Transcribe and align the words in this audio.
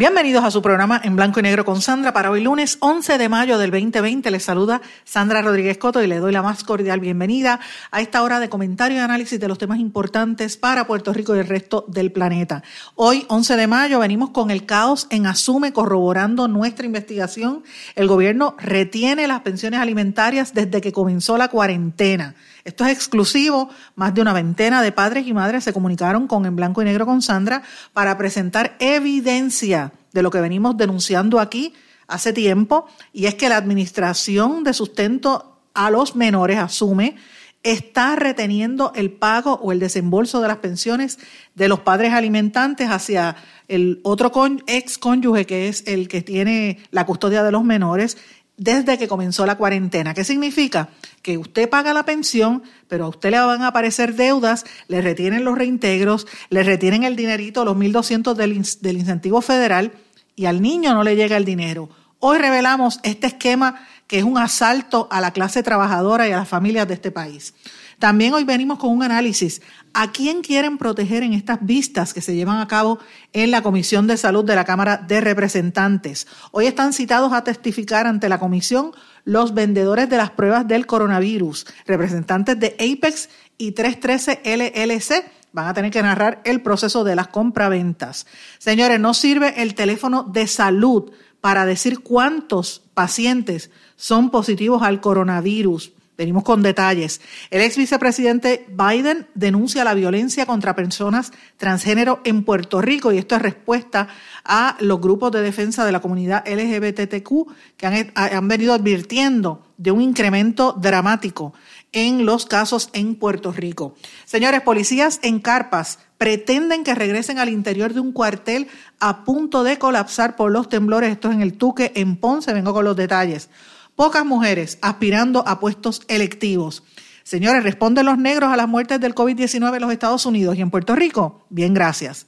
Bienvenidos 0.00 0.42
a 0.44 0.50
su 0.50 0.62
programa 0.62 0.98
en 1.04 1.14
blanco 1.14 1.40
y 1.40 1.42
negro 1.42 1.66
con 1.66 1.82
Sandra 1.82 2.14
para 2.14 2.30
hoy 2.30 2.42
lunes 2.42 2.78
11 2.80 3.18
de 3.18 3.28
mayo 3.28 3.58
del 3.58 3.70
2020. 3.70 4.30
Les 4.30 4.42
saluda 4.42 4.80
Sandra 5.04 5.42
Rodríguez 5.42 5.76
Coto 5.76 6.02
y 6.02 6.06
le 6.06 6.20
doy 6.20 6.32
la 6.32 6.40
más 6.40 6.64
cordial 6.64 7.00
bienvenida 7.00 7.60
a 7.90 8.00
esta 8.00 8.22
hora 8.22 8.40
de 8.40 8.48
comentario 8.48 8.96
y 8.96 9.00
análisis 9.00 9.38
de 9.38 9.46
los 9.46 9.58
temas 9.58 9.78
importantes 9.78 10.56
para 10.56 10.86
Puerto 10.86 11.12
Rico 11.12 11.36
y 11.36 11.40
el 11.40 11.46
resto 11.46 11.84
del 11.86 12.12
planeta. 12.12 12.62
Hoy, 12.94 13.26
11 13.28 13.56
de 13.56 13.66
mayo, 13.66 13.98
venimos 13.98 14.30
con 14.30 14.50
el 14.50 14.64
caos 14.64 15.06
en 15.10 15.26
Asume 15.26 15.74
corroborando 15.74 16.48
nuestra 16.48 16.86
investigación. 16.86 17.62
El 17.94 18.08
gobierno 18.08 18.56
retiene 18.58 19.28
las 19.28 19.40
pensiones 19.40 19.80
alimentarias 19.80 20.54
desde 20.54 20.80
que 20.80 20.92
comenzó 20.92 21.36
la 21.36 21.48
cuarentena. 21.48 22.36
Esto 22.64 22.84
es 22.84 22.92
exclusivo. 22.92 23.70
Más 23.94 24.14
de 24.14 24.20
una 24.20 24.32
veintena 24.32 24.82
de 24.82 24.92
padres 24.92 25.26
y 25.26 25.32
madres 25.32 25.64
se 25.64 25.72
comunicaron 25.72 26.26
con 26.26 26.46
En 26.46 26.56
Blanco 26.56 26.82
y 26.82 26.84
Negro 26.84 27.06
con 27.06 27.22
Sandra 27.22 27.62
para 27.92 28.16
presentar 28.18 28.76
evidencia 28.78 29.92
de 30.12 30.22
lo 30.22 30.30
que 30.30 30.40
venimos 30.40 30.76
denunciando 30.76 31.40
aquí 31.40 31.74
hace 32.08 32.32
tiempo, 32.32 32.86
y 33.12 33.26
es 33.26 33.36
que 33.36 33.48
la 33.48 33.56
Administración 33.56 34.64
de 34.64 34.74
Sustento 34.74 35.60
a 35.74 35.90
los 35.90 36.16
Menores 36.16 36.58
asume 36.58 37.16
está 37.62 38.16
reteniendo 38.16 38.92
el 38.94 39.10
pago 39.10 39.54
o 39.62 39.70
el 39.70 39.80
desembolso 39.80 40.40
de 40.40 40.48
las 40.48 40.56
pensiones 40.58 41.18
de 41.54 41.68
los 41.68 41.80
padres 41.80 42.12
alimentantes 42.12 42.88
hacia 42.88 43.36
el 43.68 44.00
otro 44.02 44.32
ex 44.66 44.96
cónyuge 44.96 45.44
que 45.44 45.68
es 45.68 45.86
el 45.86 46.08
que 46.08 46.22
tiene 46.22 46.78
la 46.90 47.04
custodia 47.04 47.42
de 47.42 47.52
los 47.52 47.62
menores 47.62 48.16
desde 48.60 48.98
que 48.98 49.08
comenzó 49.08 49.46
la 49.46 49.56
cuarentena. 49.56 50.12
¿Qué 50.12 50.22
significa? 50.22 50.90
Que 51.22 51.38
usted 51.38 51.70
paga 51.70 51.94
la 51.94 52.04
pensión, 52.04 52.62
pero 52.88 53.06
a 53.06 53.08
usted 53.08 53.30
le 53.30 53.40
van 53.40 53.62
a 53.62 53.68
aparecer 53.68 54.14
deudas, 54.14 54.66
le 54.86 55.00
retienen 55.00 55.44
los 55.44 55.56
reintegros, 55.56 56.26
le 56.50 56.62
retienen 56.62 57.04
el 57.04 57.16
dinerito, 57.16 57.64
los 57.64 57.74
1.200 57.74 58.34
del, 58.34 58.62
del 58.82 58.98
incentivo 58.98 59.40
federal, 59.40 59.92
y 60.36 60.44
al 60.44 60.60
niño 60.60 60.92
no 60.92 61.02
le 61.04 61.16
llega 61.16 61.38
el 61.38 61.46
dinero. 61.46 61.88
Hoy 62.18 62.36
revelamos 62.36 63.00
este 63.02 63.28
esquema 63.28 63.86
que 64.06 64.18
es 64.18 64.24
un 64.24 64.36
asalto 64.36 65.08
a 65.10 65.22
la 65.22 65.30
clase 65.30 65.62
trabajadora 65.62 66.28
y 66.28 66.32
a 66.32 66.36
las 66.36 66.48
familias 66.48 66.86
de 66.86 66.94
este 66.94 67.10
país. 67.10 67.54
También 68.00 68.32
hoy 68.32 68.44
venimos 68.44 68.78
con 68.78 68.90
un 68.90 69.02
análisis. 69.02 69.60
¿A 69.92 70.10
quién 70.10 70.40
quieren 70.40 70.78
proteger 70.78 71.22
en 71.22 71.34
estas 71.34 71.58
vistas 71.60 72.14
que 72.14 72.22
se 72.22 72.34
llevan 72.34 72.58
a 72.58 72.66
cabo 72.66 72.98
en 73.34 73.50
la 73.50 73.62
Comisión 73.62 74.06
de 74.06 74.16
Salud 74.16 74.42
de 74.42 74.54
la 74.54 74.64
Cámara 74.64 74.96
de 74.96 75.20
Representantes? 75.20 76.26
Hoy 76.50 76.66
están 76.66 76.94
citados 76.94 77.34
a 77.34 77.44
testificar 77.44 78.06
ante 78.06 78.30
la 78.30 78.38
comisión 78.38 78.92
los 79.24 79.52
vendedores 79.52 80.08
de 80.08 80.16
las 80.16 80.30
pruebas 80.30 80.66
del 80.66 80.86
coronavirus, 80.86 81.66
representantes 81.86 82.58
de 82.58 82.74
Apex 82.80 83.28
y 83.58 83.72
313 83.72 84.40
LLC. 84.46 85.30
Van 85.52 85.66
a 85.66 85.74
tener 85.74 85.90
que 85.90 86.02
narrar 86.02 86.40
el 86.44 86.62
proceso 86.62 87.04
de 87.04 87.16
las 87.16 87.28
compraventas. 87.28 88.26
Señores, 88.58 88.98
no 88.98 89.12
sirve 89.12 89.60
el 89.60 89.74
teléfono 89.74 90.22
de 90.22 90.46
salud 90.46 91.12
para 91.42 91.66
decir 91.66 92.00
cuántos 92.00 92.82
pacientes 92.94 93.70
son 93.96 94.30
positivos 94.30 94.82
al 94.82 95.02
coronavirus. 95.02 95.92
Venimos 96.20 96.44
con 96.44 96.60
detalles. 96.60 97.22
El 97.48 97.62
ex 97.62 97.78
vicepresidente 97.78 98.66
Biden 98.68 99.26
denuncia 99.34 99.84
la 99.84 99.94
violencia 99.94 100.44
contra 100.44 100.76
personas 100.76 101.32
transgénero 101.56 102.20
en 102.24 102.44
Puerto 102.44 102.82
Rico 102.82 103.10
y 103.10 103.16
esto 103.16 103.36
es 103.36 103.40
respuesta 103.40 104.06
a 104.44 104.76
los 104.80 105.00
grupos 105.00 105.32
de 105.32 105.40
defensa 105.40 105.86
de 105.86 105.92
la 105.92 106.00
comunidad 106.00 106.44
LGBTQ 106.46 107.30
que 107.78 107.86
han, 107.86 108.12
han 108.14 108.48
venido 108.48 108.74
advirtiendo 108.74 109.64
de 109.78 109.92
un 109.92 110.02
incremento 110.02 110.74
dramático 110.74 111.54
en 111.90 112.26
los 112.26 112.44
casos 112.44 112.90
en 112.92 113.14
Puerto 113.14 113.50
Rico. 113.50 113.94
Señores, 114.26 114.60
policías 114.60 115.20
en 115.22 115.40
carpas 115.40 116.00
pretenden 116.18 116.84
que 116.84 116.94
regresen 116.94 117.38
al 117.38 117.48
interior 117.48 117.94
de 117.94 118.00
un 118.00 118.12
cuartel 118.12 118.68
a 118.98 119.24
punto 119.24 119.64
de 119.64 119.78
colapsar 119.78 120.36
por 120.36 120.50
los 120.50 120.68
temblores. 120.68 121.12
Esto 121.12 121.30
es 121.30 121.36
en 121.36 121.40
el 121.40 121.54
Tuque, 121.54 121.92
en 121.94 122.18
Ponce. 122.18 122.52
Vengo 122.52 122.74
con 122.74 122.84
los 122.84 122.94
detalles. 122.94 123.48
Pocas 123.96 124.24
mujeres 124.24 124.78
aspirando 124.82 125.46
a 125.46 125.60
puestos 125.60 126.02
electivos. 126.08 126.82
Señores, 127.22 127.62
¿responden 127.62 128.06
los 128.06 128.18
negros 128.18 128.52
a 128.52 128.56
las 128.56 128.68
muertes 128.68 129.00
del 129.00 129.14
COVID-19 129.14 129.76
en 129.76 129.82
los 129.82 129.92
Estados 129.92 130.26
Unidos 130.26 130.56
y 130.56 130.62
en 130.62 130.70
Puerto 130.70 130.96
Rico? 130.96 131.44
Bien, 131.50 131.74
gracias. 131.74 132.26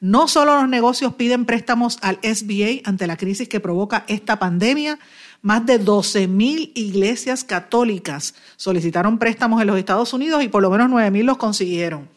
No 0.00 0.28
solo 0.28 0.56
los 0.60 0.68
negocios 0.68 1.14
piden 1.14 1.44
préstamos 1.46 1.98
al 2.02 2.18
SBA 2.22 2.82
ante 2.84 3.06
la 3.06 3.16
crisis 3.16 3.48
que 3.48 3.60
provoca 3.60 4.04
esta 4.06 4.38
pandemia, 4.38 4.98
más 5.40 5.64
de 5.66 5.78
12 5.78 6.28
mil 6.28 6.72
iglesias 6.74 7.44
católicas 7.44 8.34
solicitaron 8.56 9.18
préstamos 9.18 9.60
en 9.60 9.66
los 9.66 9.78
Estados 9.78 10.12
Unidos 10.12 10.42
y 10.42 10.48
por 10.48 10.62
lo 10.62 10.70
menos 10.70 10.88
9 10.90 11.10
mil 11.10 11.26
los 11.26 11.36
consiguieron. 11.36 12.13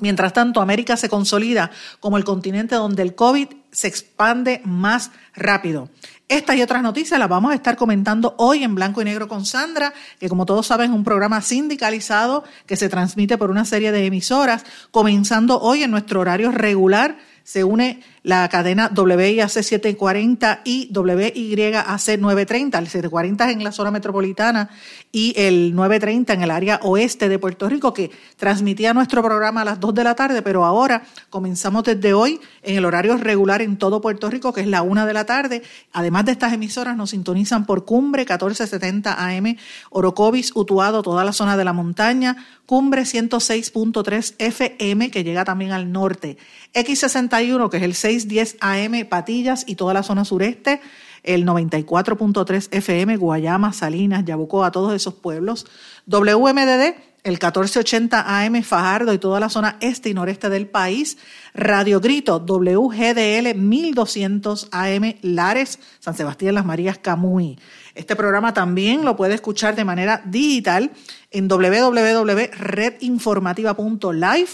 Mientras 0.00 0.32
tanto, 0.32 0.60
América 0.60 0.96
se 0.96 1.08
consolida 1.08 1.70
como 2.00 2.16
el 2.16 2.24
continente 2.24 2.74
donde 2.74 3.02
el 3.02 3.14
COVID 3.14 3.48
se 3.70 3.88
expande 3.88 4.60
más 4.64 5.10
rápido. 5.34 5.88
Estas 6.28 6.56
y 6.56 6.62
otras 6.62 6.82
noticias 6.82 7.18
las 7.18 7.28
vamos 7.28 7.52
a 7.52 7.54
estar 7.54 7.76
comentando 7.76 8.34
hoy 8.38 8.62
en 8.62 8.74
Blanco 8.74 9.00
y 9.00 9.04
Negro 9.04 9.28
con 9.28 9.46
Sandra, 9.46 9.94
que 10.20 10.28
como 10.28 10.46
todos 10.46 10.66
saben 10.66 10.90
es 10.90 10.96
un 10.96 11.04
programa 11.04 11.40
sindicalizado 11.40 12.44
que 12.66 12.76
se 12.76 12.88
transmite 12.88 13.38
por 13.38 13.50
una 13.50 13.64
serie 13.64 13.92
de 13.92 14.04
emisoras, 14.04 14.64
comenzando 14.90 15.58
hoy 15.60 15.82
en 15.82 15.90
nuestro 15.90 16.20
horario 16.20 16.50
regular. 16.50 17.16
Se 17.44 17.64
une 17.64 18.02
la 18.28 18.46
cadena 18.50 18.92
WIAC 18.94 19.48
740 19.48 20.60
y 20.62 20.90
WYAC 20.94 22.18
930. 22.18 22.78
El 22.78 22.86
740 22.86 23.48
es 23.48 23.56
en 23.56 23.64
la 23.64 23.72
zona 23.72 23.90
metropolitana 23.90 24.68
y 25.10 25.32
el 25.34 25.74
930 25.74 26.34
en 26.34 26.42
el 26.42 26.50
área 26.50 26.78
oeste 26.82 27.30
de 27.30 27.38
Puerto 27.38 27.70
Rico, 27.70 27.94
que 27.94 28.10
transmitía 28.36 28.92
nuestro 28.92 29.22
programa 29.22 29.62
a 29.62 29.64
las 29.64 29.80
2 29.80 29.94
de 29.94 30.04
la 30.04 30.14
tarde, 30.14 30.42
pero 30.42 30.66
ahora 30.66 31.04
comenzamos 31.30 31.84
desde 31.84 32.12
hoy 32.12 32.38
en 32.62 32.76
el 32.76 32.84
horario 32.84 33.16
regular 33.16 33.62
en 33.62 33.78
todo 33.78 34.02
Puerto 34.02 34.28
Rico, 34.28 34.52
que 34.52 34.60
es 34.60 34.66
la 34.66 34.82
1 34.82 35.06
de 35.06 35.12
la 35.14 35.24
tarde. 35.24 35.62
Además 35.94 36.26
de 36.26 36.32
estas 36.32 36.52
emisoras, 36.52 36.98
nos 36.98 37.08
sintonizan 37.10 37.64
por 37.64 37.86
Cumbre 37.86 38.26
1470 38.26 39.26
AM, 39.26 39.56
Orocovis, 39.88 40.52
Utuado, 40.54 41.00
toda 41.00 41.24
la 41.24 41.32
zona 41.32 41.56
de 41.56 41.64
la 41.64 41.72
montaña, 41.72 42.36
Cumbre 42.66 43.04
106.3 43.04 44.34
FM, 44.36 45.10
que 45.10 45.24
llega 45.24 45.46
también 45.46 45.72
al 45.72 45.90
norte, 45.90 46.36
X61, 46.74 47.70
que 47.70 47.78
es 47.78 47.82
el 47.82 47.94
610 48.18 48.56
AM, 48.60 49.08
Patillas 49.08 49.64
y 49.66 49.76
toda 49.76 49.94
la 49.94 50.02
zona 50.02 50.24
sureste, 50.24 50.80
el 51.22 51.46
94.3 51.46 52.68
FM, 52.70 53.16
Guayama, 53.16 53.72
Salinas, 53.72 54.24
Yabucoa, 54.24 54.70
todos 54.70 54.94
esos 54.94 55.14
pueblos, 55.14 55.66
WMDD, 56.06 56.94
el 57.24 57.32
1480 57.34 58.44
AM, 58.44 58.62
Fajardo 58.62 59.12
y 59.12 59.18
toda 59.18 59.40
la 59.40 59.48
zona 59.48 59.76
este 59.80 60.08
y 60.08 60.14
noreste 60.14 60.48
del 60.48 60.68
país, 60.68 61.18
Radio 61.52 61.98
Grito, 62.00 62.38
WGDL 62.38 63.54
1200 63.54 64.68
AM, 64.70 65.16
Lares, 65.22 65.80
San 65.98 66.14
Sebastián, 66.14 66.54
Las 66.54 66.64
Marías, 66.64 66.98
Camuy. 66.98 67.58
Este 67.94 68.16
programa 68.16 68.54
también 68.54 69.04
lo 69.04 69.16
puede 69.16 69.34
escuchar 69.34 69.76
de 69.76 69.84
manera 69.84 70.22
digital 70.24 70.92
en 71.30 71.48
www.redinformativa.live. 71.48 74.48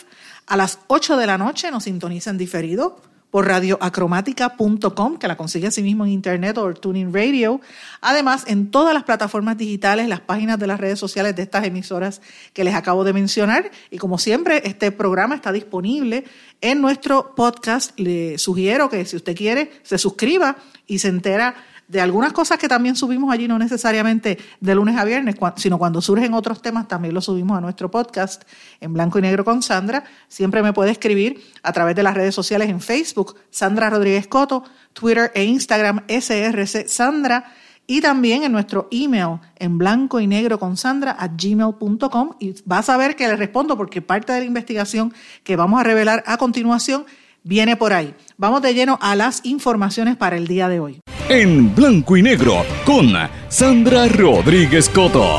A 0.47 0.57
las 0.57 0.79
8 0.89 1.17
de 1.17 1.27
la 1.27 1.39
noche 1.39 1.71
nos 1.71 1.85
sintonizan 1.85 2.37
diferido 2.39 3.14
por 3.35 3.49
radioacromática.com, 3.49 5.17
que 5.19 5.27
la 5.27 5.37
consigue 5.37 5.67
así 5.67 5.83
mismo 5.83 6.07
en 6.07 6.13
internet 6.13 6.57
o 6.57 6.73
Tuning 6.73 7.13
Radio. 7.13 7.61
Además, 8.01 8.45
en 8.47 8.71
todas 8.71 8.95
las 8.95 9.03
plataformas 9.03 9.59
digitales, 9.59 10.07
las 10.07 10.21
páginas 10.21 10.57
de 10.57 10.69
las 10.69 10.79
redes 10.79 11.01
sociales 11.01 11.35
de 11.35 11.43
estas 11.43 11.65
emisoras 11.65 12.23
que 12.53 12.63
les 12.63 12.77
acabo 12.77 13.03
de 13.03 13.13
mencionar. 13.13 13.73
Y 13.91 13.99
como 13.99 14.19
siempre, 14.19 14.63
este 14.65 14.93
programa 14.93 15.35
está 15.35 15.51
disponible 15.51 16.23
en 16.61 16.81
nuestro 16.81 17.35
podcast. 17.35 17.99
Le 17.99 18.39
sugiero 18.39 18.89
que 18.89 19.05
si 19.05 19.17
usted 19.17 19.35
quiere, 19.35 19.73
se 19.83 19.99
suscriba 19.99 20.55
y 20.87 21.01
se 21.01 21.09
entera 21.09 21.57
de 21.89 22.01
algunas 22.01 22.33
cosas 22.33 22.59
que 22.59 22.69
también 22.69 22.97
subimos 22.97 23.33
allí, 23.33 23.47
no 23.47 23.59
necesariamente 23.59 24.39
de 24.61 24.75
lunes 24.75 24.97
a 24.97 25.05
viernes, 25.05 25.37
sino 25.57 25.79
cuando 25.79 26.01
surgen 26.01 26.35
otros 26.35 26.63
temas, 26.63 26.89
también 26.89 27.15
los 27.15 27.27
subimos 27.27 27.59
a 27.59 27.61
nuestro 27.61 27.91
podcast 27.91 28.43
en 28.81 28.93
blanco 28.93 29.19
y 29.19 29.23
negro 29.23 29.45
con 29.45 29.63
Sandra. 29.63 30.05
Siempre 30.29 30.63
me 30.63 30.73
puede 30.73 30.91
escribir 30.91 31.43
a 31.63 31.73
través 31.73 31.95
de 31.97 32.03
las 32.03 32.15
redes 32.15 32.35
sociales 32.35 32.69
en 32.69 32.81
Facebook, 32.81 33.37
Sandra 33.51 33.91
Rodríguez 33.91 34.27
Coto, 34.27 34.65
Twitter 34.93 35.31
e 35.35 35.45
Instagram, 35.45 36.05
SRC 36.09 36.89
Sandra. 36.89 37.53
y 37.87 38.01
también 38.01 38.45
en 38.45 38.53
nuestro 38.53 38.89
email 38.91 39.41
en 39.57 39.77
blanco 39.77 40.19
y 40.19 40.27
negro 40.27 40.59
con 40.59 40.79
Sandra 40.79 41.11
a 41.19 41.29
gmail.com 41.29 42.31
y 42.41 42.55
vas 42.65 42.89
a 42.89 42.97
ver 42.97 43.15
que 43.15 43.29
le 43.29 43.37
respondo 43.37 43.77
porque 43.77 44.01
parte 44.01 44.33
de 44.33 44.41
la 44.41 44.47
investigación 44.47 45.13
que 45.43 45.55
vamos 45.55 45.79
a 45.79 45.85
revelar 45.85 46.25
a 46.27 46.39
continuación 46.39 47.05
viene 47.43 47.77
por 47.77 47.93
ahí. 47.93 48.15
Vamos 48.39 48.63
de 48.63 48.73
lleno 48.73 48.99
a 49.03 49.15
las 49.15 49.45
informaciones 49.45 50.17
para 50.17 50.39
el 50.39 50.47
día 50.47 50.69
de 50.69 50.81
hoy. 50.81 51.01
En 51.29 51.75
blanco 51.75 52.19
y 52.19 52.23
negro 52.23 52.67
con 52.85 53.15
Sandra 53.49 54.07
Rodríguez 54.09 54.91
Coto. 54.91 55.39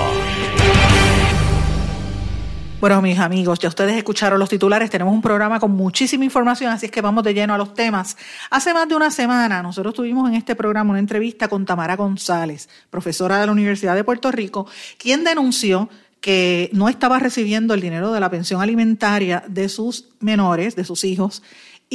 Bueno, 2.82 3.04
mis 3.04 3.20
amigos, 3.20 3.60
ya 3.60 3.70
ustedes 3.70 3.96
escucharon 3.96 4.40
los 4.40 4.50
titulares, 4.50 4.90
tenemos 4.90 5.14
un 5.14 5.22
programa 5.22 5.60
con 5.60 5.72
muchísima 5.72 6.26
información, 6.26 6.72
así 6.72 6.88
es 6.88 6.92
que 6.92 7.02
vamos 7.02 7.24
de 7.24 7.36
lleno 7.36 7.54
a 7.54 7.60
los 7.60 7.76
temas. 7.76 8.18
Hace 8.50 8.74
más 8.74 8.90
de 8.90 8.96
una 8.96 9.12
semana 9.12 9.62
nosotros 9.62 9.94
tuvimos 9.94 10.28
en 10.28 10.36
este 10.36 10.56
programa 10.56 10.90
una 10.90 11.00
entrevista 11.00 11.48
con 11.48 11.66
Tamara 11.68 11.96
González, 11.96 12.68
profesora 12.90 13.40
de 13.40 13.46
la 13.46 13.52
Universidad 13.52 13.94
de 13.94 14.04
Puerto 14.04 14.32
Rico, 14.32 14.66
quien 14.98 15.24
denunció 15.24 15.88
que 16.20 16.72
no 16.74 16.90
estaba 16.90 17.20
recibiendo 17.20 17.76
el 17.76 17.82
dinero 17.82 18.12
de 18.12 18.20
la 18.20 18.32
pensión 18.32 18.60
alimentaria 18.60 19.44
de 19.48 19.70
sus 19.70 20.10
menores, 20.20 20.76
de 20.76 20.84
sus 20.84 21.04
hijos, 21.04 21.44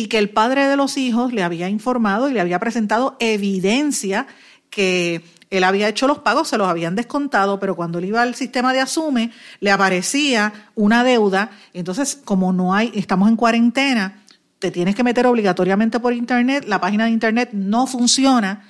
y 0.00 0.06
que 0.06 0.16
el 0.16 0.30
padre 0.30 0.66
de 0.66 0.78
los 0.78 0.96
hijos 0.96 1.34
le 1.34 1.42
había 1.42 1.68
informado 1.68 2.30
y 2.30 2.32
le 2.32 2.40
había 2.40 2.58
presentado 2.58 3.18
evidencia 3.20 4.26
que 4.70 5.22
él 5.50 5.62
había 5.62 5.88
hecho 5.88 6.06
los 6.06 6.20
pagos, 6.20 6.48
se 6.48 6.56
los 6.56 6.68
habían 6.68 6.96
descontado, 6.96 7.60
pero 7.60 7.76
cuando 7.76 7.98
él 7.98 8.06
iba 8.06 8.22
al 8.22 8.34
sistema 8.34 8.72
de 8.72 8.80
Asume, 8.80 9.30
le 9.60 9.70
aparecía 9.70 10.70
una 10.74 11.04
deuda. 11.04 11.50
Entonces, 11.74 12.18
como 12.24 12.50
no 12.54 12.72
hay, 12.72 12.90
estamos 12.94 13.28
en 13.28 13.36
cuarentena, 13.36 14.22
te 14.58 14.70
tienes 14.70 14.94
que 14.94 15.04
meter 15.04 15.26
obligatoriamente 15.26 16.00
por 16.00 16.14
internet, 16.14 16.64
la 16.66 16.80
página 16.80 17.04
de 17.04 17.10
internet 17.10 17.50
no 17.52 17.86
funciona, 17.86 18.64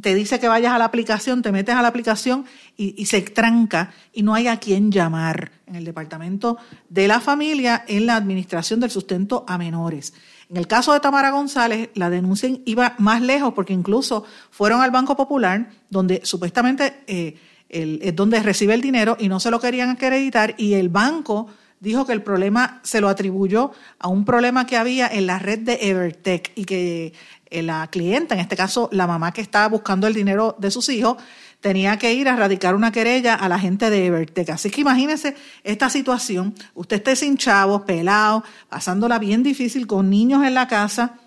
te 0.00 0.14
dice 0.14 0.38
que 0.38 0.48
vayas 0.48 0.72
a 0.72 0.78
la 0.78 0.84
aplicación, 0.84 1.42
te 1.42 1.52
metes 1.52 1.74
a 1.74 1.82
la 1.82 1.88
aplicación 1.88 2.46
y, 2.76 3.04
se 3.06 3.20
tranca 3.22 3.92
y 4.12 4.22
no 4.22 4.34
hay 4.34 4.46
a 4.46 4.58
quién 4.58 4.90
llamar 4.90 5.50
en 5.66 5.74
el 5.74 5.84
departamento 5.84 6.58
de 6.88 7.08
la 7.08 7.20
familia 7.20 7.84
en 7.86 8.06
la 8.06 8.16
administración 8.16 8.80
del 8.80 8.90
sustento 8.90 9.44
a 9.48 9.58
menores. 9.58 10.14
En 10.50 10.56
el 10.56 10.66
caso 10.66 10.92
de 10.92 10.98
Tamara 10.98 11.30
González, 11.30 11.90
la 11.94 12.10
denuncia 12.10 12.50
iba 12.64 12.96
más 12.98 13.22
lejos 13.22 13.54
porque 13.54 13.72
incluso 13.72 14.24
fueron 14.50 14.80
al 14.80 14.90
Banco 14.90 15.16
Popular, 15.16 15.70
donde 15.90 16.22
supuestamente 16.24 17.04
eh, 17.06 17.38
es 17.68 18.16
donde 18.16 18.42
recibe 18.42 18.74
el 18.74 18.80
dinero 18.80 19.16
y 19.20 19.28
no 19.28 19.38
se 19.38 19.52
lo 19.52 19.60
querían 19.60 19.90
acreditar 19.90 20.56
y 20.58 20.74
el 20.74 20.88
banco 20.88 21.46
dijo 21.80 22.06
que 22.06 22.12
el 22.12 22.22
problema 22.22 22.80
se 22.84 23.00
lo 23.00 23.08
atribuyó 23.08 23.72
a 23.98 24.08
un 24.08 24.24
problema 24.24 24.66
que 24.66 24.76
había 24.76 25.08
en 25.08 25.26
la 25.26 25.38
red 25.38 25.60
de 25.60 25.78
Evertech 25.80 26.52
y 26.54 26.64
que 26.64 27.12
eh, 27.46 27.62
la 27.62 27.88
clienta, 27.88 28.34
en 28.34 28.40
este 28.40 28.56
caso 28.56 28.88
la 28.92 29.06
mamá 29.06 29.32
que 29.32 29.40
estaba 29.40 29.66
buscando 29.68 30.06
el 30.06 30.14
dinero 30.14 30.54
de 30.58 30.70
sus 30.70 30.88
hijos, 30.90 31.16
tenía 31.60 31.98
que 31.98 32.14
ir 32.14 32.28
a 32.28 32.36
radicar 32.36 32.74
una 32.74 32.92
querella 32.92 33.34
a 33.34 33.48
la 33.48 33.58
gente 33.58 33.90
de 33.90 34.06
Evertech. 34.06 34.50
Así 34.50 34.70
que 34.70 34.82
imagínese 34.82 35.34
esta 35.64 35.90
situación, 35.90 36.54
usted 36.74 36.96
esté 36.96 37.16
sin 37.16 37.36
chavos, 37.36 37.82
pelado, 37.82 38.44
pasándola 38.68 39.18
bien 39.18 39.42
difícil 39.42 39.86
con 39.86 40.10
niños 40.10 40.44
en 40.44 40.54
la 40.54 40.68
casa 40.68 41.18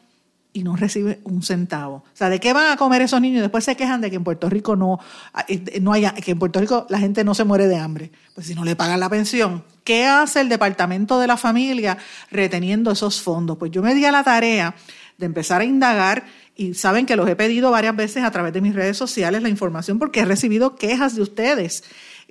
y 0.54 0.64
no 0.64 0.76
recibe 0.76 1.20
un 1.24 1.42
centavo. 1.42 1.96
O 1.96 2.16
sea, 2.16 2.30
¿de 2.30 2.40
qué 2.40 2.54
van 2.54 2.72
a 2.72 2.78
comer 2.78 3.02
esos 3.02 3.20
niños? 3.20 3.42
Después 3.42 3.66
se 3.66 3.76
quejan 3.76 4.02
de 4.02 4.12
que 4.12 4.18
en 4.18 4.24
Puerto 4.24 4.50
Rico 4.50 4.76
no, 4.76 5.00
eh, 5.48 5.80
no 5.82 5.92
haya, 5.92 6.14
que 6.14 6.32
en 6.32 6.40
Puerto 6.40 6.60
Rico 6.60 6.86
la 6.90 7.00
gente 7.00 7.24
no 7.24 7.34
se 7.34 7.44
muere 7.44 7.68
de 7.68 7.78
hambre. 7.78 8.12
Pues 8.36 8.48
si 8.48 8.54
no 8.54 8.64
le 8.64 8.76
pagan 8.76 9.00
la 9.00 9.10
pensión, 9.10 9.64
¿qué 9.84 10.06
hace 10.06 10.42
el 10.42 10.50
Departamento 10.50 11.20
de 11.20 11.26
la 11.26 11.38
Familia 11.38 11.98
reteniendo 12.30 12.92
esos 12.92 13.20
fondos? 13.20 13.58
Pues 13.58 13.72
yo 13.72 13.82
me 13.82 13.96
di 13.96 14.06
a 14.06 14.12
la 14.12 14.24
tarea 14.24 14.76
de 15.18 15.26
empezar 15.26 15.62
a 15.62 15.66
indagar 15.66 16.26
y 16.56 16.76
saben 16.76 17.08
que 17.08 17.16
los 17.16 17.28
he 17.28 17.36
pedido 17.36 17.72
varias 17.72 17.96
veces 17.96 18.24
a 18.24 18.30
través 18.30 18.54
de 18.54 18.62
mis 18.62 18.76
redes 18.76 18.96
sociales 18.96 19.42
la 19.42 19.50
información 19.50 19.98
porque 19.98 20.20
he 20.20 20.26
recibido 20.26 20.76
quejas 20.76 21.16
de 21.16 21.24
ustedes. 21.24 21.84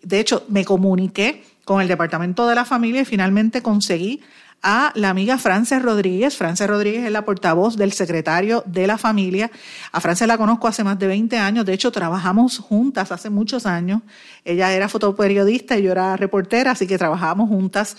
De 0.03 0.21
hecho, 0.21 0.45
me 0.49 0.65
comuniqué 0.65 1.45
con 1.65 1.81
el 1.81 1.89
Departamento 1.89 2.47
de 2.47 2.55
la 2.55 2.65
Familia 2.65 3.03
y 3.03 3.05
finalmente 3.05 3.63
conseguí 3.63 4.21
a 4.63 4.93
la 4.95 5.11
amiga 5.11 5.39
Frances 5.39 5.83
Rodríguez. 5.83 6.37
Frances 6.37 6.69
Rodríguez 6.69 7.05
es 7.05 7.13
la 7.13 7.25
portavoz 7.25 7.77
del 7.77 7.93
secretario 7.93 8.63
de 8.67 8.87
la 8.87 8.97
familia. 8.99 9.51
A 9.91 10.01
Frances 10.01 10.29
la 10.29 10.39
conozco 10.39 10.69
hace 10.69 10.85
más 10.85 10.99
de 10.99 11.09
20 11.09 11.37
años. 11.39 11.67
De 11.67 11.73
hecho, 11.73 11.91
trabajamos 11.91 12.59
juntas 12.59 13.11
hace 13.13 13.31
muchos 13.31 13.67
años. 13.67 14.03
Ella 14.45 14.73
era 14.73 14.89
fotoperiodista 14.89 15.77
y 15.77 15.83
yo 15.83 15.93
era 15.93 16.17
reportera, 16.17 16.73
así 16.73 16.87
que 16.87 16.99
trabajábamos 16.99 17.49
juntas. 17.49 17.97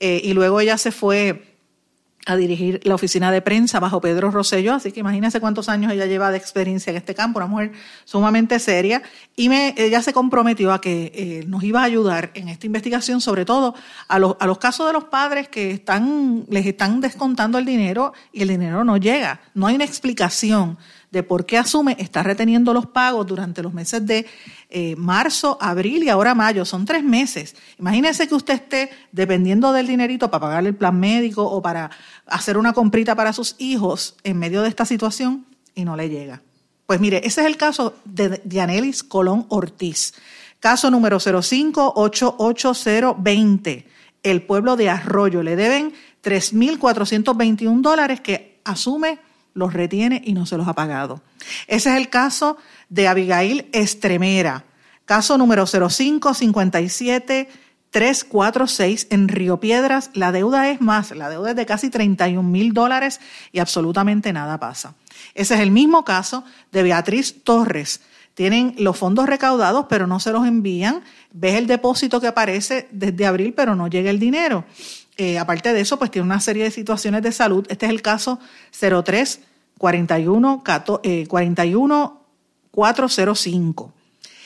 Eh, 0.00 0.20
y 0.24 0.32
luego 0.32 0.60
ella 0.60 0.78
se 0.78 0.90
fue 0.90 1.55
a 2.26 2.36
dirigir 2.36 2.80
la 2.82 2.96
oficina 2.96 3.30
de 3.30 3.40
prensa 3.40 3.78
bajo 3.78 4.00
Pedro 4.00 4.32
Rosselló, 4.32 4.74
así 4.74 4.90
que 4.90 5.00
imagínense 5.00 5.40
cuántos 5.40 5.68
años 5.68 5.92
ella 5.92 6.06
lleva 6.06 6.32
de 6.32 6.36
experiencia 6.36 6.90
en 6.90 6.96
este 6.96 7.14
campo, 7.14 7.38
una 7.38 7.46
mujer 7.46 7.72
sumamente 8.04 8.58
seria, 8.58 9.02
y 9.36 9.48
me, 9.48 9.74
ella 9.78 10.02
se 10.02 10.12
comprometió 10.12 10.72
a 10.72 10.80
que 10.80 11.12
eh, 11.14 11.44
nos 11.46 11.62
iba 11.62 11.80
a 11.80 11.84
ayudar 11.84 12.32
en 12.34 12.48
esta 12.48 12.66
investigación, 12.66 13.20
sobre 13.20 13.44
todo 13.44 13.74
a 14.08 14.18
los, 14.18 14.36
a 14.40 14.46
los 14.46 14.58
casos 14.58 14.88
de 14.88 14.92
los 14.92 15.04
padres 15.04 15.48
que 15.48 15.70
están, 15.70 16.44
les 16.50 16.66
están 16.66 17.00
descontando 17.00 17.58
el 17.58 17.64
dinero 17.64 18.12
y 18.32 18.42
el 18.42 18.48
dinero 18.48 18.82
no 18.82 18.96
llega, 18.96 19.40
no 19.54 19.68
hay 19.68 19.76
una 19.76 19.84
explicación 19.84 20.78
de 21.16 21.22
por 21.22 21.46
qué 21.46 21.56
asume 21.56 21.96
está 21.98 22.22
reteniendo 22.22 22.74
los 22.74 22.84
pagos 22.84 23.26
durante 23.26 23.62
los 23.62 23.72
meses 23.72 24.04
de 24.04 24.26
eh, 24.68 24.94
marzo, 24.96 25.56
abril 25.62 26.04
y 26.04 26.10
ahora 26.10 26.34
mayo. 26.34 26.66
Son 26.66 26.84
tres 26.84 27.02
meses. 27.02 27.56
Imagínese 27.78 28.28
que 28.28 28.34
usted 28.34 28.52
esté 28.52 28.90
dependiendo 29.12 29.72
del 29.72 29.86
dinerito 29.86 30.30
para 30.30 30.42
pagarle 30.42 30.68
el 30.68 30.76
plan 30.76 31.00
médico 31.00 31.42
o 31.42 31.62
para 31.62 31.90
hacer 32.26 32.58
una 32.58 32.74
comprita 32.74 33.14
para 33.14 33.32
sus 33.32 33.54
hijos 33.56 34.16
en 34.24 34.38
medio 34.38 34.60
de 34.60 34.68
esta 34.68 34.84
situación 34.84 35.46
y 35.74 35.86
no 35.86 35.96
le 35.96 36.10
llega. 36.10 36.42
Pues 36.84 37.00
mire, 37.00 37.22
ese 37.24 37.40
es 37.40 37.46
el 37.46 37.56
caso 37.56 37.94
de 38.04 38.42
Dianelis 38.44 39.02
Colón 39.02 39.46
Ortiz. 39.48 40.12
Caso 40.60 40.90
número 40.90 41.18
0588020. 41.18 43.86
El 44.22 44.42
pueblo 44.42 44.76
de 44.76 44.90
Arroyo 44.90 45.42
le 45.42 45.56
deben 45.56 45.94
3.421 46.22 47.80
dólares 47.80 48.20
que 48.20 48.60
asume 48.64 49.18
los 49.56 49.72
retiene 49.72 50.22
y 50.24 50.34
no 50.34 50.46
se 50.46 50.56
los 50.56 50.68
ha 50.68 50.74
pagado. 50.74 51.20
Ese 51.66 51.90
es 51.90 51.96
el 51.96 52.08
caso 52.08 52.56
de 52.88 53.08
Abigail 53.08 53.68
Estremera, 53.72 54.64
caso 55.04 55.36
número 55.36 55.66
0557 55.66 57.48
346 57.90 59.06
en 59.08 59.28
Río 59.28 59.58
Piedras. 59.58 60.10
La 60.12 60.30
deuda 60.30 60.70
es 60.70 60.82
más, 60.82 61.12
la 61.12 61.30
deuda 61.30 61.50
es 61.50 61.56
de 61.56 61.64
casi 61.64 61.88
31 61.88 62.42
mil 62.42 62.74
dólares 62.74 63.20
y 63.52 63.58
absolutamente 63.58 64.34
nada 64.34 64.60
pasa. 64.60 64.94
Ese 65.34 65.54
es 65.54 65.60
el 65.60 65.70
mismo 65.70 66.04
caso 66.04 66.44
de 66.72 66.82
Beatriz 66.82 67.42
Torres. 67.42 68.02
Tienen 68.34 68.74
los 68.76 68.98
fondos 68.98 69.24
recaudados, 69.24 69.86
pero 69.88 70.06
no 70.06 70.20
se 70.20 70.30
los 70.30 70.46
envían. 70.46 71.02
Ves 71.32 71.54
el 71.54 71.66
depósito 71.66 72.20
que 72.20 72.26
aparece 72.26 72.86
desde 72.90 73.24
abril, 73.24 73.54
pero 73.54 73.74
no 73.74 73.88
llega 73.88 74.10
el 74.10 74.18
dinero. 74.18 74.66
Eh, 75.16 75.38
aparte 75.38 75.72
de 75.72 75.80
eso, 75.80 75.98
pues 75.98 76.10
tiene 76.10 76.26
una 76.26 76.40
serie 76.40 76.64
de 76.64 76.70
situaciones 76.70 77.22
de 77.22 77.32
salud. 77.32 77.64
Este 77.70 77.86
es 77.86 77.92
el 77.92 78.02
caso 78.02 78.38
03 78.78 79.40
41, 79.78 80.62
41 81.28 82.26
405. 82.70 83.92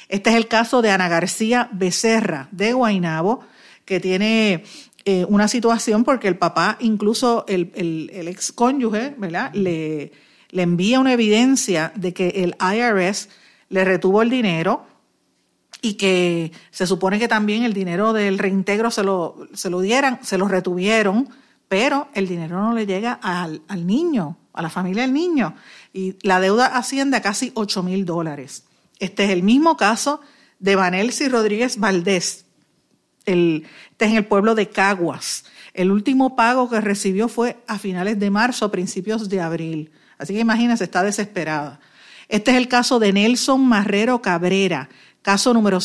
Este 0.08 0.30
es 0.30 0.36
el 0.36 0.48
caso 0.48 0.82
de 0.82 0.90
Ana 0.90 1.08
García 1.08 1.68
Becerra 1.72 2.48
de 2.50 2.72
Guainabo, 2.72 3.40
que 3.84 4.00
tiene 4.00 4.64
eh, 5.04 5.24
una 5.28 5.48
situación 5.48 6.04
porque 6.04 6.28
el 6.28 6.36
papá, 6.36 6.76
incluso 6.80 7.44
el, 7.48 7.72
el, 7.74 8.28
ex 8.28 8.52
cónyuge, 8.52 9.14
¿verdad? 9.18 9.52
Le, 9.54 10.12
le 10.50 10.62
envía 10.62 11.00
una 11.00 11.12
evidencia 11.12 11.92
de 11.94 12.12
que 12.12 12.28
el 12.28 12.56
IRS 12.60 13.28
le 13.68 13.84
retuvo 13.84 14.22
el 14.22 14.30
dinero 14.30 14.84
y 15.82 15.94
que 15.94 16.52
se 16.70 16.86
supone 16.86 17.18
que 17.18 17.28
también 17.28 17.62
el 17.62 17.72
dinero 17.72 18.12
del 18.12 18.38
reintegro 18.38 18.90
se 18.90 19.02
lo, 19.02 19.48
se 19.54 19.70
lo 19.70 19.80
dieran, 19.80 20.18
se 20.22 20.38
lo 20.38 20.48
retuvieron, 20.48 21.28
pero 21.70 22.08
el 22.14 22.26
dinero 22.26 22.60
no 22.60 22.74
le 22.74 22.84
llega 22.84 23.12
al, 23.22 23.62
al 23.68 23.86
niño, 23.86 24.36
a 24.52 24.60
la 24.60 24.70
familia 24.70 25.02
del 25.02 25.12
niño, 25.12 25.54
y 25.92 26.16
la 26.26 26.40
deuda 26.40 26.66
asciende 26.66 27.16
a 27.16 27.22
casi 27.22 27.52
8 27.54 27.84
mil 27.84 28.04
dólares. 28.04 28.64
Este 28.98 29.22
es 29.26 29.30
el 29.30 29.44
mismo 29.44 29.76
caso 29.76 30.20
de 30.58 30.74
Vanelsi 30.74 31.28
Rodríguez 31.28 31.78
Valdés, 31.78 32.44
el, 33.24 33.68
este 33.92 34.06
es 34.06 34.10
en 34.10 34.16
el 34.16 34.26
pueblo 34.26 34.56
de 34.56 34.68
Caguas. 34.68 35.44
El 35.72 35.92
último 35.92 36.34
pago 36.34 36.68
que 36.68 36.80
recibió 36.80 37.28
fue 37.28 37.62
a 37.68 37.78
finales 37.78 38.18
de 38.18 38.30
marzo, 38.30 38.72
principios 38.72 39.28
de 39.28 39.40
abril. 39.40 39.92
Así 40.18 40.34
que 40.34 40.40
imagínense, 40.40 40.82
está 40.82 41.04
desesperada. 41.04 41.78
Este 42.28 42.50
es 42.50 42.56
el 42.56 42.66
caso 42.66 42.98
de 42.98 43.12
Nelson 43.12 43.64
Marrero 43.64 44.20
Cabrera, 44.20 44.88
Caso 45.22 45.52
número 45.52 45.80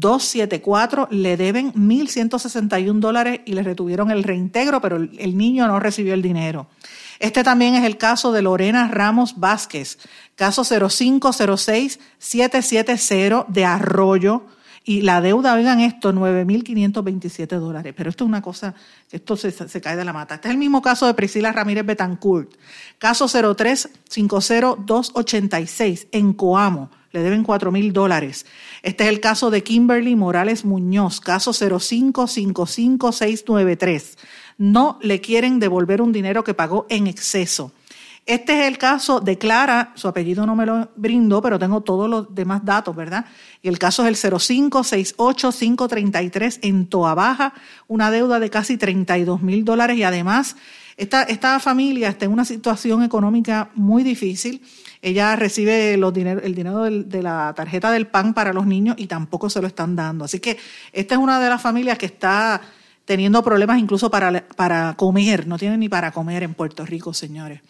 0457-274, 0.00 1.08
le 1.10 1.36
deben 1.36 1.72
1.161 1.72 2.98
dólares 2.98 3.40
y 3.44 3.52
le 3.52 3.62
retuvieron 3.62 4.10
el 4.10 4.24
reintegro, 4.24 4.80
pero 4.80 4.96
el 4.96 5.36
niño 5.36 5.66
no 5.66 5.80
recibió 5.80 6.14
el 6.14 6.22
dinero. 6.22 6.66
Este 7.18 7.42
también 7.44 7.74
es 7.74 7.84
el 7.84 7.96
caso 7.96 8.30
de 8.32 8.42
Lorena 8.42 8.88
Ramos 8.88 9.38
Vázquez, 9.38 9.98
caso 10.34 10.64
0506-770 10.64 13.46
de 13.48 13.64
Arroyo. 13.64 14.42
Y 14.86 15.00
la 15.00 15.22
deuda, 15.22 15.54
oigan 15.54 15.80
esto, 15.80 16.12
9.527 16.12 17.58
dólares. 17.58 17.94
Pero 17.96 18.10
esto 18.10 18.24
es 18.24 18.28
una 18.28 18.42
cosa, 18.42 18.74
esto 19.10 19.34
se, 19.34 19.50
se, 19.50 19.80
cae 19.80 19.96
de 19.96 20.04
la 20.04 20.12
mata. 20.12 20.34
Este 20.34 20.48
es 20.48 20.52
el 20.52 20.58
mismo 20.58 20.82
caso 20.82 21.06
de 21.06 21.14
Priscila 21.14 21.52
Ramírez 21.52 21.86
Betancourt. 21.86 22.52
Caso 22.98 23.26
0350286 23.26 26.08
en 26.12 26.34
Coamo. 26.34 26.90
Le 27.14 27.22
deben 27.22 27.44
4.000 27.44 27.92
dólares. 27.92 28.44
Este 28.82 29.04
es 29.04 29.10
el 29.10 29.20
caso 29.20 29.52
de 29.52 29.62
Kimberly 29.62 30.16
Morales 30.16 30.64
Muñoz, 30.64 31.20
caso 31.20 31.52
0555693. 31.52 34.18
No 34.58 34.98
le 35.00 35.20
quieren 35.20 35.60
devolver 35.60 36.02
un 36.02 36.10
dinero 36.10 36.42
que 36.42 36.54
pagó 36.54 36.86
en 36.88 37.06
exceso. 37.06 37.70
Este 38.26 38.58
es 38.58 38.66
el 38.66 38.78
caso 38.78 39.20
de 39.20 39.38
Clara, 39.38 39.92
su 39.94 40.08
apellido 40.08 40.44
no 40.44 40.56
me 40.56 40.66
lo 40.66 40.90
brindó, 40.96 41.40
pero 41.40 41.56
tengo 41.56 41.82
todos 41.82 42.10
los 42.10 42.34
demás 42.34 42.64
datos, 42.64 42.96
¿verdad? 42.96 43.26
Y 43.62 43.68
el 43.68 43.78
caso 43.78 44.04
es 44.04 44.24
el 44.24 44.32
0568533 44.32 46.58
en 46.62 46.88
Toa 46.88 47.14
Baja, 47.14 47.54
una 47.86 48.10
deuda 48.10 48.40
de 48.40 48.50
casi 48.50 48.76
32 48.76 49.40
mil 49.40 49.64
dólares 49.64 49.96
y 49.98 50.02
además 50.02 50.56
esta, 50.96 51.22
esta 51.22 51.60
familia 51.60 52.08
está 52.08 52.24
en 52.24 52.32
una 52.32 52.44
situación 52.44 53.04
económica 53.04 53.70
muy 53.76 54.02
difícil. 54.02 54.60
Ella 55.04 55.36
recibe 55.36 55.94
el 55.94 56.54
dinero 56.54 56.84
de 56.84 57.22
la 57.22 57.52
tarjeta 57.54 57.90
del 57.92 58.06
PAN 58.06 58.34
para 58.34 58.52
los 58.52 58.66
niños 58.66 58.96
y 58.98 59.06
tampoco 59.06 59.50
se 59.50 59.60
lo 59.60 59.66
están 59.66 59.94
dando. 59.94 60.24
Así 60.24 60.40
que 60.40 60.56
esta 60.92 61.14
es 61.14 61.20
una 61.20 61.38
de 61.40 61.48
las 61.48 61.60
familias 61.60 61.98
que 61.98 62.06
está 62.06 62.60
teniendo 63.04 63.42
problemas 63.42 63.78
incluso 63.78 64.10
para, 64.10 64.48
para 64.56 64.94
comer, 64.96 65.46
no 65.46 65.58
tiene 65.58 65.76
ni 65.76 65.88
para 65.88 66.10
comer 66.10 66.42
en 66.42 66.54
Puerto 66.54 66.86
Rico, 66.86 67.12
señores 67.12 67.60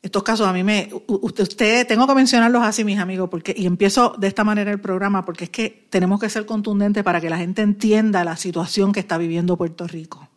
estos 0.00 0.22
casos 0.22 0.46
a 0.46 0.52
mí 0.52 0.62
me, 0.62 0.90
usted, 1.08 1.86
tengo 1.86 2.06
que 2.06 2.14
mencionarlos 2.14 2.62
así, 2.62 2.84
mis 2.84 2.98
amigos, 2.98 3.28
porque, 3.28 3.52
y 3.56 3.66
empiezo 3.66 4.14
de 4.18 4.28
esta 4.28 4.44
manera 4.44 4.70
el 4.70 4.80
programa, 4.80 5.24
porque 5.24 5.44
es 5.44 5.50
que 5.50 5.86
tenemos 5.90 6.20
que 6.20 6.30
ser 6.30 6.46
contundentes 6.46 7.02
para 7.02 7.20
que 7.20 7.28
la 7.28 7.36
gente 7.36 7.62
entienda 7.62 8.24
la 8.24 8.36
situación 8.36 8.92
que 8.92 9.00
está 9.00 9.18
viviendo 9.18 9.56
Puerto 9.56 9.86
Rico. 9.86 10.28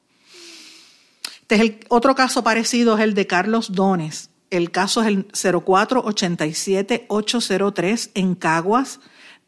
Este 1.42 1.56
es 1.56 1.62
el, 1.62 1.80
otro 1.90 2.16
caso 2.16 2.44
parecido 2.44 2.98
es 2.98 3.04
el 3.04 3.14
de 3.14 3.28
Carlos 3.28 3.72
Dones. 3.72 4.31
El 4.52 4.70
caso 4.70 5.02
es 5.02 5.08
el 5.08 5.28
0487803 5.30 8.12
en 8.14 8.36
Caguas 8.36 9.00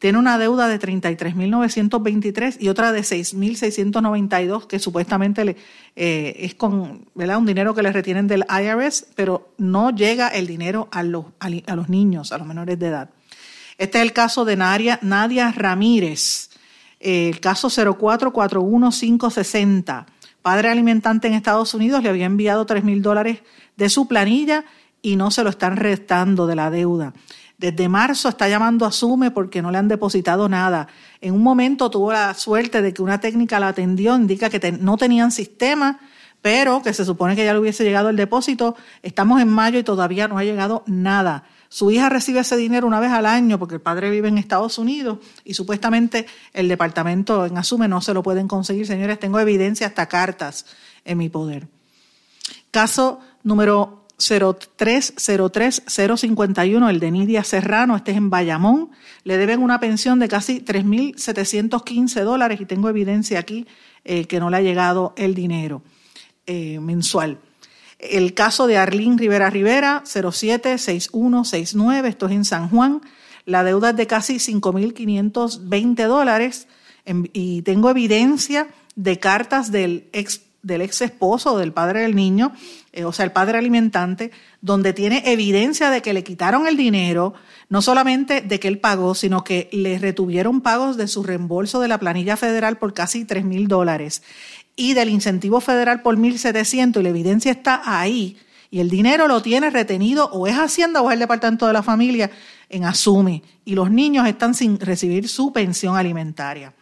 tiene 0.04 0.18
una 0.18 0.36
deuda 0.36 0.68
de 0.68 0.78
33.923 0.78 2.58
y 2.60 2.68
otra 2.68 2.92
de 2.92 3.00
6.692 3.00 4.66
que 4.66 4.78
supuestamente 4.78 5.46
le, 5.46 5.56
eh, 5.96 6.36
es 6.40 6.54
con 6.54 7.06
un 7.14 7.46
dinero 7.46 7.74
que 7.74 7.82
le 7.82 7.90
retienen 7.90 8.26
del 8.26 8.44
IRS, 8.50 9.06
pero 9.14 9.54
no 9.56 9.90
llega 9.90 10.28
el 10.28 10.46
dinero 10.46 10.88
a 10.92 11.02
los, 11.02 11.24
a, 11.40 11.48
los 11.48 11.88
niños, 11.88 12.32
a 12.32 12.38
los 12.38 12.46
menores 12.46 12.78
de 12.78 12.88
edad. 12.88 13.08
Este 13.78 13.96
es 13.96 14.02
el 14.02 14.12
caso 14.12 14.44
de 14.44 14.56
Nadia, 14.56 14.98
Nadia 15.00 15.50
Ramírez, 15.52 16.50
el 17.00 17.40
caso 17.40 17.70
0441560. 17.70 20.04
Padre 20.42 20.68
alimentante 20.68 21.28
en 21.28 21.34
Estados 21.34 21.72
Unidos 21.72 22.02
le 22.02 22.10
había 22.10 22.26
enviado 22.26 22.66
3.000 22.66 23.00
dólares 23.00 23.38
de 23.78 23.88
su 23.88 24.06
planilla 24.06 24.66
y 25.04 25.16
no 25.16 25.30
se 25.30 25.44
lo 25.44 25.50
están 25.50 25.76
restando 25.76 26.46
de 26.46 26.56
la 26.56 26.70
deuda. 26.70 27.12
Desde 27.58 27.90
marzo 27.90 28.30
está 28.30 28.48
llamando 28.48 28.86
a 28.86 28.90
Sume 28.90 29.30
porque 29.30 29.60
no 29.60 29.70
le 29.70 29.76
han 29.76 29.86
depositado 29.86 30.48
nada. 30.48 30.88
En 31.20 31.34
un 31.34 31.42
momento 31.42 31.90
tuvo 31.90 32.10
la 32.10 32.32
suerte 32.32 32.80
de 32.80 32.94
que 32.94 33.02
una 33.02 33.20
técnica 33.20 33.60
la 33.60 33.68
atendió, 33.68 34.16
indica 34.16 34.48
que 34.48 34.72
no 34.72 34.96
tenían 34.96 35.30
sistema, 35.30 36.00
pero 36.40 36.80
que 36.80 36.94
se 36.94 37.04
supone 37.04 37.36
que 37.36 37.44
ya 37.44 37.52
le 37.52 37.58
hubiese 37.58 37.84
llegado 37.84 38.08
el 38.08 38.16
depósito. 38.16 38.76
Estamos 39.02 39.42
en 39.42 39.48
mayo 39.48 39.78
y 39.78 39.84
todavía 39.84 40.26
no 40.26 40.38
ha 40.38 40.44
llegado 40.44 40.84
nada. 40.86 41.44
Su 41.68 41.90
hija 41.90 42.08
recibe 42.08 42.40
ese 42.40 42.56
dinero 42.56 42.86
una 42.86 42.98
vez 42.98 43.10
al 43.10 43.26
año 43.26 43.58
porque 43.58 43.74
el 43.74 43.82
padre 43.82 44.08
vive 44.08 44.28
en 44.28 44.38
Estados 44.38 44.78
Unidos 44.78 45.18
y 45.44 45.52
supuestamente 45.52 46.24
el 46.54 46.66
departamento 46.66 47.44
en 47.44 47.58
Asume 47.58 47.88
no 47.88 48.00
se 48.00 48.14
lo 48.14 48.22
pueden 48.22 48.48
conseguir. 48.48 48.86
Señores, 48.86 49.20
tengo 49.20 49.38
evidencia 49.38 49.86
hasta 49.86 50.08
cartas 50.08 50.64
en 51.04 51.18
mi 51.18 51.28
poder. 51.28 51.68
Caso 52.70 53.20
número 53.42 54.03
0303051, 54.18 56.90
el 56.90 57.00
de 57.00 57.10
Nidia 57.10 57.44
Serrano, 57.44 57.96
este 57.96 58.12
es 58.12 58.16
en 58.16 58.30
Bayamón, 58.30 58.90
le 59.24 59.36
deben 59.36 59.60
una 59.60 59.78
pensión 59.80 60.18
de 60.18 60.28
casi 60.28 60.60
3.715 60.60 62.22
dólares 62.22 62.58
y 62.60 62.66
tengo 62.66 62.88
evidencia 62.88 63.38
aquí 63.38 63.66
eh, 64.04 64.24
que 64.26 64.40
no 64.40 64.50
le 64.50 64.56
ha 64.58 64.62
llegado 64.62 65.14
el 65.16 65.34
dinero 65.34 65.82
eh, 66.46 66.78
mensual. 66.80 67.38
El 67.98 68.34
caso 68.34 68.66
de 68.66 68.76
Arlín 68.76 69.16
Rivera 69.18 69.48
Rivera, 69.50 70.02
076169, 70.04 72.08
esto 72.08 72.26
es 72.26 72.32
en 72.32 72.44
San 72.44 72.68
Juan, 72.68 73.00
la 73.46 73.64
deuda 73.64 73.90
es 73.90 73.96
de 73.96 74.06
casi 74.06 74.36
5.520 74.36 76.06
dólares. 76.06 76.66
Y 77.32 77.62
tengo 77.62 77.90
evidencia 77.90 78.68
de 78.96 79.18
cartas 79.18 79.70
del 79.70 80.08
ex 80.12 80.40
del 80.62 80.80
ex 80.80 81.02
esposo 81.02 81.58
del 81.58 81.74
padre 81.74 82.00
del 82.00 82.14
niño, 82.14 82.54
eh, 82.94 83.04
o 83.04 83.12
sea, 83.12 83.24
el 83.24 83.32
padre 83.32 83.58
alimentante, 83.58 84.30
donde 84.60 84.92
tiene 84.92 85.22
evidencia 85.26 85.90
de 85.90 86.00
que 86.00 86.14
le 86.14 86.22
quitaron 86.22 86.66
el 86.66 86.76
dinero, 86.76 87.34
no 87.68 87.82
solamente 87.82 88.40
de 88.40 88.60
que 88.60 88.68
él 88.68 88.78
pagó, 88.78 89.14
sino 89.14 89.42
que 89.42 89.68
le 89.72 89.98
retuvieron 89.98 90.60
pagos 90.60 90.96
de 90.96 91.08
su 91.08 91.24
reembolso 91.24 91.80
de 91.80 91.88
la 91.88 91.98
planilla 91.98 92.36
federal 92.36 92.78
por 92.78 92.94
casi 92.94 93.24
3 93.24 93.44
mil 93.44 93.68
dólares 93.68 94.22
y 94.76 94.94
del 94.94 95.08
incentivo 95.08 95.60
federal 95.60 96.02
por 96.02 96.16
1.700 96.16 97.00
y 97.00 97.02
la 97.02 97.08
evidencia 97.08 97.52
está 97.52 97.82
ahí 97.84 98.36
y 98.70 98.80
el 98.80 98.90
dinero 98.90 99.28
lo 99.28 99.40
tiene 99.42 99.70
retenido 99.70 100.26
o 100.32 100.46
es 100.46 100.56
Hacienda 100.56 101.00
o 101.00 101.08
es 101.08 101.14
el 101.14 101.20
Departamento 101.20 101.66
de 101.66 101.72
la 101.72 101.82
Familia 101.82 102.30
en 102.68 102.84
Asume 102.84 103.42
y 103.64 103.74
los 103.74 103.90
niños 103.90 104.26
están 104.26 104.54
sin 104.54 104.80
recibir 104.80 105.28
su 105.28 105.52
pensión 105.52 105.96
alimentaria. 105.96 106.72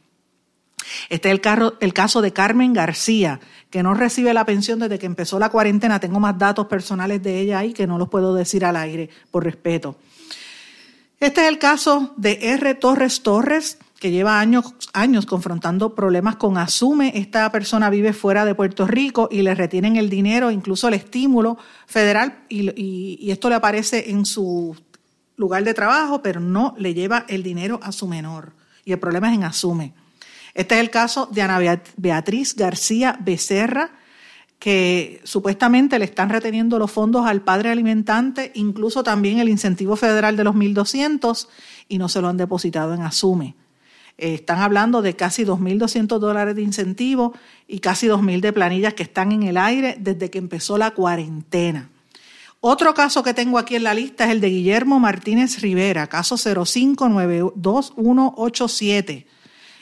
Este 1.09 1.29
es 1.29 1.39
el, 1.79 1.93
caso 1.93 2.21
de 2.21 2.33
Carmen 2.33 2.73
García, 2.73 3.39
que 3.69 3.83
no 3.83 3.93
recibe 3.93 4.33
la 4.33 4.45
pensión 4.45 4.79
desde 4.79 4.99
que 4.99 5.05
empezó 5.05 5.39
la 5.39 5.49
cuarentena. 5.49 5.99
Tengo 5.99 6.19
más 6.19 6.37
datos 6.37 6.67
personales 6.67 7.21
de 7.23 7.39
ella 7.39 7.59
ahí 7.59 7.73
que 7.73 7.87
no 7.87 7.97
los 7.97 8.09
puedo 8.09 8.33
decir 8.33 8.65
al 8.65 8.75
aire 8.75 9.09
por 9.31 9.43
respeto. 9.43 9.97
Este 11.19 11.41
es 11.41 11.47
el 11.47 11.57
caso 11.57 12.13
de 12.17 12.39
R. 12.41 12.75
Torres 12.75 13.23
Torres, 13.23 13.79
que 13.99 14.11
lleva 14.11 14.39
años, 14.39 14.75
años 14.93 15.25
confrontando 15.25 15.95
problemas 15.95 16.35
con 16.35 16.57
Asume. 16.57 17.13
Esta 17.15 17.51
persona 17.51 17.89
vive 17.89 18.13
fuera 18.13 18.45
de 18.45 18.55
Puerto 18.55 18.85
Rico 18.85 19.27
y 19.31 19.41
le 19.41 19.55
retienen 19.55 19.95
el 19.95 20.09
dinero, 20.09 20.51
incluso 20.51 20.87
el 20.87 20.93
estímulo 20.93 21.57
federal, 21.87 22.43
y, 22.49 23.29
esto 23.31 23.49
le 23.49 23.55
aparece 23.55 24.11
en 24.11 24.25
su 24.25 24.75
lugar 25.35 25.63
de 25.63 25.73
trabajo, 25.73 26.21
pero 26.21 26.39
no 26.39 26.75
le 26.77 26.93
lleva 26.93 27.25
el 27.27 27.43
dinero 27.43 27.79
a 27.83 27.91
su 27.91 28.07
menor. 28.07 28.53
Y 28.85 28.91
el 28.91 28.99
problema 28.99 29.29
es 29.29 29.35
en 29.35 29.43
Asume. 29.43 29.93
Este 30.53 30.75
es 30.75 30.81
el 30.81 30.89
caso 30.89 31.27
de 31.31 31.41
Ana 31.41 31.59
Beatriz 31.97 32.55
García 32.55 33.17
Becerra, 33.19 33.91
que 34.59 35.21
supuestamente 35.23 35.99
le 35.99 36.05
están 36.05 36.29
reteniendo 36.29 36.79
los 36.79 36.89
fondos 36.89 37.27
al 37.27 37.41
padre 37.41 37.69
alimentante, 37.69 38.51
incluso 38.55 39.03
también 39.03 39.37
el 39.39 39.49
incentivo 39.49 39.95
federal 39.95 40.35
de 40.35 40.43
los 40.43 40.55
1.200, 40.55 41.47
y 41.87 41.97
no 41.99 42.09
se 42.09 42.21
lo 42.21 42.27
han 42.27 42.37
depositado 42.37 42.93
en 42.95 43.03
Asume. 43.03 43.55
Eh, 44.17 44.33
están 44.33 44.59
hablando 44.59 45.01
de 45.01 45.15
casi 45.15 45.45
2.200 45.45 46.19
dólares 46.19 46.55
de 46.55 46.63
incentivo 46.63 47.33
y 47.67 47.79
casi 47.79 48.07
2.000 48.07 48.41
de 48.41 48.53
planillas 48.53 48.93
que 48.95 49.03
están 49.03 49.31
en 49.31 49.43
el 49.43 49.55
aire 49.57 49.95
desde 49.99 50.29
que 50.29 50.39
empezó 50.39 50.77
la 50.77 50.91
cuarentena. 50.91 51.89
Otro 52.59 52.95
caso 52.95 53.21
que 53.21 53.35
tengo 53.35 53.59
aquí 53.59 53.75
en 53.75 53.83
la 53.83 53.93
lista 53.93 54.25
es 54.25 54.31
el 54.31 54.41
de 54.41 54.49
Guillermo 54.49 54.99
Martínez 54.99 55.61
Rivera, 55.61 56.07
caso 56.07 56.37
059187. 56.37 59.27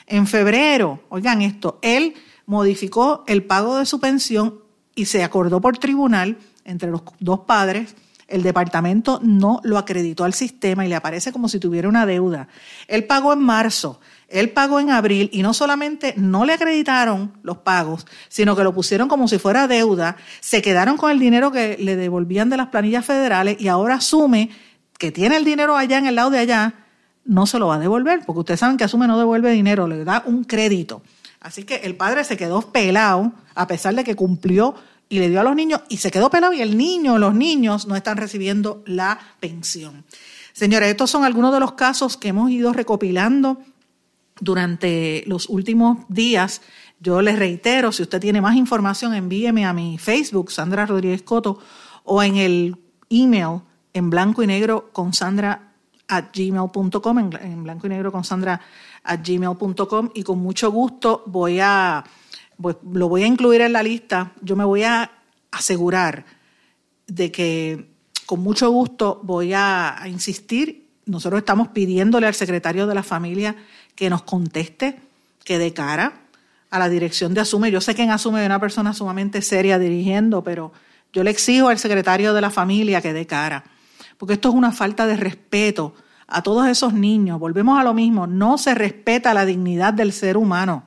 En 0.06 0.26
febrero, 0.26 1.00
oigan 1.08 1.40
esto, 1.40 1.78
él 1.80 2.12
modificó 2.44 3.24
el 3.26 3.44
pago 3.44 3.78
de 3.78 3.86
su 3.86 3.98
pensión 3.98 4.60
y 4.94 5.06
se 5.06 5.24
acordó 5.24 5.58
por 5.60 5.78
tribunal 5.78 6.36
entre 6.64 6.90
los 6.90 7.00
dos 7.18 7.40
padres 7.40 7.96
el 8.28 8.42
departamento 8.42 9.20
no 9.22 9.60
lo 9.62 9.78
acreditó 9.78 10.24
al 10.24 10.34
sistema 10.34 10.84
y 10.84 10.88
le 10.88 10.96
aparece 10.96 11.32
como 11.32 11.48
si 11.48 11.60
tuviera 11.60 11.88
una 11.88 12.06
deuda. 12.06 12.48
Él 12.88 13.04
pagó 13.04 13.32
en 13.32 13.40
marzo, 13.40 14.00
él 14.28 14.50
pagó 14.50 14.80
en 14.80 14.90
abril 14.90 15.30
y 15.32 15.42
no 15.42 15.54
solamente 15.54 16.14
no 16.16 16.44
le 16.44 16.54
acreditaron 16.54 17.32
los 17.42 17.58
pagos, 17.58 18.06
sino 18.28 18.56
que 18.56 18.64
lo 18.64 18.74
pusieron 18.74 19.08
como 19.08 19.28
si 19.28 19.38
fuera 19.38 19.68
deuda, 19.68 20.16
se 20.40 20.60
quedaron 20.60 20.96
con 20.96 21.10
el 21.10 21.18
dinero 21.18 21.52
que 21.52 21.76
le 21.78 21.94
devolvían 21.94 22.50
de 22.50 22.56
las 22.56 22.68
planillas 22.68 23.04
federales 23.04 23.56
y 23.60 23.68
ahora 23.68 23.96
asume 23.96 24.50
que 24.98 25.12
tiene 25.12 25.36
el 25.36 25.44
dinero 25.44 25.76
allá 25.76 25.98
en 25.98 26.06
el 26.06 26.16
lado 26.16 26.30
de 26.30 26.38
allá, 26.38 26.74
no 27.24 27.46
se 27.46 27.58
lo 27.58 27.68
va 27.68 27.76
a 27.76 27.78
devolver, 27.78 28.20
porque 28.24 28.40
ustedes 28.40 28.60
saben 28.60 28.76
que 28.76 28.84
asume 28.84 29.06
no 29.06 29.18
devuelve 29.18 29.50
dinero, 29.50 29.86
le 29.86 30.04
da 30.04 30.22
un 30.26 30.44
crédito. 30.44 31.02
Así 31.40 31.64
que 31.64 31.76
el 31.76 31.96
padre 31.96 32.24
se 32.24 32.36
quedó 32.36 32.72
pelado, 32.72 33.32
a 33.54 33.66
pesar 33.66 33.94
de 33.94 34.04
que 34.04 34.16
cumplió 34.16 34.74
y 35.08 35.18
le 35.18 35.28
dio 35.28 35.40
a 35.40 35.44
los 35.44 35.54
niños 35.54 35.82
y 35.88 35.98
se 35.98 36.10
quedó 36.10 36.30
pelado 36.30 36.52
y 36.52 36.60
el 36.60 36.76
niño, 36.76 37.18
los 37.18 37.34
niños 37.34 37.86
no 37.86 37.96
están 37.96 38.16
recibiendo 38.16 38.82
la 38.86 39.18
pensión. 39.40 40.04
Señores, 40.52 40.88
estos 40.88 41.10
son 41.10 41.24
algunos 41.24 41.52
de 41.52 41.60
los 41.60 41.72
casos 41.72 42.16
que 42.16 42.28
hemos 42.28 42.50
ido 42.50 42.72
recopilando 42.72 43.58
durante 44.40 45.24
los 45.26 45.48
últimos 45.48 45.98
días 46.08 46.60
Yo 46.98 47.20
les 47.20 47.38
reitero, 47.38 47.92
si 47.92 48.02
usted 48.02 48.20
tiene 48.20 48.40
más 48.40 48.56
información, 48.56 49.12
envíeme 49.12 49.66
a 49.66 49.74
mi 49.74 49.98
Facebook, 49.98 50.50
Sandra 50.50 50.86
Rodríguez 50.86 51.22
Coto, 51.22 51.58
o 52.04 52.22
en 52.22 52.36
el 52.36 52.76
email 53.10 53.60
en 53.92 54.08
blanco 54.08 54.42
y 54.42 54.46
negro 54.46 54.90
con 54.92 55.12
Sandra 55.12 55.74
at 56.08 56.24
gmail.com, 56.34 57.18
en, 57.18 57.62
blanco 57.64 57.86
y 57.86 57.90
negro 57.90 58.10
con 58.10 58.24
Sandra 58.24 58.60
at 59.04 59.20
gmail.com, 59.22 60.10
y 60.14 60.22
con 60.22 60.38
mucho 60.38 60.72
gusto 60.72 61.22
voy 61.26 61.60
a, 61.60 62.02
lo 62.58 63.08
voy 63.08 63.22
a 63.22 63.26
incluir 63.26 63.60
en 63.60 63.72
la 63.72 63.82
lista. 63.82 64.32
Yo 64.40 64.56
me 64.56 64.64
voy 64.64 64.82
a 64.82 65.10
asegurar 65.50 66.24
de 67.06 67.30
que 67.30 67.90
con 68.26 68.40
mucho 68.40 68.70
gusto 68.70 69.20
voy 69.22 69.52
a, 69.52 70.00
a 70.00 70.08
insistir. 70.08 70.88
Nosotros 71.06 71.38
estamos 71.38 71.68
pidiéndole 71.68 72.26
al 72.26 72.34
secretario 72.34 72.86
de 72.86 72.94
la 72.94 73.02
familia 73.02 73.56
que 73.94 74.10
nos 74.10 74.22
conteste, 74.22 75.00
que 75.44 75.58
de 75.58 75.72
cara 75.72 76.26
a 76.70 76.78
la 76.78 76.88
dirección 76.88 77.34
de 77.34 77.40
Asume. 77.40 77.70
Yo 77.70 77.80
sé 77.80 77.94
que 77.94 78.02
en 78.02 78.10
Asume 78.10 78.40
hay 78.40 78.46
una 78.46 78.60
persona 78.60 78.92
sumamente 78.92 79.42
seria 79.42 79.78
dirigiendo, 79.78 80.42
pero 80.42 80.72
yo 81.12 81.24
le 81.24 81.30
exijo 81.30 81.68
al 81.68 81.78
secretario 81.78 82.34
de 82.34 82.40
la 82.40 82.50
familia 82.50 83.00
que 83.00 83.12
dé 83.12 83.26
cara, 83.26 83.64
porque 84.18 84.34
esto 84.34 84.48
es 84.50 84.54
una 84.54 84.72
falta 84.72 85.06
de 85.06 85.16
respeto 85.16 85.94
a 86.26 86.42
todos 86.42 86.66
esos 86.68 86.92
niños. 86.92 87.38
Volvemos 87.38 87.78
a 87.78 87.84
lo 87.84 87.94
mismo, 87.94 88.26
no 88.26 88.58
se 88.58 88.74
respeta 88.74 89.34
la 89.34 89.46
dignidad 89.46 89.94
del 89.94 90.12
ser 90.12 90.36
humano. 90.36 90.84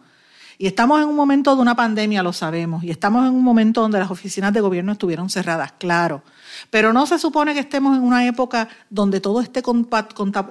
Y 0.62 0.68
estamos 0.68 1.02
en 1.02 1.08
un 1.08 1.16
momento 1.16 1.56
de 1.56 1.62
una 1.62 1.74
pandemia, 1.74 2.22
lo 2.22 2.34
sabemos, 2.34 2.84
y 2.84 2.92
estamos 2.92 3.26
en 3.26 3.34
un 3.34 3.44
momento 3.44 3.80
donde 3.80 3.98
las 3.98 4.12
oficinas 4.12 4.52
de 4.52 4.60
gobierno 4.60 4.92
estuvieron 4.92 5.30
cerradas, 5.30 5.72
claro. 5.80 6.22
Pero 6.70 6.92
no 6.92 7.08
se 7.08 7.18
supone 7.18 7.54
que 7.54 7.62
estemos 7.62 7.98
en 7.98 8.04
una 8.04 8.28
época 8.28 8.68
donde 8.90 9.22
todo 9.22 9.40
esté 9.40 9.64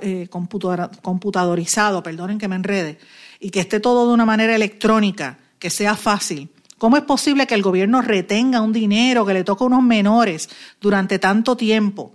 eh, 0.01 0.29
computadorizado, 1.03 2.03
perdonen 2.03 2.39
que 2.39 2.49
me 2.49 2.57
enrede, 2.57 2.99
y 3.39 3.51
que 3.51 3.61
esté 3.61 3.81
todo 3.81 4.09
de 4.09 4.15
una 4.15 4.25
manera 4.25 4.57
electrónica, 4.57 5.37
que 5.59 5.69
sea 5.69 5.95
fácil. 5.95 6.49
¿Cómo 6.79 6.97
es 6.97 7.03
posible 7.03 7.47
que 7.47 7.55
el 7.55 7.63
gobierno 7.63 8.01
retenga 8.01 8.63
un 8.63 8.73
dinero 8.73 9.27
que 9.27 9.35
le 9.35 9.45
toca 9.45 9.65
a 9.65 9.67
unos 9.67 9.83
menores 9.83 10.49
durante 10.81 11.19
tanto 11.19 11.55
tiempo? 11.55 12.15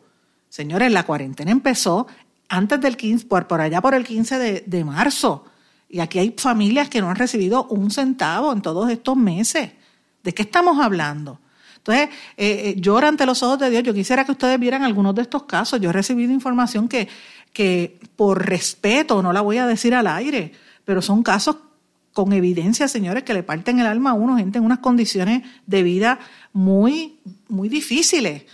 Señores, 0.50 0.91
la 0.91 1.03
cuarentena 1.03 1.51
empezó 1.51 2.07
antes 2.50 2.81
del 2.81 2.97
15, 2.97 3.27
por, 3.27 3.62
allá 3.62 3.81
por 3.81 3.93
el 3.93 4.03
15 4.03 4.63
de, 4.65 4.83
marzo. 4.83 5.45
Y 5.93 6.00
aquí 6.00 6.17
hay 6.17 6.33
familias 6.35 6.89
que 6.89 7.01
no 7.01 7.12
han 7.12 7.15
recibido 7.15 7.67
un 7.67 7.91
centavo 7.91 8.51
en 8.51 8.63
todos 8.63 8.89
estos 8.89 9.15
meses. 9.15 9.69
¿De 10.23 10.33
qué 10.33 10.41
estamos 10.41 10.83
hablando? 10.83 11.39
Entonces, 11.77 12.09
eh, 12.35 12.69
eh, 12.69 12.75
llora 12.77 13.09
ante 13.09 13.27
los 13.27 13.43
ojos 13.43 13.59
de 13.59 13.69
Dios. 13.69 13.83
Yo 13.83 13.93
quisiera 13.93 14.25
que 14.25 14.31
ustedes 14.31 14.59
vieran 14.59 14.81
algunos 14.81 15.13
de 15.13 15.21
estos 15.21 15.43
casos. 15.43 15.79
Yo 15.79 15.91
he 15.91 15.93
recibido 15.93 16.33
información 16.33 16.88
que, 16.88 17.07
que 17.53 18.00
por 18.15 18.43
respeto, 18.43 19.21
no 19.21 19.31
la 19.33 19.41
voy 19.41 19.57
a 19.57 19.67
decir 19.67 19.93
al 19.93 20.07
aire, 20.07 20.53
pero 20.83 21.00
son 21.00 21.21
casos 21.21 21.57
con 22.12 22.33
evidencia, 22.33 22.88
señores, 22.88 23.21
que 23.21 23.35
le 23.35 23.43
parten 23.43 23.77
el 23.77 23.85
alma 23.85 24.09
a 24.09 24.13
uno, 24.13 24.38
gente 24.38 24.57
en 24.57 24.65
unas 24.65 24.79
condiciones 24.79 25.43
de 25.67 25.83
vida 25.83 26.17
muy, 26.53 27.19
muy 27.50 27.69
difíciles. 27.69 28.45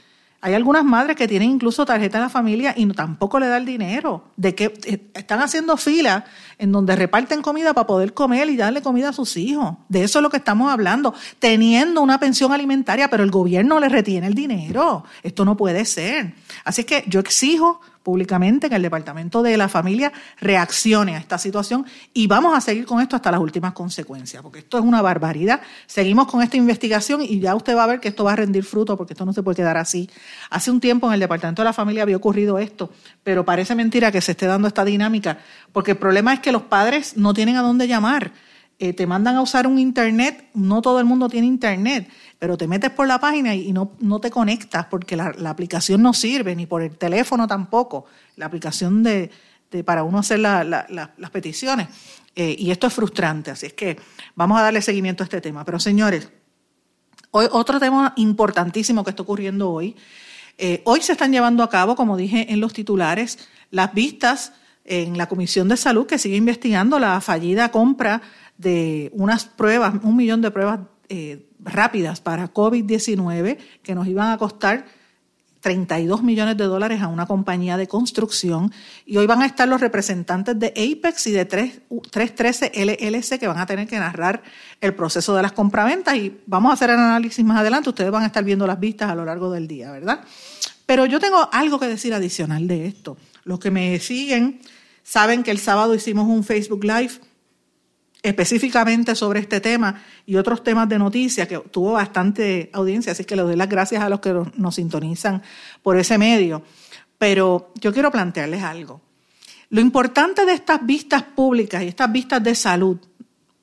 Hay 0.42 0.54
algunas 0.54 0.86
madres 0.86 1.18
que 1.18 1.28
tienen 1.28 1.50
incluso 1.50 1.86
tarjeta 1.86 2.18
en 2.18 2.24
la 2.24 2.30
familia 2.30 2.74
y 2.78 2.86
tampoco 2.94 3.40
le 3.40 3.48
da 3.48 3.58
el 3.58 3.66
dinero. 3.66 4.24
De 4.38 4.56
que 4.56 4.74
eh, 4.86 5.12
están 5.14 5.42
haciendo 5.42 5.76
fila 5.76 6.24
en 6.58 6.72
donde 6.72 6.96
reparten 6.96 7.42
comida 7.42 7.74
para 7.74 7.88
poder 7.88 8.14
comer 8.14 8.50
y 8.50 8.56
darle 8.56 8.82
comida 8.82 9.10
a 9.10 9.14
sus 9.14 9.36
hijos. 9.36 9.76
De 9.90 10.04
eso 10.04 10.20
es 10.20 10.24
lo 10.24 10.30
que 10.30 10.38
estamos 10.38 10.72
hablando. 10.72 11.14
Teniendo 11.40 12.02
una 12.02 12.20
pensión 12.20 12.54
alimentaria, 12.54 13.10
pero 13.10 13.24
el 13.24 13.32
gobierno 13.32 13.82
le 13.82 13.90
retiene 13.90 14.28
el 14.28 14.34
dinero. 14.34 15.04
Esto 15.24 15.44
no 15.44 15.58
puede 15.58 15.84
ser. 15.84 16.36
Así 16.64 16.86
que 16.86 17.04
yo 17.08 17.20
exijo 17.20 17.82
públicamente 18.10 18.70
que 18.70 18.76
el 18.76 18.82
Departamento 18.82 19.44
de 19.44 19.56
la 19.56 19.70
Familia 19.70 20.12
reaccione 20.42 21.16
a 21.16 21.20
esta 21.20 21.38
situación 21.38 21.86
y 22.12 22.26
vamos 22.26 22.58
a 22.58 22.60
seguir 22.60 22.88
con 22.88 23.02
esto 23.02 23.16
hasta 23.16 23.30
las 23.30 23.40
últimas 23.40 23.74
consecuencias, 23.74 24.42
porque 24.42 24.58
esto 24.60 24.80
es 24.80 24.84
una 24.84 25.04
barbaridad. 25.04 25.62
Seguimos 25.86 26.26
con 26.26 26.42
esta 26.42 26.58
investigación 26.58 27.22
y 27.22 27.40
ya 27.40 27.54
usted 27.54 27.78
va 27.78 27.84
a 27.84 27.86
ver 27.88 28.00
que 28.00 28.08
esto 28.08 28.24
va 28.24 28.34
a 28.34 28.36
rendir 28.36 28.64
fruto, 28.64 28.98
porque 28.98 29.14
esto 29.14 29.28
no 29.28 29.34
se 29.34 29.44
puede 29.44 29.58
quedar 29.58 29.78
así. 29.78 30.10
Hace 30.50 30.72
un 30.72 30.80
tiempo 30.80 31.06
en 31.06 31.14
el 31.14 31.20
Departamento 31.20 31.62
de 31.62 31.66
la 31.66 31.74
Familia 31.74 32.02
había 32.02 32.18
ocurrido 32.18 32.58
esto, 32.58 32.90
pero 33.24 33.46
parece 33.46 33.76
mentira 33.76 34.12
que 34.12 34.22
se 34.22 34.32
esté 34.32 34.48
dando 34.48 34.68
esta 34.68 34.84
dinámica, 34.84 35.38
porque 35.72 35.92
el 35.92 35.98
problema 35.98 36.34
es 36.34 36.40
que 36.40 36.52
los 36.52 36.64
padres 36.64 37.16
no 37.16 37.36
tienen 37.36 37.58
a 37.58 37.62
dónde 37.62 37.88
llamar. 37.88 38.32
Eh, 38.82 38.94
te 38.94 39.06
mandan 39.06 39.36
a 39.36 39.42
usar 39.42 39.68
un 39.68 39.78
Internet, 39.78 40.46
no 40.54 40.82
todo 40.82 41.00
el 41.00 41.06
mundo 41.06 41.28
tiene 41.28 41.48
Internet, 41.48 42.08
pero 42.40 42.58
te 42.58 42.66
metes 42.66 42.90
por 42.90 43.08
la 43.08 43.20
página 43.20 43.54
y 43.54 43.74
no, 43.74 43.92
te 44.22 44.32
conectas 44.32 44.86
porque 44.86 45.18
la, 45.18 45.34
aplicación 45.48 46.02
no 46.02 46.14
sirve, 46.14 46.56
ni 46.56 46.66
por 46.66 46.82
el 46.82 46.96
teléfono 46.98 47.46
tampoco, 47.46 48.06
la 48.38 48.46
aplicación 48.46 49.04
de, 49.04 49.32
para 49.84 50.04
uno 50.04 50.20
hacer 50.20 50.40
las 50.40 51.30
peticiones. 51.30 51.90
Eh, 52.38 52.56
y 52.58 52.72
esto 52.72 52.88
es 52.88 52.94
frustrante, 52.94 53.52
así 53.52 53.66
es 53.66 53.74
que 53.74 54.00
vamos 54.34 54.58
a 54.58 54.64
darle 54.64 54.82
seguimiento 54.82 55.24
a 55.24 55.26
este 55.26 55.42
tema. 55.42 55.66
Pero 55.66 55.78
señores, 55.78 56.30
hoy, 57.32 57.48
otro 57.52 57.82
tema 57.82 58.14
importantísimo 58.16 59.04
que 59.04 59.10
está 59.10 59.24
ocurriendo 59.24 59.72
hoy. 59.72 59.98
Eh, 60.58 60.82
hoy 60.86 61.02
se 61.02 61.12
están 61.12 61.34
llevando 61.34 61.64
a 61.64 61.70
cabo, 61.70 61.98
como 61.98 62.16
dije 62.16 62.54
en 62.54 62.62
los 62.62 62.72
titulares, 62.72 63.40
las 63.72 63.94
vistas 63.94 64.54
en 64.86 65.18
la 65.18 65.28
Comisión 65.28 65.68
de 65.68 65.76
Salud 65.76 66.08
que 66.08 66.18
sigue 66.18 66.38
investigando 66.38 66.98
la 66.98 67.20
fallida 67.22 67.72
compra 67.72 68.22
de 68.60 69.10
unas 69.14 69.46
pruebas, 69.46 69.96
un 70.04 70.16
millón 70.16 70.42
de 70.42 70.52
pruebas 70.52 70.82
eh, 71.08 71.48
rápidas 71.60 72.22
para 72.22 72.54
COVID-19 72.54 73.58
que 73.82 73.96
nos 73.96 74.06
iban 74.06 74.32
a 74.32 74.38
costar 74.38 74.86
32 75.62 76.24
millones 76.24 76.58
de 76.58 76.66
dólares 76.66 77.02
a 77.02 77.08
una 77.08 77.26
compañía 77.26 77.78
de 77.78 77.88
construcción 77.88 78.72
y 79.06 79.18
hoy 79.18 79.28
van 79.28 79.42
a 79.42 79.46
estar 79.46 79.68
los 79.68 79.82
representantes 79.82 80.58
de 80.60 80.68
Apex 80.68 81.28
y 81.28 81.32
de 81.32 81.46
313 81.46 82.72
LLC 82.76 83.40
que 83.40 83.48
van 83.48 83.58
a 83.58 83.66
tener 83.66 83.88
que 83.88 83.98
narrar 83.98 84.42
el 84.80 84.94
proceso 84.94 85.36
de 85.36 85.42
las 85.42 85.54
compraventas 85.54 86.16
y 86.16 86.38
vamos 86.46 86.72
a 86.72 86.74
hacer 86.74 86.90
el 86.92 86.98
análisis 86.98 87.44
más 87.44 87.60
adelante, 87.60 87.90
ustedes 87.90 88.12
van 88.12 88.24
a 88.24 88.28
estar 88.28 88.44
viendo 88.44 88.68
las 88.68 88.80
vistas 88.80 89.10
a 89.10 89.16
lo 89.16 89.26
largo 89.26 89.52
del 89.52 89.68
día, 89.68 89.92
¿verdad? 89.92 90.22
Pero 90.86 91.06
yo 91.06 91.20
tengo 91.20 91.50
algo 91.52 91.80
que 91.80 91.88
decir 91.88 92.14
adicional 92.14 92.68
de 92.68 92.88
esto. 92.88 93.18
Los 93.44 93.60
que 93.60 93.72
me 93.72 94.00
siguen 94.00 94.60
saben 95.04 95.44
que 95.44 95.52
el 95.52 95.60
sábado 95.60 95.96
hicimos 95.96 96.28
un 96.28 96.44
Facebook 96.44 96.84
Live 96.84 97.29
específicamente 98.22 99.16
sobre 99.16 99.40
este 99.40 99.62
tema 99.62 100.02
y 100.26 100.36
otros 100.36 100.64
temas 100.64 100.90
de 100.90 101.00
noticias 101.00 101.48
que 101.48 101.58
tuvo 101.58 101.94
bastante 101.94 102.70
audiencia, 102.74 103.14
así 103.14 103.24
que 103.24 103.36
le 103.36 103.44
doy 103.44 103.56
las 103.56 103.70
gracias 103.70 104.04
a 104.04 104.10
los 104.10 104.20
que 104.20 104.34
nos 104.56 104.76
sintonizan 104.76 105.42
por 105.82 105.98
ese 105.98 106.18
medio. 106.18 106.64
Pero 107.18 107.72
yo 107.76 107.94
quiero 107.94 108.12
plantearles 108.12 108.64
algo. 108.64 109.02
Lo 109.70 109.82
importante 109.82 110.46
de 110.46 110.54
estas 110.54 110.86
vistas 110.86 111.24
públicas 111.24 111.84
y 111.84 111.88
estas 111.88 112.12
vistas 112.12 112.44
de 112.44 112.56
salud 112.56 112.98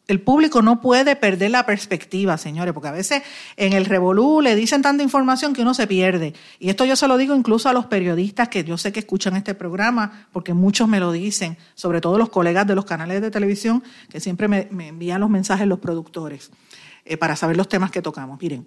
el 0.08 0.20
público 0.20 0.62
no 0.62 0.80
puede 0.80 1.16
perder 1.16 1.50
la 1.50 1.66
perspectiva, 1.66 2.38
señores, 2.38 2.72
porque 2.72 2.88
a 2.88 2.92
veces 2.92 3.22
en 3.56 3.72
el 3.72 3.86
revolú 3.86 4.40
le 4.40 4.54
dicen 4.54 4.80
tanta 4.80 5.02
información 5.02 5.52
que 5.52 5.62
uno 5.62 5.74
se 5.74 5.86
pierde. 5.86 6.32
Y 6.60 6.70
esto 6.70 6.84
yo 6.84 6.94
se 6.94 7.08
lo 7.08 7.16
digo 7.16 7.34
incluso 7.34 7.68
a 7.68 7.72
los 7.72 7.86
periodistas 7.86 8.48
que 8.48 8.62
yo 8.62 8.78
sé 8.78 8.92
que 8.92 9.00
escuchan 9.00 9.34
este 9.34 9.54
programa, 9.54 10.28
porque 10.32 10.54
muchos 10.54 10.86
me 10.86 11.00
lo 11.00 11.10
dicen, 11.10 11.56
sobre 11.74 12.00
todo 12.00 12.18
los 12.18 12.28
colegas 12.28 12.66
de 12.66 12.76
los 12.76 12.84
canales 12.84 13.20
de 13.20 13.30
televisión, 13.32 13.82
que 14.08 14.20
siempre 14.20 14.46
me, 14.46 14.68
envían 14.86 15.20
los 15.20 15.30
mensajes 15.30 15.66
los 15.66 15.80
productores, 15.80 16.50
eh, 17.04 17.16
para 17.16 17.34
saber 17.34 17.56
los 17.56 17.68
temas 17.68 17.90
que 17.90 18.00
tocamos. 18.00 18.40
Miren, 18.40 18.66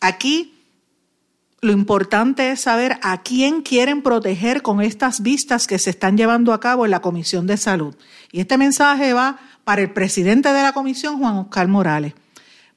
aquí 0.00 0.54
lo 1.60 1.72
importante 1.72 2.50
es 2.50 2.60
saber 2.60 2.98
a 3.02 3.22
quién 3.22 3.62
quieren 3.62 4.02
proteger 4.02 4.62
con 4.62 4.80
estas 4.80 5.22
vistas 5.22 5.66
que 5.66 5.78
se 5.78 5.90
están 5.90 6.16
llevando 6.16 6.52
a 6.52 6.60
cabo 6.60 6.84
en 6.84 6.90
la 6.90 7.00
Comisión 7.00 7.46
de 7.46 7.56
Salud. 7.56 7.94
Y 8.30 8.40
este 8.40 8.56
mensaje 8.56 9.12
va 9.12 9.38
para 9.66 9.82
el 9.82 9.90
presidente 9.90 10.52
de 10.52 10.62
la 10.62 10.72
comisión, 10.72 11.18
Juan 11.18 11.38
Oscar 11.38 11.66
Morales, 11.66 12.14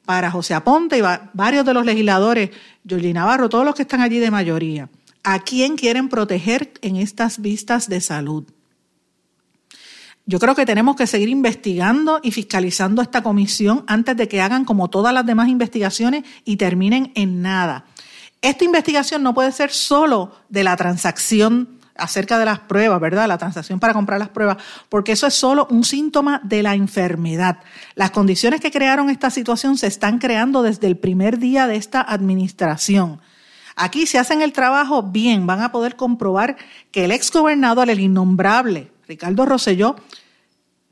para 0.07 0.31
José 0.31 0.55
Aponte 0.55 0.97
y 0.97 1.01
varios 1.33 1.63
de 1.63 1.75
los 1.75 1.85
legisladores, 1.85 2.49
Georgie 2.83 3.13
Navarro, 3.13 3.47
todos 3.47 3.63
los 3.63 3.75
que 3.75 3.83
están 3.83 4.01
allí 4.01 4.17
de 4.17 4.31
mayoría. 4.31 4.89
¿A 5.23 5.37
quién 5.37 5.77
quieren 5.77 6.09
proteger 6.09 6.73
en 6.81 6.95
estas 6.95 7.43
vistas 7.43 7.89
de 7.89 8.01
salud? 8.01 8.43
Yo 10.25 10.39
creo 10.39 10.55
que 10.55 10.65
tenemos 10.65 10.95
que 10.95 11.05
seguir 11.05 11.29
investigando 11.29 12.21
y 12.23 12.31
fiscalizando 12.31 13.03
esta 13.03 13.21
comisión 13.21 13.83
antes 13.85 14.17
de 14.17 14.27
que 14.27 14.41
hagan 14.41 14.65
como 14.65 14.89
todas 14.89 15.13
las 15.13 15.27
demás 15.27 15.47
investigaciones 15.47 16.23
y 16.43 16.57
terminen 16.57 17.11
en 17.13 17.43
nada. 17.43 17.85
Esta 18.41 18.65
investigación 18.65 19.21
no 19.21 19.35
puede 19.35 19.51
ser 19.51 19.69
solo 19.69 20.31
de 20.49 20.63
la 20.63 20.75
transacción 20.75 21.78
acerca 21.99 22.39
de 22.39 22.45
las 22.45 22.59
pruebas, 22.59 22.99
¿verdad? 22.99 23.27
La 23.27 23.37
transacción 23.37 23.79
para 23.79 23.93
comprar 23.93 24.19
las 24.19 24.29
pruebas, 24.29 24.57
porque 24.89 25.11
eso 25.11 25.27
es 25.27 25.33
solo 25.33 25.67
un 25.69 25.83
síntoma 25.83 26.41
de 26.43 26.63
la 26.63 26.75
enfermedad. 26.75 27.59
Las 27.95 28.11
condiciones 28.11 28.61
que 28.61 28.71
crearon 28.71 29.09
esta 29.09 29.29
situación 29.29 29.77
se 29.77 29.87
están 29.87 30.19
creando 30.19 30.63
desde 30.63 30.87
el 30.87 30.97
primer 30.97 31.39
día 31.39 31.67
de 31.67 31.75
esta 31.75 32.01
administración. 32.01 33.21
Aquí 33.75 34.05
si 34.05 34.17
hacen 34.17 34.41
el 34.41 34.51
trabajo 34.51 35.03
bien, 35.03 35.47
van 35.47 35.61
a 35.61 35.71
poder 35.71 35.95
comprobar 35.95 36.57
que 36.91 37.05
el 37.05 37.11
ex 37.11 37.31
gobernador, 37.31 37.89
el 37.89 37.99
innombrable 37.99 38.91
Ricardo 39.07 39.45
Rosselló, 39.45 39.95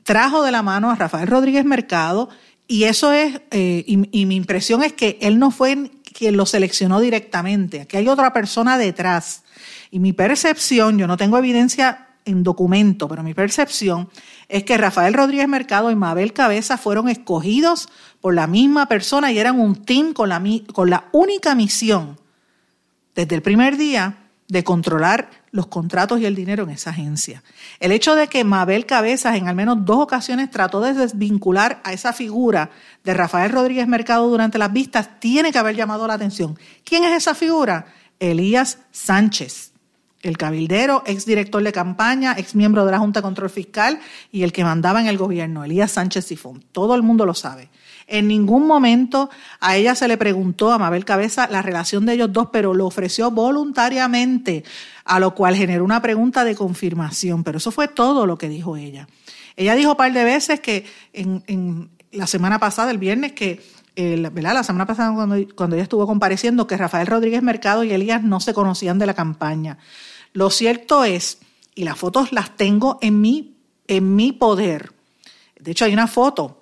trajo 0.02 0.42
de 0.42 0.50
la 0.50 0.62
mano 0.62 0.90
a 0.90 0.94
Rafael 0.94 1.28
Rodríguez 1.28 1.64
Mercado 1.64 2.30
y 2.66 2.84
eso 2.84 3.12
es, 3.12 3.42
eh, 3.50 3.84
y, 3.86 4.20
y 4.20 4.26
mi 4.26 4.36
impresión 4.36 4.82
es 4.82 4.94
que 4.94 5.18
él 5.20 5.38
no 5.38 5.50
fue 5.50 5.90
quien 6.14 6.36
lo 6.36 6.46
seleccionó 6.46 6.98
directamente, 6.98 7.82
aquí 7.82 7.96
hay 7.98 8.08
otra 8.08 8.32
persona 8.32 8.78
detrás 8.78 9.44
y 9.90 9.98
mi 9.98 10.12
percepción, 10.12 10.98
yo 10.98 11.06
no 11.06 11.16
tengo 11.16 11.38
evidencia 11.38 12.08
en 12.24 12.42
documento, 12.42 13.08
pero 13.08 13.22
mi 13.22 13.34
percepción 13.34 14.10
es 14.48 14.64
que 14.64 14.76
Rafael 14.76 15.14
Rodríguez 15.14 15.48
Mercado 15.48 15.90
y 15.90 15.96
Mabel 15.96 16.32
Cabeza 16.32 16.76
fueron 16.76 17.08
escogidos 17.08 17.88
por 18.20 18.34
la 18.34 18.46
misma 18.46 18.86
persona 18.86 19.32
y 19.32 19.38
eran 19.38 19.58
un 19.58 19.84
team 19.84 20.12
con 20.12 20.28
la, 20.28 20.42
con 20.72 20.90
la 20.90 21.08
única 21.12 21.54
misión 21.54 22.18
desde 23.14 23.34
el 23.34 23.42
primer 23.42 23.76
día 23.76 24.28
de 24.48 24.64
controlar 24.64 25.30
los 25.50 25.66
contratos 25.66 26.20
y 26.20 26.26
el 26.26 26.34
dinero 26.34 26.64
en 26.64 26.70
esa 26.70 26.90
agencia. 26.90 27.42
El 27.80 27.92
hecho 27.92 28.14
de 28.14 28.28
que 28.28 28.44
Mabel 28.44 28.86
Cabezas 28.86 29.36
en 29.36 29.48
al 29.48 29.54
menos 29.54 29.84
dos 29.84 29.98
ocasiones 29.98 30.50
trató 30.50 30.80
de 30.80 30.94
desvincular 30.94 31.80
a 31.84 31.92
esa 31.92 32.12
figura 32.12 32.70
de 33.04 33.14
Rafael 33.14 33.52
Rodríguez 33.52 33.86
Mercado 33.86 34.28
durante 34.28 34.58
las 34.58 34.72
vistas 34.72 35.20
tiene 35.20 35.52
que 35.52 35.58
haber 35.58 35.76
llamado 35.76 36.06
la 36.06 36.14
atención. 36.14 36.58
¿Quién 36.84 37.04
es 37.04 37.16
esa 37.16 37.34
figura? 37.34 37.86
Elías 38.20 38.78
Sánchez, 38.90 39.67
el 40.28 40.38
cabildero, 40.38 41.02
exdirector 41.06 41.62
de 41.62 41.72
campaña, 41.72 42.34
ex 42.38 42.54
miembro 42.54 42.84
de 42.84 42.92
la 42.92 42.98
Junta 42.98 43.20
de 43.20 43.22
Control 43.22 43.50
Fiscal 43.50 44.00
y 44.30 44.42
el 44.42 44.52
que 44.52 44.64
mandaba 44.64 45.00
en 45.00 45.08
el 45.08 45.18
gobierno, 45.18 45.64
Elías 45.64 45.92
Sánchez 45.92 46.26
Sifón. 46.26 46.64
Todo 46.72 46.94
el 46.94 47.02
mundo 47.02 47.26
lo 47.26 47.34
sabe. 47.34 47.70
En 48.08 48.26
ningún 48.26 48.66
momento 48.66 49.28
a 49.60 49.76
ella 49.76 49.94
se 49.94 50.08
le 50.08 50.16
preguntó 50.16 50.72
a 50.72 50.78
Mabel 50.78 51.04
Cabeza 51.04 51.46
la 51.50 51.60
relación 51.60 52.06
de 52.06 52.14
ellos 52.14 52.32
dos, 52.32 52.48
pero 52.50 52.72
lo 52.72 52.86
ofreció 52.86 53.30
voluntariamente, 53.30 54.64
a 55.04 55.20
lo 55.20 55.34
cual 55.34 55.54
generó 55.54 55.84
una 55.84 56.00
pregunta 56.00 56.42
de 56.42 56.56
confirmación. 56.56 57.44
Pero 57.44 57.58
eso 57.58 57.70
fue 57.70 57.86
todo 57.86 58.26
lo 58.26 58.38
que 58.38 58.48
dijo 58.48 58.78
ella. 58.78 59.06
Ella 59.56 59.74
dijo 59.74 59.90
un 59.90 59.96
par 59.98 60.10
de 60.12 60.24
veces 60.24 60.60
que 60.60 60.86
en, 61.12 61.90
la 62.10 62.26
semana 62.26 62.58
pasada, 62.58 62.90
el 62.90 62.98
viernes, 62.98 63.32
que. 63.32 63.62
La 63.96 64.62
semana 64.62 64.86
pasada 64.86 65.12
cuando, 65.12 65.36
cuando 65.56 65.74
ella 65.74 65.82
estuvo 65.82 66.06
compareciendo 66.06 66.68
que 66.68 66.76
Rafael 66.76 67.08
Rodríguez 67.08 67.42
Mercado 67.42 67.82
y 67.82 67.90
Elías 67.90 68.22
no 68.22 68.38
se 68.38 68.54
conocían 68.54 69.00
de 69.00 69.06
la 69.06 69.14
campaña. 69.14 69.76
Lo 70.32 70.50
cierto 70.50 71.04
es, 71.04 71.38
y 71.74 71.84
las 71.84 71.98
fotos 71.98 72.32
las 72.32 72.56
tengo 72.56 72.98
en 73.02 73.20
mi, 73.20 73.56
en 73.86 74.16
mi 74.16 74.32
poder. 74.32 74.92
De 75.58 75.72
hecho, 75.72 75.84
hay 75.84 75.92
una 75.92 76.06
foto 76.06 76.58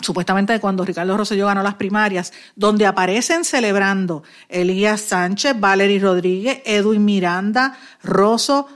supuestamente 0.00 0.52
de 0.52 0.60
cuando 0.60 0.84
Ricardo 0.84 1.16
Rosselló 1.16 1.46
ganó 1.46 1.62
las 1.62 1.74
primarias, 1.74 2.32
donde 2.56 2.86
aparecen 2.86 3.44
celebrando 3.44 4.22
Elías 4.48 5.00
Sánchez, 5.00 5.58
Valery 5.58 5.98
Rodríguez, 5.98 6.62
Edwin 6.64 7.04
Miranda, 7.04 7.76
Rosso, 8.02 8.66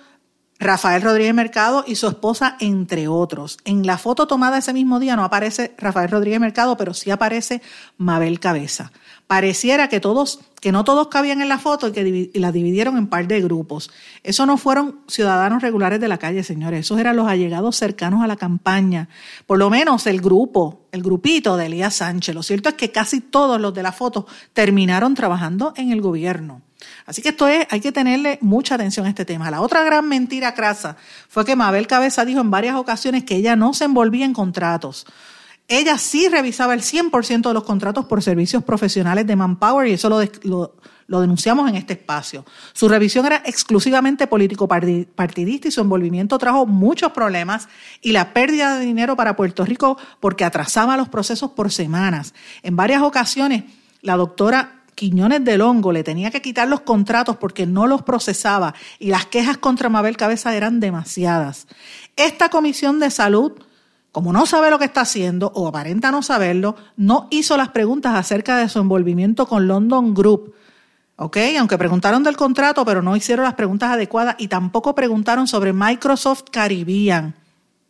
Rafael 0.58 1.02
Rodríguez 1.02 1.34
Mercado 1.34 1.84
y 1.86 1.96
su 1.96 2.08
esposa, 2.08 2.56
entre 2.60 3.08
otros. 3.08 3.58
En 3.64 3.86
la 3.86 3.98
foto 3.98 4.26
tomada 4.26 4.58
ese 4.58 4.72
mismo 4.72 5.00
día 5.00 5.16
no 5.16 5.24
aparece 5.24 5.74
Rafael 5.78 6.10
Rodríguez 6.10 6.40
Mercado, 6.40 6.76
pero 6.76 6.94
sí 6.94 7.10
aparece 7.10 7.60
Mabel 7.96 8.40
Cabeza. 8.40 8.92
Pareciera 9.34 9.88
que 9.88 9.98
todos, 9.98 10.38
que 10.60 10.70
no 10.70 10.84
todos 10.84 11.08
cabían 11.08 11.42
en 11.42 11.48
la 11.48 11.58
foto 11.58 11.88
y 11.88 11.92
que 11.92 12.30
la 12.34 12.52
dividieron 12.52 12.96
en 12.96 13.08
par 13.08 13.26
de 13.26 13.40
grupos. 13.40 13.90
Eso 14.22 14.46
no 14.46 14.56
fueron 14.58 15.00
ciudadanos 15.08 15.60
regulares 15.60 15.98
de 15.98 16.06
la 16.06 16.18
calle, 16.18 16.44
señores. 16.44 16.86
Esos 16.86 17.00
eran 17.00 17.16
los 17.16 17.26
allegados 17.26 17.74
cercanos 17.74 18.22
a 18.22 18.28
la 18.28 18.36
campaña. 18.36 19.08
Por 19.44 19.58
lo 19.58 19.70
menos 19.70 20.06
el 20.06 20.20
grupo, 20.20 20.86
el 20.92 21.02
grupito 21.02 21.56
de 21.56 21.66
Elías 21.66 21.96
Sánchez. 21.96 22.32
Lo 22.32 22.44
cierto 22.44 22.68
es 22.68 22.76
que 22.76 22.92
casi 22.92 23.20
todos 23.20 23.60
los 23.60 23.74
de 23.74 23.82
la 23.82 23.90
foto 23.90 24.24
terminaron 24.52 25.16
trabajando 25.16 25.74
en 25.76 25.90
el 25.90 26.00
gobierno. 26.00 26.62
Así 27.06 27.20
que 27.20 27.30
esto 27.30 27.48
es, 27.48 27.66
hay 27.70 27.80
que 27.80 27.90
tenerle 27.90 28.38
mucha 28.40 28.76
atención 28.76 29.04
a 29.06 29.08
este 29.08 29.24
tema. 29.24 29.50
La 29.50 29.62
otra 29.62 29.82
gran 29.82 30.08
mentira 30.08 30.54
crasa 30.54 30.96
fue 31.28 31.44
que 31.44 31.56
Mabel 31.56 31.88
Cabeza 31.88 32.24
dijo 32.24 32.40
en 32.40 32.52
varias 32.52 32.76
ocasiones 32.76 33.24
que 33.24 33.34
ella 33.34 33.56
no 33.56 33.74
se 33.74 33.86
envolvía 33.86 34.26
en 34.26 34.32
contratos. 34.32 35.06
Ella 35.66 35.96
sí 35.96 36.28
revisaba 36.28 36.74
el 36.74 36.82
100% 36.82 37.48
de 37.48 37.54
los 37.54 37.64
contratos 37.64 38.04
por 38.04 38.22
servicios 38.22 38.62
profesionales 38.62 39.26
de 39.26 39.34
Manpower 39.34 39.88
y 39.88 39.92
eso 39.92 40.10
lo, 40.10 40.20
lo, 41.06 41.20
denunciamos 41.20 41.70
en 41.70 41.76
este 41.76 41.94
espacio. 41.94 42.44
Su 42.74 42.86
revisión 42.86 43.24
era 43.24 43.42
exclusivamente 43.46 44.26
político-partidista 44.26 45.68
y 45.68 45.70
su 45.70 45.80
envolvimiento 45.80 46.36
trajo 46.36 46.66
muchos 46.66 47.12
problemas 47.12 47.68
y 48.02 48.12
la 48.12 48.34
pérdida 48.34 48.78
de 48.78 48.84
dinero 48.84 49.16
para 49.16 49.36
Puerto 49.36 49.64
Rico 49.64 49.96
porque 50.20 50.44
atrasaba 50.44 50.98
los 50.98 51.08
procesos 51.08 51.52
por 51.52 51.72
semanas. 51.72 52.34
En 52.62 52.76
varias 52.76 53.00
ocasiones, 53.02 53.64
la 54.02 54.16
doctora 54.16 54.82
Quiñones 54.94 55.44
del 55.44 55.62
Hongo 55.62 55.92
le 55.92 56.04
tenía 56.04 56.30
que 56.30 56.42
quitar 56.42 56.68
los 56.68 56.82
contratos 56.82 57.36
porque 57.36 57.66
no 57.66 57.86
los 57.86 58.02
procesaba 58.02 58.74
y 58.98 59.08
las 59.08 59.24
quejas 59.26 59.56
contra 59.56 59.88
Mabel 59.88 60.18
Cabeza 60.18 60.54
eran 60.54 60.78
demasiadas. 60.78 61.66
Esta 62.16 62.50
comisión 62.50 63.00
de 63.00 63.10
salud 63.10 63.52
como 64.14 64.32
no 64.32 64.46
sabe 64.46 64.70
lo 64.70 64.78
que 64.78 64.84
está 64.84 65.00
haciendo 65.00 65.50
o 65.56 65.66
aparenta 65.66 66.12
no 66.12 66.22
saberlo, 66.22 66.76
no 66.96 67.26
hizo 67.32 67.56
las 67.56 67.70
preguntas 67.70 68.14
acerca 68.14 68.58
de 68.58 68.68
su 68.68 68.78
envolvimiento 68.78 69.48
con 69.48 69.66
London 69.66 70.14
Group. 70.14 70.54
¿Ok? 71.16 71.36
Aunque 71.58 71.76
preguntaron 71.78 72.22
del 72.22 72.36
contrato, 72.36 72.84
pero 72.84 73.02
no 73.02 73.16
hicieron 73.16 73.44
las 73.44 73.54
preguntas 73.54 73.90
adecuadas 73.90 74.36
y 74.38 74.46
tampoco 74.46 74.94
preguntaron 74.94 75.48
sobre 75.48 75.72
Microsoft 75.72 76.44
Caribbean. 76.52 77.34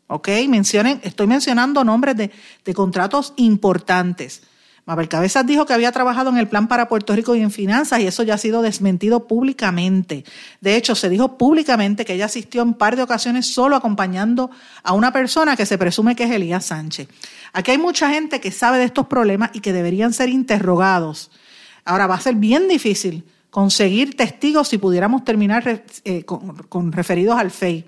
¿Ok? 0.07 0.31
Mencionen, 0.49 0.99
estoy 1.05 1.27
mencionando 1.27 1.85
nombres 1.85 2.17
de, 2.17 2.31
de 2.65 2.73
contratos 2.73 3.35
importantes. 3.37 4.45
Mabel 4.87 5.09
Cabezas 5.09 5.47
dijo 5.47 5.65
que 5.65 5.73
había 5.73 5.93
trabajado 5.93 6.29
en 6.29 6.37
el 6.37 6.47
plan 6.47 6.69
para 6.69 6.89
Puerto 6.89 7.17
Rico 7.17 7.35
y 7.35 7.41
en 7.41 7.51
finanzas 7.51 8.01
y 8.01 8.07
eso 8.07 8.23
ya 8.23 8.35
ha 8.35 8.39
sido 8.39 8.61
desmentido 8.61 9.27
públicamente. 9.27 10.25
De 10.61 10.77
hecho, 10.77 10.95
se 10.95 11.09
dijo 11.09 11.39
públicamente 11.39 12.05
que 12.05 12.15
ella 12.15 12.27
asistió 12.27 12.61
en 12.61 12.75
par 12.75 12.97
de 12.97 13.03
ocasiones 13.03 13.47
solo 13.47 13.77
acompañando 13.77 14.51
a 14.83 14.93
una 14.93 15.11
persona 15.11 15.57
que 15.57 15.65
se 15.65 15.79
presume 15.79 16.15
que 16.15 16.25
es 16.25 16.31
Elías 16.31 16.67
Sánchez. 16.67 17.09
Aquí 17.55 17.71
hay 17.71 17.79
mucha 17.79 18.11
gente 18.11 18.41
que 18.41 18.51
sabe 18.51 18.79
de 18.79 18.85
estos 18.85 19.07
problemas 19.07 19.51
y 19.55 19.61
que 19.61 19.73
deberían 19.73 20.13
ser 20.13 20.29
interrogados. 20.29 21.31
Ahora 21.87 22.07
va 22.07 22.17
a 22.17 22.21
ser 22.21 22.35
bien 22.35 22.69
difícil 22.69 23.25
conseguir 23.49 24.17
testigos 24.17 24.69
si 24.69 24.79
pudiéramos 24.79 25.25
terminar 25.25 25.85
eh, 26.05 26.25
con, 26.25 26.93
referidos 26.93 27.39
al 27.39 27.51
FEI. 27.51 27.85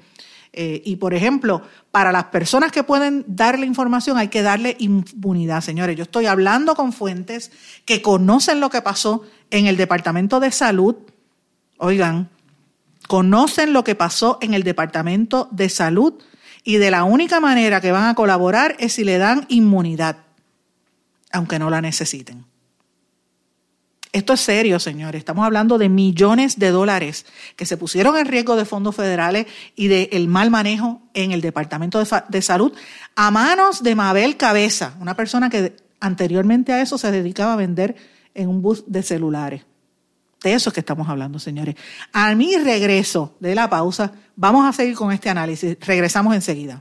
Eh, 0.59 0.81
y, 0.87 0.97
por 0.97 1.13
ejemplo, 1.13 1.61
para 1.93 2.11
las 2.13 2.25
personas 2.25 2.73
que 2.73 2.83
pueden 2.83 3.27
dar 3.29 3.59
la 3.59 3.67
información 3.67 4.17
hay 4.17 4.29
que 4.29 4.41
darle 4.41 4.75
impunidad, 4.79 5.61
señores. 5.61 5.97
Yo 5.97 6.05
estoy 6.05 6.25
hablando 6.25 6.75
con 6.75 6.95
fuentes 6.95 7.53
que 7.85 8.01
conocen 8.01 8.59
lo 8.59 8.71
que 8.71 8.81
pasó 8.81 9.23
en 9.51 9.67
el 9.67 9.77
Departamento 9.77 10.41
de 10.41 10.51
Salud. 10.51 10.97
Oigan, 11.77 12.31
conocen 13.07 13.75
lo 13.75 13.85
que 13.85 13.95
pasó 13.95 14.39
en 14.41 14.55
el 14.55 14.63
Departamento 14.63 15.49
de 15.53 15.69
Salud 15.69 16.15
y 16.65 16.79
de 16.79 16.91
la 16.91 17.05
única 17.05 17.39
manera 17.39 17.83
que 17.83 17.93
van 17.93 18.09
a 18.09 18.15
colaborar 18.15 18.77
es 18.79 18.95
si 18.95 19.05
le 19.05 19.19
dan 19.19 19.45
inmunidad, 19.49 20.25
aunque 21.33 21.59
no 21.59 21.69
la 21.69 21.83
necesiten. 21.83 22.47
Esto 24.17 24.33
es 24.33 24.41
serio, 24.41 24.81
señores. 24.81 25.19
Estamos 25.19 25.45
hablando 25.45 25.77
de 25.77 25.91
millones 25.91 26.59
de 26.59 26.71
dólares 26.71 27.27
que 27.55 27.67
se 27.67 27.77
pusieron 27.77 28.17
en 28.17 28.25
riesgo 28.25 28.57
de 28.57 28.65
fondos 28.65 28.97
federales 28.97 29.47
y 29.75 29.89
del 29.89 30.27
mal 30.27 30.51
manejo 30.51 31.03
en 31.13 31.33
el 31.33 31.43
Departamento 31.43 32.03
de, 32.03 32.41
Salud 32.41 32.73
a 33.15 33.31
manos 33.31 33.83
de 33.83 33.95
Mabel 33.95 34.39
Cabeza, 34.39 34.95
una 35.01 35.15
persona 35.17 35.51
que 35.51 35.77
anteriormente 36.01 36.73
a 36.73 36.81
eso 36.81 36.97
se 36.97 37.11
dedicaba 37.11 37.53
a 37.53 37.57
vender 37.57 37.95
en 38.33 38.49
un 38.49 38.63
bus 38.63 38.85
de 38.87 39.03
celulares. 39.03 39.67
De 40.43 40.55
eso 40.55 40.71
es 40.71 40.73
que 40.73 40.81
estamos 40.81 41.11
hablando, 41.11 41.39
señores. 41.39 41.75
A 42.15 42.35
mi 42.35 42.57
regreso 42.57 43.37
de 43.39 43.55
la 43.55 43.69
pausa, 43.69 44.13
vamos 44.35 44.67
a 44.67 44.73
seguir 44.73 44.95
con 44.95 45.13
este 45.13 45.29
análisis. 45.29 45.77
Regresamos 45.83 46.35
enseguida. 46.35 46.81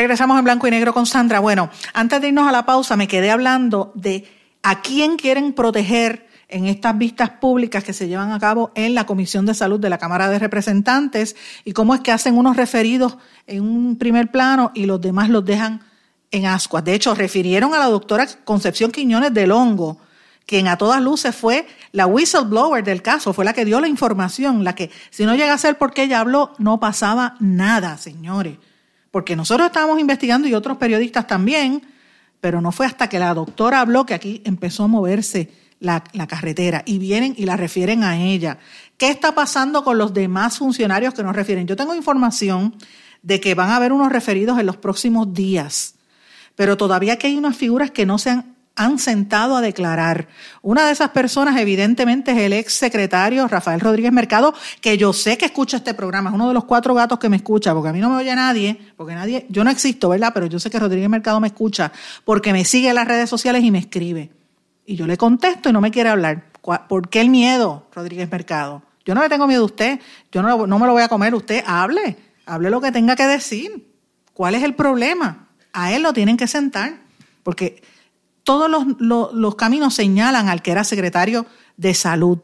Regresamos 0.00 0.38
en 0.38 0.44
blanco 0.44 0.66
y 0.66 0.70
negro 0.70 0.94
con 0.94 1.04
Sandra. 1.04 1.40
Bueno, 1.40 1.68
antes 1.92 2.22
de 2.22 2.28
irnos 2.28 2.48
a 2.48 2.52
la 2.52 2.64
pausa, 2.64 2.96
me 2.96 3.06
quedé 3.06 3.30
hablando 3.30 3.92
de 3.94 4.26
a 4.62 4.80
quién 4.80 5.18
quieren 5.18 5.52
proteger 5.52 6.26
en 6.48 6.64
estas 6.64 6.96
vistas 6.96 7.28
públicas 7.28 7.84
que 7.84 7.92
se 7.92 8.08
llevan 8.08 8.32
a 8.32 8.40
cabo 8.40 8.72
en 8.74 8.94
la 8.94 9.04
Comisión 9.04 9.44
de 9.44 9.52
Salud 9.52 9.78
de 9.78 9.90
la 9.90 9.98
Cámara 9.98 10.30
de 10.30 10.38
Representantes 10.38 11.36
y 11.66 11.74
cómo 11.74 11.94
es 11.94 12.00
que 12.00 12.12
hacen 12.12 12.38
unos 12.38 12.56
referidos 12.56 13.18
en 13.46 13.62
un 13.62 13.96
primer 13.96 14.30
plano 14.30 14.72
y 14.74 14.86
los 14.86 15.02
demás 15.02 15.28
los 15.28 15.44
dejan 15.44 15.82
en 16.30 16.46
ascuas. 16.46 16.82
De 16.82 16.94
hecho, 16.94 17.14
refirieron 17.14 17.74
a 17.74 17.78
la 17.78 17.90
doctora 17.90 18.26
Concepción 18.46 18.92
Quiñones 18.92 19.34
del 19.34 19.52
Hongo, 19.52 19.98
quien 20.46 20.66
a 20.68 20.78
todas 20.78 21.02
luces 21.02 21.36
fue 21.36 21.66
la 21.92 22.06
whistleblower 22.06 22.82
del 22.82 23.02
caso, 23.02 23.34
fue 23.34 23.44
la 23.44 23.52
que 23.52 23.66
dio 23.66 23.78
la 23.82 23.88
información, 23.88 24.64
la 24.64 24.74
que 24.74 24.90
si 25.10 25.26
no 25.26 25.34
llega 25.34 25.52
a 25.52 25.58
ser 25.58 25.76
porque 25.76 26.04
ella 26.04 26.20
habló, 26.20 26.54
no 26.56 26.80
pasaba 26.80 27.36
nada, 27.38 27.98
señores 27.98 28.56
porque 29.10 29.36
nosotros 29.36 29.66
estábamos 29.66 29.98
investigando 29.98 30.48
y 30.48 30.54
otros 30.54 30.76
periodistas 30.76 31.26
también, 31.26 31.82
pero 32.40 32.60
no 32.60 32.72
fue 32.72 32.86
hasta 32.86 33.08
que 33.08 33.18
la 33.18 33.34
doctora 33.34 33.80
habló 33.80 34.06
que 34.06 34.14
aquí 34.14 34.42
empezó 34.44 34.84
a 34.84 34.88
moverse 34.88 35.50
la, 35.80 36.02
carretera 36.28 36.82
y 36.86 36.98
vienen 36.98 37.34
y 37.36 37.46
la 37.46 37.56
refieren 37.56 38.04
a 38.04 38.18
ella. 38.18 38.58
¿Qué 38.96 39.08
está 39.08 39.34
pasando 39.34 39.82
con 39.82 39.98
los 39.98 40.14
demás 40.14 40.58
funcionarios 40.58 41.14
que 41.14 41.22
nos 41.22 41.34
refieren? 41.34 41.66
Yo 41.66 41.76
tengo 41.76 41.94
información 41.94 42.74
de 43.22 43.40
que 43.40 43.54
van 43.54 43.70
a 43.70 43.76
haber 43.76 43.92
unos 43.92 44.12
referidos 44.12 44.58
en 44.58 44.66
los 44.66 44.76
próximos 44.76 45.32
días, 45.34 45.94
pero 46.54 46.76
todavía 46.76 47.16
que 47.18 47.26
hay 47.26 47.36
unas 47.36 47.56
figuras 47.56 47.90
que 47.90 48.06
no 48.06 48.18
se 48.18 48.30
han 48.30 48.59
han 48.80 48.98
sentado 48.98 49.56
a 49.56 49.60
declarar. 49.60 50.26
Una 50.62 50.86
de 50.86 50.92
esas 50.92 51.10
personas, 51.10 51.60
evidentemente, 51.60 52.32
es 52.32 52.38
el 52.38 52.54
ex 52.54 52.72
secretario 52.72 53.46
Rafael 53.46 53.78
Rodríguez 53.78 54.10
Mercado, 54.10 54.54
que 54.80 54.96
yo 54.96 55.12
sé 55.12 55.36
que 55.36 55.44
escucha 55.44 55.76
este 55.76 55.92
programa, 55.92 56.30
es 56.30 56.34
uno 56.34 56.48
de 56.48 56.54
los 56.54 56.64
cuatro 56.64 56.94
gatos 56.94 57.18
que 57.18 57.28
me 57.28 57.36
escucha, 57.36 57.74
porque 57.74 57.90
a 57.90 57.92
mí 57.92 58.00
no 58.00 58.08
me 58.08 58.16
oye 58.16 58.34
nadie, 58.34 58.80
porque 58.96 59.14
nadie, 59.14 59.44
yo 59.50 59.64
no 59.64 59.70
existo, 59.70 60.08
¿verdad? 60.08 60.30
Pero 60.32 60.46
yo 60.46 60.58
sé 60.58 60.70
que 60.70 60.78
Rodríguez 60.78 61.10
Mercado 61.10 61.40
me 61.40 61.48
escucha, 61.48 61.92
porque 62.24 62.54
me 62.54 62.64
sigue 62.64 62.88
en 62.88 62.94
las 62.94 63.06
redes 63.06 63.28
sociales 63.28 63.62
y 63.62 63.70
me 63.70 63.78
escribe. 63.78 64.30
Y 64.86 64.96
yo 64.96 65.06
le 65.06 65.18
contesto 65.18 65.68
y 65.68 65.72
no 65.74 65.82
me 65.82 65.90
quiere 65.90 66.08
hablar. 66.08 66.44
¿Por 66.88 67.10
qué 67.10 67.20
el 67.20 67.28
miedo, 67.28 67.86
Rodríguez 67.94 68.30
Mercado? 68.30 68.82
Yo 69.04 69.14
no 69.14 69.20
le 69.20 69.28
tengo 69.28 69.46
miedo 69.46 69.62
a 69.62 69.66
usted, 69.66 70.00
yo 70.32 70.40
no, 70.40 70.66
no 70.66 70.78
me 70.78 70.86
lo 70.86 70.92
voy 70.92 71.02
a 71.02 71.08
comer, 71.08 71.34
usted 71.34 71.62
hable, 71.66 72.16
hable 72.46 72.70
lo 72.70 72.80
que 72.80 72.92
tenga 72.92 73.14
que 73.14 73.26
decir. 73.26 73.90
¿Cuál 74.32 74.54
es 74.54 74.62
el 74.62 74.74
problema? 74.74 75.48
A 75.74 75.92
él 75.92 76.02
lo 76.02 76.14
tienen 76.14 76.38
que 76.38 76.46
sentar, 76.46 76.94
porque 77.42 77.82
todos 78.44 78.70
los, 78.98 79.54
caminos 79.54 79.94
señalan 79.94 80.48
al 80.48 80.62
que 80.62 80.72
era 80.72 80.84
secretario 80.84 81.46
de 81.76 81.94
salud. 81.94 82.38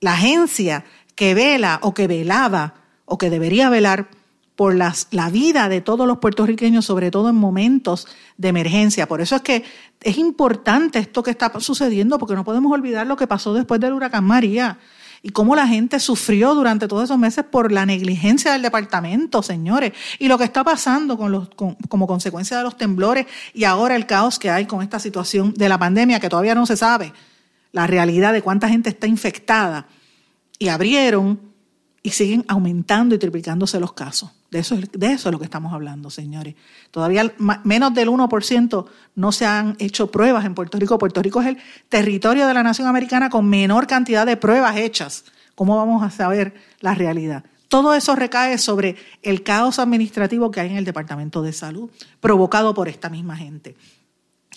La 0.00 0.14
agencia 0.14 0.84
que 1.14 1.34
vela 1.34 1.78
o 1.82 1.94
que 1.94 2.06
velaba 2.06 2.74
o 3.04 3.18
que 3.18 3.30
debería 3.30 3.68
velar 3.70 4.08
por 4.56 4.74
las, 4.74 5.08
la 5.10 5.28
vida 5.28 5.68
de 5.68 5.82
todos 5.82 6.06
los 6.06 6.18
puertorriqueños, 6.18 6.84
sobre 6.84 7.10
todo 7.10 7.28
en 7.28 7.36
momentos 7.36 8.08
de 8.38 8.48
emergencia. 8.48 9.06
Por 9.06 9.20
eso 9.20 9.36
es 9.36 9.42
que 9.42 9.64
es 10.02 10.16
importante 10.16 10.98
esto 10.98 11.22
que 11.22 11.30
está 11.30 11.60
sucediendo, 11.60 12.18
porque 12.18 12.34
no 12.34 12.44
podemos 12.44 12.72
olvidar 12.72 13.06
lo 13.06 13.16
que 13.16 13.26
pasó 13.26 13.52
después 13.52 13.80
del 13.80 13.92
huracán 13.92 14.24
María 14.24 14.78
y 15.26 15.30
cómo 15.30 15.56
la 15.56 15.66
gente 15.66 15.98
sufrió 15.98 16.54
durante 16.54 16.86
todos 16.86 17.02
esos 17.02 17.18
meses 17.18 17.44
por 17.44 17.72
la 17.72 17.84
negligencia 17.84 18.52
del 18.52 18.62
departamento, 18.62 19.42
señores, 19.42 19.92
y 20.20 20.28
lo 20.28 20.38
que 20.38 20.44
está 20.44 20.62
pasando 20.62 21.18
como 21.18 22.06
consecuencia 22.06 22.58
de 22.58 22.62
los 22.62 22.76
temblores 22.76 23.26
y 23.52 23.64
ahora 23.64 23.96
el 23.96 24.06
caos 24.06 24.38
que 24.38 24.50
hay 24.50 24.66
con 24.66 24.82
esta 24.82 25.00
situación 25.00 25.52
de 25.54 25.68
la 25.68 25.78
pandemia 25.78 26.20
que 26.20 26.28
todavía 26.28 26.54
no 26.54 26.64
se 26.64 26.76
sabe 26.76 27.12
la 27.72 27.88
realidad 27.88 28.34
de 28.34 28.40
cuánta 28.40 28.68
gente 28.68 28.88
está 28.90 29.08
infectada. 29.08 29.88
Y 30.60 30.68
abrieron 30.68 31.40
y 32.06 32.10
siguen 32.10 32.44
aumentando 32.46 33.16
y 33.16 33.18
triplicándose 33.18 33.80
los 33.80 33.92
casos. 33.92 34.30
De 34.52 34.60
eso, 34.60 34.76
de 34.76 35.06
eso 35.08 35.28
es 35.28 35.32
lo 35.32 35.40
que 35.40 35.44
estamos 35.44 35.72
hablando, 35.72 36.08
señores. 36.08 36.54
Todavía 36.92 37.34
menos 37.64 37.94
del 37.94 38.10
1% 38.10 38.86
no 39.16 39.32
se 39.32 39.44
han 39.44 39.74
hecho 39.80 40.08
pruebas 40.12 40.44
en 40.44 40.54
Puerto 40.54 40.78
Rico. 40.78 40.98
Puerto 40.98 41.20
Rico 41.20 41.40
es 41.40 41.48
el 41.48 41.58
territorio 41.88 42.46
de 42.46 42.54
la 42.54 42.62
nación 42.62 42.86
americana 42.86 43.28
con 43.28 43.48
menor 43.48 43.88
cantidad 43.88 44.24
de 44.24 44.36
pruebas 44.36 44.76
hechas. 44.76 45.24
¿Cómo 45.56 45.76
vamos 45.76 46.04
a 46.04 46.10
saber 46.10 46.54
la 46.78 46.94
realidad? 46.94 47.42
Todo 47.66 47.92
eso 47.92 48.14
recae 48.14 48.56
sobre 48.58 48.94
el 49.22 49.42
caos 49.42 49.80
administrativo 49.80 50.52
que 50.52 50.60
hay 50.60 50.70
en 50.70 50.76
el 50.76 50.84
Departamento 50.84 51.42
de 51.42 51.52
Salud, 51.52 51.90
provocado 52.20 52.72
por 52.72 52.86
esta 52.86 53.08
misma 53.10 53.36
gente. 53.36 53.74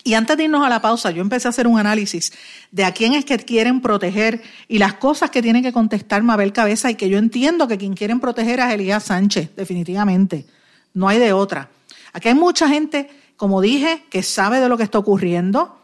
Y 0.02 0.14
antes 0.14 0.36
de 0.36 0.44
irnos 0.44 0.64
a 0.64 0.68
la 0.68 0.80
pausa, 0.80 1.10
yo 1.10 1.20
empecé 1.20 1.48
a 1.48 1.50
hacer 1.50 1.66
un 1.66 1.78
análisis 1.78 2.32
de 2.70 2.84
a 2.84 2.92
quién 2.92 3.14
es 3.14 3.24
que 3.24 3.36
quieren 3.38 3.80
proteger 3.80 4.42
y 4.68 4.78
las 4.78 4.94
cosas 4.94 5.30
que 5.30 5.42
tiene 5.42 5.62
que 5.62 5.72
contestar 5.72 6.22
Mabel 6.22 6.52
Cabeza 6.52 6.90
y 6.90 6.94
que 6.94 7.08
yo 7.08 7.18
entiendo 7.18 7.68
que 7.68 7.78
quien 7.78 7.94
quieren 7.94 8.20
proteger 8.20 8.60
es 8.60 8.72
Elías 8.72 9.04
Sánchez, 9.04 9.54
definitivamente. 9.56 10.46
No 10.94 11.08
hay 11.08 11.18
de 11.18 11.32
otra. 11.32 11.70
Aquí 12.12 12.28
hay 12.28 12.34
mucha 12.34 12.68
gente, 12.68 13.10
como 13.36 13.60
dije, 13.60 14.04
que 14.10 14.22
sabe 14.22 14.60
de 14.60 14.68
lo 14.68 14.76
que 14.76 14.84
está 14.84 14.98
ocurriendo, 14.98 15.78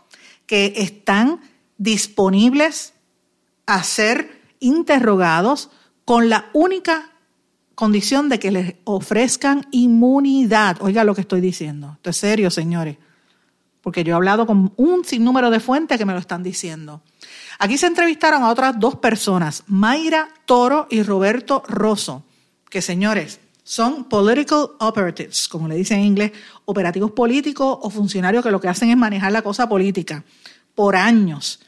que 0.46 0.72
están 0.76 1.40
disponibles 1.76 2.94
a 3.66 3.82
ser 3.82 4.40
interrogados 4.60 5.70
con 6.04 6.30
la 6.30 6.48
única 6.54 7.10
condición 7.74 8.30
de 8.30 8.38
que 8.38 8.50
les 8.50 8.74
ofrezcan 8.84 9.66
inmunidad. 9.72 10.78
Oiga 10.80 11.04
lo 11.04 11.14
que 11.14 11.20
estoy 11.20 11.42
diciendo. 11.42 11.92
Esto 11.96 12.10
es 12.10 12.16
serio, 12.16 12.50
señores 12.50 12.96
porque 13.86 14.02
yo 14.02 14.14
he 14.14 14.16
hablado 14.16 14.48
con 14.48 14.72
un 14.74 15.04
sinnúmero 15.04 15.48
de 15.48 15.60
fuentes 15.60 15.96
que 15.96 16.04
me 16.04 16.12
lo 16.12 16.18
están 16.18 16.42
diciendo. 16.42 17.02
Aquí 17.60 17.78
se 17.78 17.86
entrevistaron 17.86 18.42
a 18.42 18.48
otras 18.48 18.80
dos 18.80 18.96
personas, 18.96 19.62
Mayra 19.68 20.28
Toro 20.44 20.88
y 20.90 21.04
Roberto 21.04 21.62
Rosso, 21.68 22.24
que 22.68 22.82
señores, 22.82 23.38
son 23.62 24.02
political 24.06 24.70
operatives, 24.80 25.46
como 25.46 25.68
le 25.68 25.76
dicen 25.76 26.00
en 26.00 26.06
inglés, 26.06 26.32
operativos 26.64 27.12
políticos 27.12 27.78
o 27.80 27.88
funcionarios 27.88 28.42
que 28.42 28.50
lo 28.50 28.60
que 28.60 28.66
hacen 28.66 28.90
es 28.90 28.96
manejar 28.96 29.30
la 29.30 29.42
cosa 29.42 29.68
política 29.68 30.24
por 30.74 30.96
años. 30.96 31.60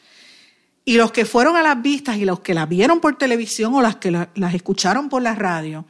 Y 0.85 0.96
los 0.96 1.12
que 1.12 1.24
fueron 1.24 1.54
a 1.54 1.62
las 1.62 1.81
vistas 1.81 2.16
y 2.16 2.24
los 2.24 2.40
que 2.40 2.52
las 2.52 2.68
vieron 2.68 2.98
por 2.98 3.16
televisión 3.16 3.76
o 3.76 3.81
las 3.81 3.94
que 3.94 4.11
las 4.11 4.54
escucharon 4.54 5.09
por 5.09 5.22
la 5.22 5.37
radio, 5.37 5.85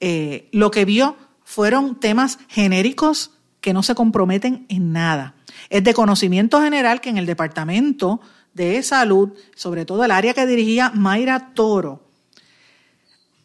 eh, 0.00 0.48
lo 0.50 0.72
que 0.72 0.84
vio 0.84 1.16
fueron 1.44 2.00
temas 2.00 2.40
genéricos 2.48 3.30
que 3.60 3.72
no 3.72 3.84
se 3.84 3.94
comprometen 3.94 4.66
en 4.68 4.92
nada. 4.92 5.35
Es 5.70 5.84
de 5.84 5.94
conocimiento 5.94 6.60
general 6.60 7.00
que 7.00 7.10
en 7.10 7.18
el 7.18 7.26
Departamento 7.26 8.20
de 8.54 8.82
Salud, 8.82 9.30
sobre 9.54 9.84
todo 9.84 10.04
el 10.04 10.10
área 10.10 10.34
que 10.34 10.46
dirigía 10.46 10.90
Mayra 10.94 11.52
Toro, 11.54 12.06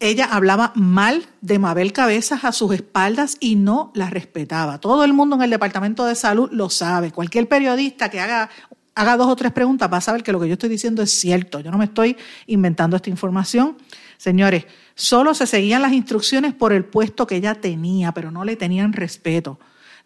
ella 0.02 0.24
hablaba 0.24 0.72
mal 0.74 1.24
de 1.42 1.60
Mabel 1.60 1.92
Cabezas 1.92 2.44
a 2.44 2.50
sus 2.50 2.74
espaldas 2.74 3.36
y 3.38 3.54
no 3.54 3.92
la 3.94 4.10
respetaba. 4.10 4.78
Todo 4.78 5.04
el 5.04 5.12
mundo 5.12 5.36
en 5.36 5.42
el 5.42 5.50
Departamento 5.50 6.04
de 6.04 6.16
Salud 6.16 6.50
lo 6.50 6.70
sabe. 6.70 7.12
Cualquier 7.12 7.46
periodista 7.46 8.08
que 8.08 8.18
haga, 8.18 8.50
haga 8.96 9.16
dos 9.16 9.28
o 9.28 9.36
tres 9.36 9.52
preguntas 9.52 9.92
va 9.92 9.98
a 9.98 10.00
saber 10.00 10.24
que 10.24 10.32
lo 10.32 10.40
que 10.40 10.48
yo 10.48 10.54
estoy 10.54 10.70
diciendo 10.70 11.02
es 11.02 11.12
cierto. 11.12 11.60
Yo 11.60 11.70
no 11.70 11.78
me 11.78 11.84
estoy 11.84 12.16
inventando 12.48 12.96
esta 12.96 13.10
información. 13.10 13.76
Señores, 14.16 14.66
solo 14.96 15.34
se 15.34 15.46
seguían 15.46 15.82
las 15.82 15.92
instrucciones 15.92 16.52
por 16.52 16.72
el 16.72 16.84
puesto 16.84 17.24
que 17.24 17.36
ella 17.36 17.54
tenía, 17.54 18.10
pero 18.10 18.32
no 18.32 18.44
le 18.44 18.56
tenían 18.56 18.92
respeto. 18.92 19.60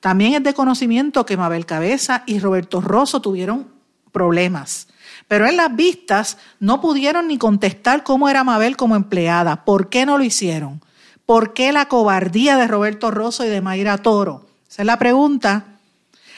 También 0.07 0.35
es 0.35 0.45
de 0.45 0.55
conocimiento 0.55 1.27
que 1.27 1.37
Mabel 1.37 1.67
Cabeza 1.67 2.23
y 2.27 2.39
Roberto 2.39 2.81
Rosso 2.81 3.21
tuvieron 3.21 3.67
problemas. 4.13 4.87
Pero 5.27 5.49
en 5.49 5.57
las 5.57 5.75
vistas 5.75 6.39
no 6.61 6.81
pudieron 6.81 7.27
ni 7.27 7.39
contestar 7.39 8.05
cómo 8.05 8.29
era 8.29 8.45
Mabel 8.45 8.77
como 8.77 8.95
empleada. 8.95 9.65
¿Por 9.65 9.89
qué 9.89 10.07
no 10.07 10.17
lo 10.17 10.23
hicieron? 10.23 10.81
¿Por 11.27 11.55
qué 11.55 11.73
la 11.73 11.89
cobardía 11.89 12.57
de 12.57 12.69
Roberto 12.69 13.11
Rosso 13.11 13.45
y 13.45 13.49
de 13.49 13.61
Mayra 13.61 13.99
Toro? 13.99 14.47
Esa 14.71 14.83
es 14.83 14.87
la 14.87 14.97
pregunta. 14.97 15.65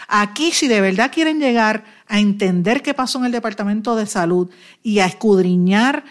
Aquí, 0.08 0.52
si 0.52 0.66
de 0.66 0.80
verdad 0.80 1.12
quieren 1.12 1.38
llegar 1.38 1.84
a 2.06 2.20
entender 2.20 2.82
qué 2.82 2.94
pasó 2.94 3.18
en 3.18 3.26
el 3.26 3.32
Departamento 3.32 3.96
de 3.96 4.06
Salud 4.06 4.48
y 4.82 5.00
a 5.00 5.04
escudriñar 5.04 6.04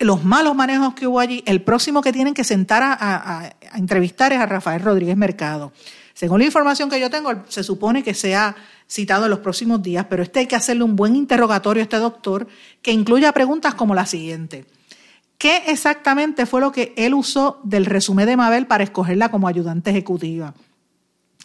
los 0.00 0.24
malos 0.24 0.56
manejos 0.56 0.94
que 0.94 1.06
hubo 1.06 1.20
allí, 1.20 1.44
el 1.46 1.62
próximo 1.62 2.02
que 2.02 2.12
tienen 2.12 2.34
que 2.34 2.42
sentar 2.42 2.82
a, 2.82 2.96
a 2.98 3.78
entrevistar 3.78 4.32
es 4.32 4.40
a 4.40 4.46
Rafael 4.46 4.82
Rodríguez 4.82 5.16
Mercado. 5.16 5.72
Según 6.14 6.38
la 6.38 6.46
información 6.46 6.88
que 6.88 7.00
yo 7.00 7.10
tengo, 7.10 7.30
se 7.48 7.64
supone 7.64 8.04
que 8.04 8.14
sea 8.14 8.54
citado 8.88 9.24
en 9.24 9.30
los 9.30 9.40
próximos 9.40 9.82
días, 9.82 10.06
pero 10.08 10.22
este 10.22 10.40
hay 10.40 10.46
que 10.46 10.56
hacerle 10.56 10.84
un 10.84 10.94
buen 10.94 11.16
interrogatorio 11.16 11.82
a 11.82 11.84
este 11.84 11.96
doctor 11.96 12.46
que 12.82 12.92
incluya 12.92 13.32
preguntas 13.32 13.74
como 13.74 13.94
la 13.94 14.06
siguiente. 14.06 14.64
¿Qué 15.38 15.64
exactamente 15.66 16.46
fue 16.46 16.60
lo 16.60 16.70
que 16.70 16.94
él 16.96 17.14
usó 17.14 17.60
del 17.64 17.84
resumen 17.84 18.26
de 18.26 18.36
Mabel 18.36 18.66
para 18.66 18.84
escogerla 18.84 19.30
como 19.30 19.48
ayudante 19.48 19.90
ejecutiva? 19.90 20.54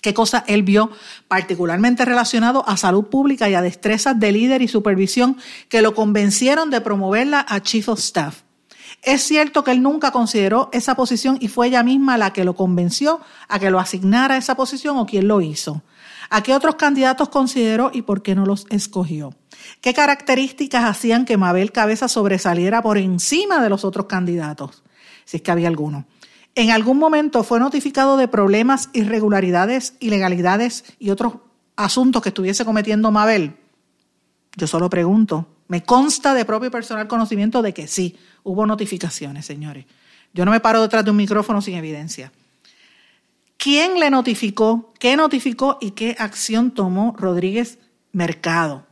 ¿Qué 0.02 0.14
cosa 0.14 0.46
él 0.48 0.64
vio 0.64 0.92
particularmente 1.28 2.06
relacionado 2.06 2.64
a 2.68 2.78
salud 2.78 3.06
pública 3.06 3.50
y 3.50 3.56
a 3.56 3.62
destrezas 3.62 4.20
de 4.20 4.32
líder 4.32 4.62
y 4.62 4.68
supervisión 4.68 5.38
que 5.68 5.82
lo 5.82 5.96
convencieron 5.96 6.70
de 6.70 6.80
promoverla 6.80 7.46
a 7.48 7.62
Chief 7.62 7.90
of 7.90 8.00
Staff? 8.00 8.44
Es 9.02 9.24
cierto 9.24 9.64
que 9.64 9.72
él 9.72 9.82
nunca 9.82 10.12
consideró 10.12 10.70
esa 10.74 10.96
posición 10.96 11.38
y 11.40 11.48
fue 11.48 11.68
ella 11.68 11.84
misma 11.84 12.18
la 12.18 12.34
que 12.34 12.44
lo 12.44 12.56
convenció 12.56 13.22
a 13.48 13.60
que 13.60 13.72
lo 13.72 13.80
asignara 13.80 14.36
a 14.36 14.38
esa 14.38 14.56
posición 14.56 14.98
o 14.98 15.06
quién 15.06 15.28
lo 15.28 15.42
hizo. 15.42 15.84
¿A 16.30 16.44
qué 16.44 16.54
otros 16.54 16.76
candidatos 16.76 17.30
consideró 17.30 17.92
y 17.94 18.02
por 18.02 18.22
qué 18.22 18.36
no 18.36 18.46
los 18.46 18.66
escogió? 18.70 19.34
¿Qué 19.82 19.94
características 19.94 20.84
hacían 20.84 21.26
que 21.26 21.38
Mabel 21.38 21.72
Cabeza 21.72 22.08
sobresaliera 22.08 22.82
por 22.82 22.98
encima 22.98 23.62
de 23.64 23.70
los 23.70 23.84
otros 23.84 24.06
candidatos? 24.06 24.84
Si 25.26 25.38
es 25.38 25.44
que 25.44 25.52
había 25.52 25.68
alguno. 25.68 26.06
¿En 26.56 26.72
algún 26.72 26.98
momento 26.98 27.44
fue 27.44 27.60
notificado 27.60 28.18
de 28.18 28.28
problemas, 28.28 28.90
irregularidades, 28.94 29.94
ilegalidades 30.00 30.84
y 31.00 31.10
otros 31.12 31.36
asuntos 31.76 32.22
que 32.22 32.30
estuviese 32.30 32.66
cometiendo 32.66 33.12
Mabel? 33.12 33.56
Yo 34.56 34.68
solo 34.68 34.90
pregunto. 34.90 35.48
Me 35.68 35.84
consta 35.84 36.34
de 36.34 36.46
propio 36.46 36.68
y 36.68 36.72
personal 36.72 37.08
conocimiento 37.08 37.62
de 37.62 37.74
que 37.74 37.88
sí, 37.88 38.18
hubo 38.44 38.66
notificaciones, 38.66 39.46
señores. 39.46 39.86
Yo 40.34 40.46
no 40.46 40.52
me 40.52 40.60
paro 40.60 40.82
detrás 40.82 41.04
de 41.04 41.12
un 41.12 41.18
micrófono 41.18 41.62
sin 41.62 41.76
evidencia. 41.76 42.32
¿Quién 43.58 44.00
le 44.00 44.10
notificó? 44.10 44.94
¿Qué 45.00 45.16
notificó 45.16 45.78
y 45.82 45.92
qué 45.92 46.16
acción 46.20 46.72
tomó 46.72 47.16
Rodríguez 47.18 47.80
Mercado? 48.12 48.86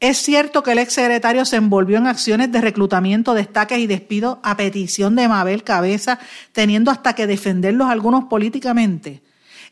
Es 0.00 0.18
cierto 0.18 0.62
que 0.62 0.72
el 0.72 0.78
exsecretario 0.78 1.44
se 1.44 1.56
envolvió 1.56 1.98
en 1.98 2.06
acciones 2.06 2.50
de 2.50 2.60
reclutamiento, 2.60 3.34
destaques 3.34 3.78
y 3.78 3.86
despido 3.86 4.40
a 4.42 4.56
petición 4.56 5.16
de 5.16 5.28
Mabel 5.28 5.62
Cabeza, 5.62 6.18
teniendo 6.52 6.90
hasta 6.90 7.14
que 7.14 7.26
defenderlos 7.26 7.88
algunos 7.88 8.24
políticamente. 8.24 9.22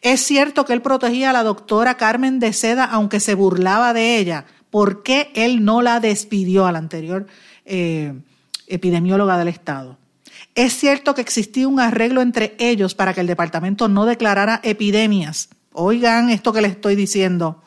Es 0.02 0.20
cierto 0.20 0.64
que 0.64 0.72
él 0.72 0.82
protegía 0.82 1.30
a 1.30 1.32
la 1.32 1.42
doctora 1.42 1.96
Carmen 1.96 2.38
de 2.38 2.52
Seda, 2.52 2.84
aunque 2.84 3.20
se 3.20 3.34
burlaba 3.34 3.92
de 3.92 4.18
ella 4.18 4.46
¿Por 4.70 5.02
qué 5.02 5.30
él 5.34 5.64
no 5.64 5.82
la 5.82 6.00
despidió 6.00 6.66
a 6.66 6.72
la 6.72 6.78
anterior 6.78 7.26
eh, 7.64 8.14
epidemióloga 8.70 9.36
del 9.38 9.48
Estado? 9.48 9.98
Es 10.54 10.76
cierto 10.76 11.14
que 11.14 11.20
existía 11.20 11.68
un 11.68 11.80
arreglo 11.80 12.22
entre 12.22 12.56
ellos 12.58 12.94
para 12.94 13.14
que 13.14 13.20
el 13.20 13.26
departamento 13.26 13.88
no 13.88 14.06
declarara 14.06 14.60
epidemias. 14.62 15.48
Oigan 15.72 16.30
esto 16.30 16.52
que 16.52 16.62
les 16.62 16.72
estoy 16.72 16.96
diciendo. 16.96 17.62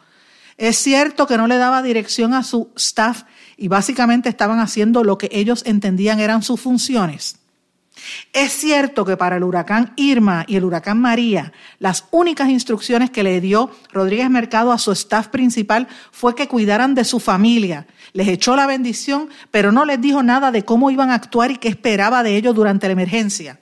Es 0.57 0.77
cierto 0.77 1.25
que 1.27 1.37
no 1.37 1.47
le 1.47 1.57
daba 1.57 1.81
dirección 1.81 2.33
a 2.33 2.43
su 2.43 2.71
staff 2.75 3.23
y 3.57 3.67
básicamente 3.67 4.29
estaban 4.29 4.59
haciendo 4.59 5.03
lo 5.03 5.17
que 5.17 5.29
ellos 5.31 5.63
entendían 5.65 6.19
eran 6.19 6.43
sus 6.43 6.59
funciones. 6.59 7.37
Es 8.34 8.51
cierto 8.53 9.06
que 9.06 9.17
para 9.17 9.38
el 9.38 9.43
huracán 9.43 9.93
Irma 9.95 10.45
y 10.47 10.56
el 10.56 10.65
huracán 10.65 10.99
María, 10.99 11.53
las 11.79 12.06
únicas 12.12 12.49
instrucciones 12.49 13.12
que 13.12 13.23
le 13.23 13.39
dio 13.39 13.69
Rodríguez 13.91 14.29
Mercado 14.29 14.71
a 14.71 14.79
su 14.79 14.91
staff 14.91 15.27
principal 15.27 15.88
fue 16.12 16.36
que 16.36 16.47
cuidaran 16.47 16.95
de 16.95 17.03
su 17.03 17.19
familia. 17.19 17.86
Les 18.13 18.27
echó 18.27 18.56
la 18.56 18.65
bendición, 18.65 19.29
pero 19.51 19.71
no 19.71 19.86
les 19.86 20.01
dijo 20.01 20.23
nada 20.23 20.51
de 20.51 20.65
cómo 20.65 20.89
iban 20.89 21.12
a 21.12 21.15
actuar 21.15 21.51
y 21.51 21.58
qué 21.58 21.67
esperaba 21.67 22.23
de 22.23 22.36
ellos 22.36 22.56
durante 22.56 22.88
la 22.88 22.93
emergencia. 22.93 23.60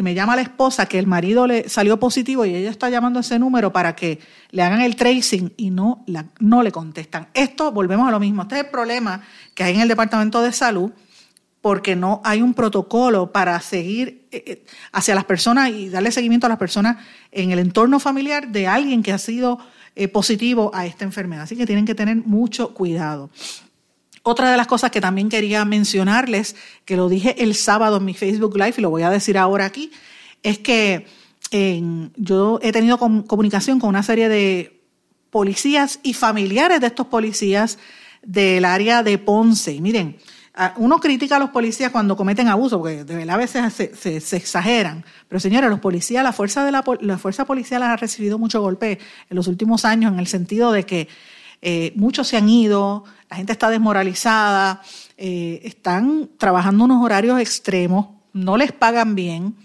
me 0.00 0.14
llama 0.14 0.36
la 0.36 0.42
esposa 0.42 0.86
que 0.86 1.00
el 1.00 1.08
marido 1.08 1.48
le 1.48 1.68
salió 1.68 1.98
positivo 1.98 2.44
y 2.44 2.54
ella 2.54 2.70
está 2.70 2.88
llamando 2.88 3.18
ese 3.18 3.40
número 3.40 3.72
para 3.72 3.96
que 3.96 4.20
le 4.52 4.62
hagan 4.62 4.80
el 4.80 4.94
tracing 4.94 5.54
y 5.56 5.70
no, 5.70 6.04
la, 6.06 6.26
no 6.38 6.62
le 6.62 6.70
contestan. 6.70 7.26
Esto, 7.34 7.72
volvemos 7.72 8.06
a 8.06 8.12
lo 8.12 8.20
mismo, 8.20 8.42
este 8.42 8.60
es 8.60 8.66
el 8.66 8.70
problema 8.70 9.22
que 9.54 9.64
hay 9.64 9.74
en 9.74 9.80
el 9.80 9.88
Departamento 9.88 10.40
de 10.40 10.52
Salud 10.52 10.92
porque 11.64 11.96
no 11.96 12.20
hay 12.24 12.42
un 12.42 12.52
protocolo 12.52 13.32
para 13.32 13.58
seguir 13.58 14.26
eh, 14.30 14.44
eh, 14.46 14.64
hacia 14.92 15.14
las 15.14 15.24
personas 15.24 15.70
y 15.70 15.88
darle 15.88 16.12
seguimiento 16.12 16.44
a 16.44 16.50
las 16.50 16.58
personas 16.58 16.98
en 17.32 17.52
el 17.52 17.58
entorno 17.58 17.98
familiar 17.98 18.48
de 18.48 18.66
alguien 18.66 19.02
que 19.02 19.12
ha 19.12 19.18
sido 19.18 19.58
eh, 19.96 20.08
positivo 20.08 20.70
a 20.74 20.84
esta 20.84 21.04
enfermedad. 21.06 21.44
Así 21.44 21.56
que 21.56 21.64
tienen 21.64 21.86
que 21.86 21.94
tener 21.94 22.16
mucho 22.16 22.74
cuidado. 22.74 23.30
Otra 24.22 24.50
de 24.50 24.58
las 24.58 24.66
cosas 24.66 24.90
que 24.90 25.00
también 25.00 25.30
quería 25.30 25.64
mencionarles, 25.64 26.54
que 26.84 26.98
lo 26.98 27.08
dije 27.08 27.42
el 27.42 27.54
sábado 27.54 27.96
en 27.96 28.04
mi 28.04 28.12
Facebook 28.12 28.58
Live 28.58 28.74
y 28.76 28.82
lo 28.82 28.90
voy 28.90 29.00
a 29.00 29.08
decir 29.08 29.38
ahora 29.38 29.64
aquí, 29.64 29.90
es 30.42 30.58
que 30.58 31.06
yo 31.50 32.58
he 32.60 32.72
tenido 32.72 32.98
comunicación 32.98 33.80
con 33.80 33.88
una 33.88 34.02
serie 34.02 34.28
de 34.28 34.82
policías 35.30 35.98
y 36.02 36.12
familiares 36.12 36.82
de 36.82 36.88
estos 36.88 37.06
policías 37.06 37.78
del 38.22 38.66
área 38.66 39.02
de 39.02 39.16
Ponce. 39.16 39.72
Y 39.72 39.80
miren, 39.80 40.18
uno 40.76 40.98
critica 40.98 41.36
a 41.36 41.38
los 41.38 41.50
policías 41.50 41.90
cuando 41.90 42.16
cometen 42.16 42.48
abuso, 42.48 42.78
porque 42.78 43.04
de 43.04 43.16
verdad 43.16 43.34
a 43.34 43.38
veces 43.38 43.72
se, 43.72 44.36
exageran. 44.36 45.04
Pero 45.28 45.40
señores, 45.40 45.68
los 45.68 45.80
policías, 45.80 46.22
la 46.22 46.32
fuerza, 46.32 46.64
de 46.64 46.72
la 46.72 47.18
fuerza 47.18 47.44
policial 47.44 47.82
ha 47.82 47.96
recibido 47.96 48.38
mucho 48.38 48.60
golpe 48.60 48.98
en 49.28 49.36
los 49.36 49.48
últimos 49.48 49.84
años 49.84 50.12
en 50.12 50.20
el 50.20 50.26
sentido 50.26 50.70
de 50.70 50.84
que 50.84 51.08
eh, 51.66 51.92
muchos 51.96 52.28
se 52.28 52.36
han 52.36 52.48
ido, 52.48 53.04
la 53.30 53.36
gente 53.36 53.52
está 53.52 53.70
desmoralizada, 53.70 54.82
eh, 55.16 55.62
están 55.64 56.28
trabajando 56.36 56.84
unos 56.84 57.02
horarios 57.02 57.40
extremos, 57.40 58.08
no 58.34 58.58
les 58.58 58.70
pagan 58.70 59.14
bien 59.14 59.56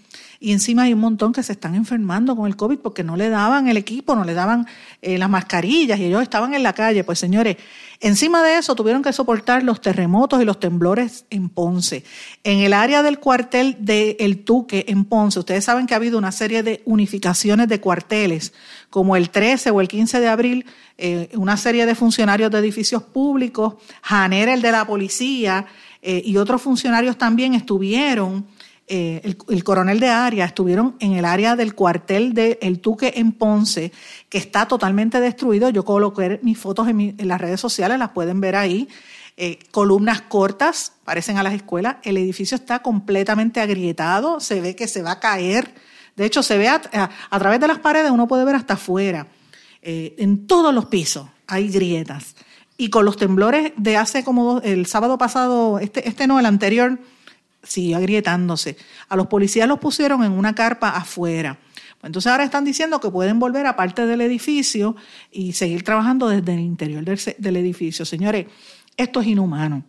y 0.42 0.52
encima 0.52 0.84
hay 0.84 0.94
un 0.94 1.00
montón 1.00 1.34
que 1.34 1.42
se 1.42 1.52
están 1.52 1.74
enfermando 1.74 2.34
con 2.34 2.46
el 2.46 2.56
COVID 2.56 2.78
porque 2.78 3.04
no 3.04 3.14
le 3.14 3.28
daban 3.28 3.68
el 3.68 3.76
equipo, 3.76 4.16
no 4.16 4.24
le 4.24 4.32
daban 4.32 4.66
eh, 5.02 5.18
las 5.18 5.28
mascarillas 5.28 5.98
y 6.00 6.06
ellos 6.06 6.22
estaban 6.22 6.54
en 6.54 6.62
la 6.62 6.72
calle. 6.72 7.04
Pues 7.04 7.18
señores, 7.18 7.58
encima 8.00 8.42
de 8.42 8.56
eso 8.56 8.74
tuvieron 8.74 9.02
que 9.02 9.12
soportar 9.12 9.62
los 9.62 9.82
terremotos 9.82 10.40
y 10.40 10.46
los 10.46 10.58
temblores 10.58 11.26
en 11.28 11.50
Ponce. 11.50 12.04
En 12.42 12.60
el 12.60 12.72
área 12.72 13.02
del 13.02 13.18
cuartel 13.18 13.76
de 13.80 14.16
El 14.18 14.42
Tuque 14.42 14.86
en 14.88 15.04
Ponce, 15.04 15.38
ustedes 15.38 15.62
saben 15.62 15.86
que 15.86 15.92
ha 15.92 15.98
habido 15.98 16.16
una 16.16 16.32
serie 16.32 16.62
de 16.62 16.80
unificaciones 16.86 17.68
de 17.68 17.80
cuarteles, 17.80 18.54
como 18.88 19.16
el 19.16 19.28
13 19.28 19.70
o 19.72 19.82
el 19.82 19.88
15 19.88 20.20
de 20.20 20.28
abril, 20.28 20.64
eh, 20.96 21.28
una 21.34 21.58
serie 21.58 21.84
de 21.84 21.94
funcionarios 21.94 22.50
de 22.50 22.60
edificios 22.60 23.02
públicos, 23.02 23.74
Janer, 24.00 24.48
el 24.48 24.62
de 24.62 24.72
la 24.72 24.86
policía, 24.86 25.66
eh, 26.00 26.22
y 26.24 26.38
otros 26.38 26.62
funcionarios 26.62 27.18
también 27.18 27.52
estuvieron 27.52 28.46
eh, 28.92 29.36
el, 29.46 29.62
coronel 29.62 30.00
de 30.00 30.08
área, 30.08 30.44
estuvieron 30.44 30.96
en 30.98 31.12
el 31.12 31.24
área 31.24 31.54
del 31.54 31.76
cuartel 31.76 32.34
de 32.34 32.58
El 32.60 32.80
Tuque 32.80 33.12
en 33.14 33.30
Ponce, 33.30 33.92
que 34.28 34.36
está 34.36 34.66
totalmente 34.66 35.20
destruido. 35.20 35.70
Yo 35.70 35.84
coloqué 35.84 36.40
mis 36.42 36.58
fotos 36.58 36.88
en, 36.88 37.14
las 37.18 37.40
redes 37.40 37.60
sociales, 37.60 38.00
las 38.00 38.08
pueden 38.08 38.40
ver 38.40 38.56
ahí. 38.56 38.88
Eh, 39.36 39.60
columnas 39.70 40.22
cortas, 40.22 40.94
parecen 41.04 41.38
a 41.38 41.44
las 41.44 41.54
escuelas. 41.54 41.98
El 42.02 42.16
edificio 42.16 42.56
está 42.56 42.80
completamente 42.80 43.60
agrietado, 43.60 44.40
se 44.40 44.60
ve 44.60 44.74
que 44.74 44.88
se 44.88 45.02
va 45.02 45.12
a 45.12 45.20
caer. 45.20 45.72
De 46.16 46.26
hecho, 46.26 46.42
se 46.42 46.58
ve 46.58 46.66
a, 46.66 46.80
través 47.38 47.60
de 47.60 47.68
las 47.68 47.78
paredes, 47.78 48.10
uno 48.10 48.26
puede 48.26 48.44
ver 48.44 48.56
hasta 48.56 48.74
afuera. 48.74 49.28
Eh, 49.82 50.16
en 50.18 50.48
todos 50.48 50.74
los 50.74 50.86
pisos 50.86 51.28
hay 51.46 51.68
grietas. 51.68 52.34
Y 52.76 52.90
con 52.90 53.04
los 53.04 53.16
temblores 53.16 53.72
de 53.76 53.96
hace 53.96 54.24
como 54.24 54.60
el 54.62 54.86
sábado 54.86 55.16
pasado, 55.16 55.78
este, 55.78 56.08
este 56.08 56.26
no, 56.26 56.40
el 56.40 56.46
anterior, 56.46 56.98
siguió 57.62 57.96
agrietándose. 57.96 58.76
A 59.08 59.16
los 59.16 59.26
policías 59.26 59.68
los 59.68 59.78
pusieron 59.78 60.24
en 60.24 60.32
una 60.32 60.54
carpa 60.54 60.90
afuera. 60.90 61.58
Entonces 62.02 62.30
ahora 62.32 62.44
están 62.44 62.64
diciendo 62.64 63.00
que 63.00 63.10
pueden 63.10 63.38
volver 63.38 63.66
a 63.66 63.76
parte 63.76 64.06
del 64.06 64.22
edificio 64.22 64.96
y 65.30 65.52
seguir 65.52 65.84
trabajando 65.84 66.28
desde 66.28 66.54
el 66.54 66.60
interior 66.60 67.04
del, 67.04 67.56
edificio. 67.56 68.04
Señores, 68.04 68.46
esto 68.96 69.20
es 69.20 69.26
inhumano. 69.26 69.84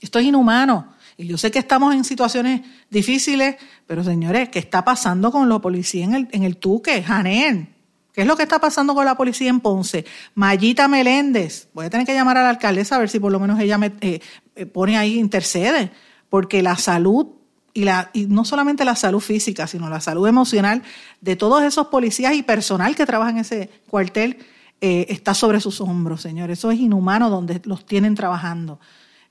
Esto 0.00 0.18
es 0.18 0.24
inhumano. 0.24 0.94
Y 1.18 1.26
yo 1.26 1.36
sé 1.38 1.50
que 1.50 1.58
estamos 1.58 1.94
en 1.94 2.04
situaciones 2.04 2.62
difíciles, 2.90 3.56
pero 3.86 4.04
señores, 4.04 4.48
¿qué 4.48 4.58
está 4.58 4.84
pasando 4.84 5.30
con 5.30 5.48
la 5.48 5.58
policía 5.58 6.04
en 6.04 6.14
el, 6.14 6.28
en 6.32 6.42
el 6.44 6.56
Tuque? 6.56 7.02
Janén. 7.02 7.74
¿Qué 8.12 8.22
es 8.22 8.26
lo 8.26 8.36
que 8.36 8.44
está 8.44 8.58
pasando 8.58 8.94
con 8.94 9.04
la 9.04 9.14
policía 9.14 9.50
en 9.50 9.60
Ponce? 9.60 10.06
Mayita 10.34 10.88
Meléndez. 10.88 11.68
Voy 11.74 11.84
a 11.84 11.90
tener 11.90 12.06
que 12.06 12.14
llamar 12.14 12.38
a 12.38 12.42
la 12.42 12.50
alcaldesa 12.50 12.96
a 12.96 12.98
ver 12.98 13.10
si 13.10 13.20
por 13.20 13.30
lo 13.30 13.38
menos 13.38 13.60
ella 13.60 13.76
me 13.76 13.92
eh, 14.00 14.20
eh, 14.54 14.64
pone 14.64 14.96
ahí, 14.96 15.18
intercede 15.18 15.92
porque 16.28 16.62
la 16.62 16.76
salud 16.76 17.28
y, 17.74 17.84
la, 17.84 18.10
y 18.14 18.26
no 18.26 18.44
solamente 18.44 18.84
la 18.84 18.96
salud 18.96 19.20
física, 19.20 19.66
sino 19.66 19.90
la 19.90 20.00
salud 20.00 20.26
emocional 20.26 20.82
de 21.20 21.36
todos 21.36 21.62
esos 21.62 21.88
policías 21.88 22.34
y 22.34 22.42
personal 22.42 22.96
que 22.96 23.04
trabaja 23.04 23.30
en 23.30 23.38
ese 23.38 23.70
cuartel 23.88 24.38
eh, 24.80 25.06
está 25.08 25.34
sobre 25.34 25.60
sus 25.60 25.80
hombros, 25.80 26.22
señores. 26.22 26.58
Eso 26.58 26.70
es 26.70 26.78
inhumano 26.78 27.30
donde 27.30 27.60
los 27.64 27.84
tienen 27.84 28.14
trabajando. 28.14 28.80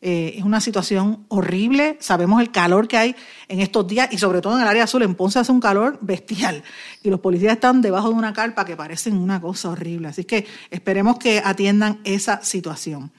Eh, 0.02 0.36
es 0.38 0.44
una 0.44 0.62
situación 0.62 1.26
horrible. 1.30 1.98
Sabemos 2.00 2.40
el 2.42 2.52
calor 2.52 2.88
que 2.88 2.98
hay 2.98 3.16
en 3.48 3.60
estos 3.60 3.88
días 3.88 4.10
y 4.12 4.20
sobre 4.20 4.42
todo 4.42 4.56
en 4.56 4.62
el 4.62 4.68
área 4.68 4.84
azul. 4.84 5.02
En 5.02 5.16
Ponce 5.16 5.40
hace 5.40 5.52
un 5.52 5.60
calor 5.60 5.98
bestial 6.02 6.64
y 7.02 7.10
los 7.10 7.20
policías 7.20 7.54
están 7.54 7.82
debajo 7.82 8.10
de 8.10 8.16
una 8.16 8.34
carpa 8.34 8.66
que 8.66 8.76
parecen 8.76 9.18
una 9.18 9.42
cosa 9.42 9.70
horrible. 9.70 10.08
Así 10.08 10.24
que 10.24 10.46
esperemos 10.70 11.18
que 11.18 11.42
atiendan 11.44 12.00
esa 12.04 12.44
situación. 12.44 13.12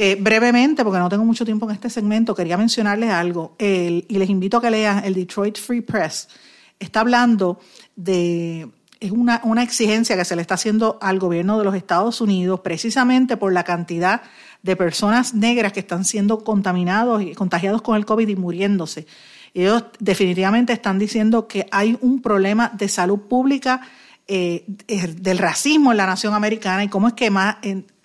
Eh, 0.00 0.16
brevemente, 0.20 0.84
porque 0.84 1.00
no 1.00 1.08
tengo 1.08 1.24
mucho 1.24 1.44
tiempo 1.44 1.68
en 1.68 1.74
este 1.74 1.90
segmento, 1.90 2.32
quería 2.32 2.56
mencionarles 2.56 3.10
algo 3.10 3.56
y 3.58 4.04
les 4.08 4.30
invito 4.30 4.58
a 4.58 4.60
que 4.60 4.70
lean 4.70 5.04
el 5.04 5.12
Detroit 5.12 5.58
Free 5.58 5.80
Press. 5.80 6.28
Está 6.78 7.00
hablando 7.00 7.58
de 7.96 8.68
es 9.00 9.10
una, 9.10 9.40
una, 9.42 9.64
exigencia 9.64 10.16
que 10.16 10.24
se 10.24 10.36
le 10.36 10.42
está 10.42 10.54
haciendo 10.54 10.98
al 11.00 11.18
gobierno 11.18 11.58
de 11.58 11.64
los 11.64 11.74
Estados 11.74 12.20
Unidos 12.20 12.60
precisamente 12.60 13.36
por 13.36 13.52
la 13.52 13.64
cantidad 13.64 14.22
de 14.62 14.76
personas 14.76 15.34
negras 15.34 15.72
que 15.72 15.80
están 15.80 16.04
siendo 16.04 16.44
contaminados 16.44 17.20
y 17.22 17.34
contagiados 17.34 17.82
con 17.82 17.96
el 17.96 18.06
COVID 18.06 18.28
y 18.28 18.36
muriéndose. 18.36 19.08
Ellos 19.52 19.84
definitivamente 19.98 20.72
están 20.72 21.00
diciendo 21.00 21.48
que 21.48 21.66
hay 21.72 21.98
un 22.00 22.22
problema 22.22 22.70
de 22.72 22.88
salud 22.88 23.18
pública 23.22 23.80
eh, 24.28 24.64
del 24.66 25.38
racismo 25.38 25.90
en 25.90 25.96
la 25.96 26.06
nación 26.06 26.34
americana 26.34 26.84
y 26.84 26.88
cómo 26.88 27.08
es 27.08 27.14
que 27.14 27.30
más 27.30 27.56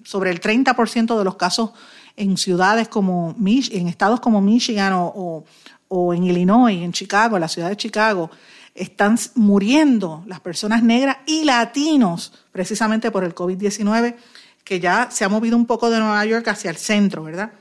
sobre 0.04 0.32
el 0.32 0.42
30% 0.42 1.18
de 1.18 1.24
los 1.24 1.36
casos 1.36 1.72
en 2.16 2.38
ciudades 2.38 2.88
como 2.88 3.36
en 3.38 3.88
estados 3.88 4.20
como 4.20 4.42
Michigan 4.42 4.94
o, 4.94 5.44
o 5.88 6.14
en 6.14 6.24
Illinois, 6.24 6.82
en 6.82 6.92
Chicago, 6.92 7.40
la 7.40 7.48
ciudad 7.48 7.70
de 7.70 7.78
Chicago, 7.78 8.30
están 8.76 9.18
muriendo 9.36 10.24
las 10.28 10.40
personas 10.40 10.84
negras 10.84 11.18
y 11.26 11.44
latinos 11.44 12.34
precisamente 12.52 13.12
por 13.12 13.24
el 13.24 13.36
COVID-19, 13.36 14.16
que 14.64 14.80
ya 14.80 15.10
se 15.12 15.26
ha 15.26 15.30
movido 15.30 15.56
un 15.56 15.66
poco 15.66 15.90
de 15.90 16.00
Nueva 16.00 16.26
York 16.26 16.48
hacia 16.48 16.72
el 16.72 16.78
centro, 16.78 17.24
¿verdad? 17.24 17.52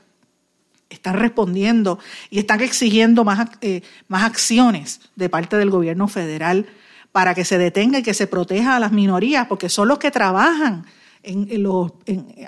Están 0.89 1.15
respondiendo 1.15 1.99
y 2.31 2.39
están 2.39 2.61
exigiendo 2.61 3.25
más, 3.25 3.49
eh, 3.61 3.83
más 4.09 4.25
acciones 4.25 5.01
de 5.17 5.29
parte 5.29 5.57
del 5.57 5.71
gobierno 5.71 6.09
federal 6.09 6.67
para 7.13 7.35
que 7.35 7.45
se 7.45 7.59
detenga 7.59 7.99
y 7.99 8.03
que 8.03 8.15
se 8.15 8.27
proteja 8.27 8.77
a 8.77 8.81
las 8.81 8.93
minorías, 8.93 9.47
porque 9.47 9.69
son 9.69 9.89
los 9.89 9.99
que 9.99 10.11
trabajan 10.11 10.87
en, 11.23 11.63
los, 11.63 11.93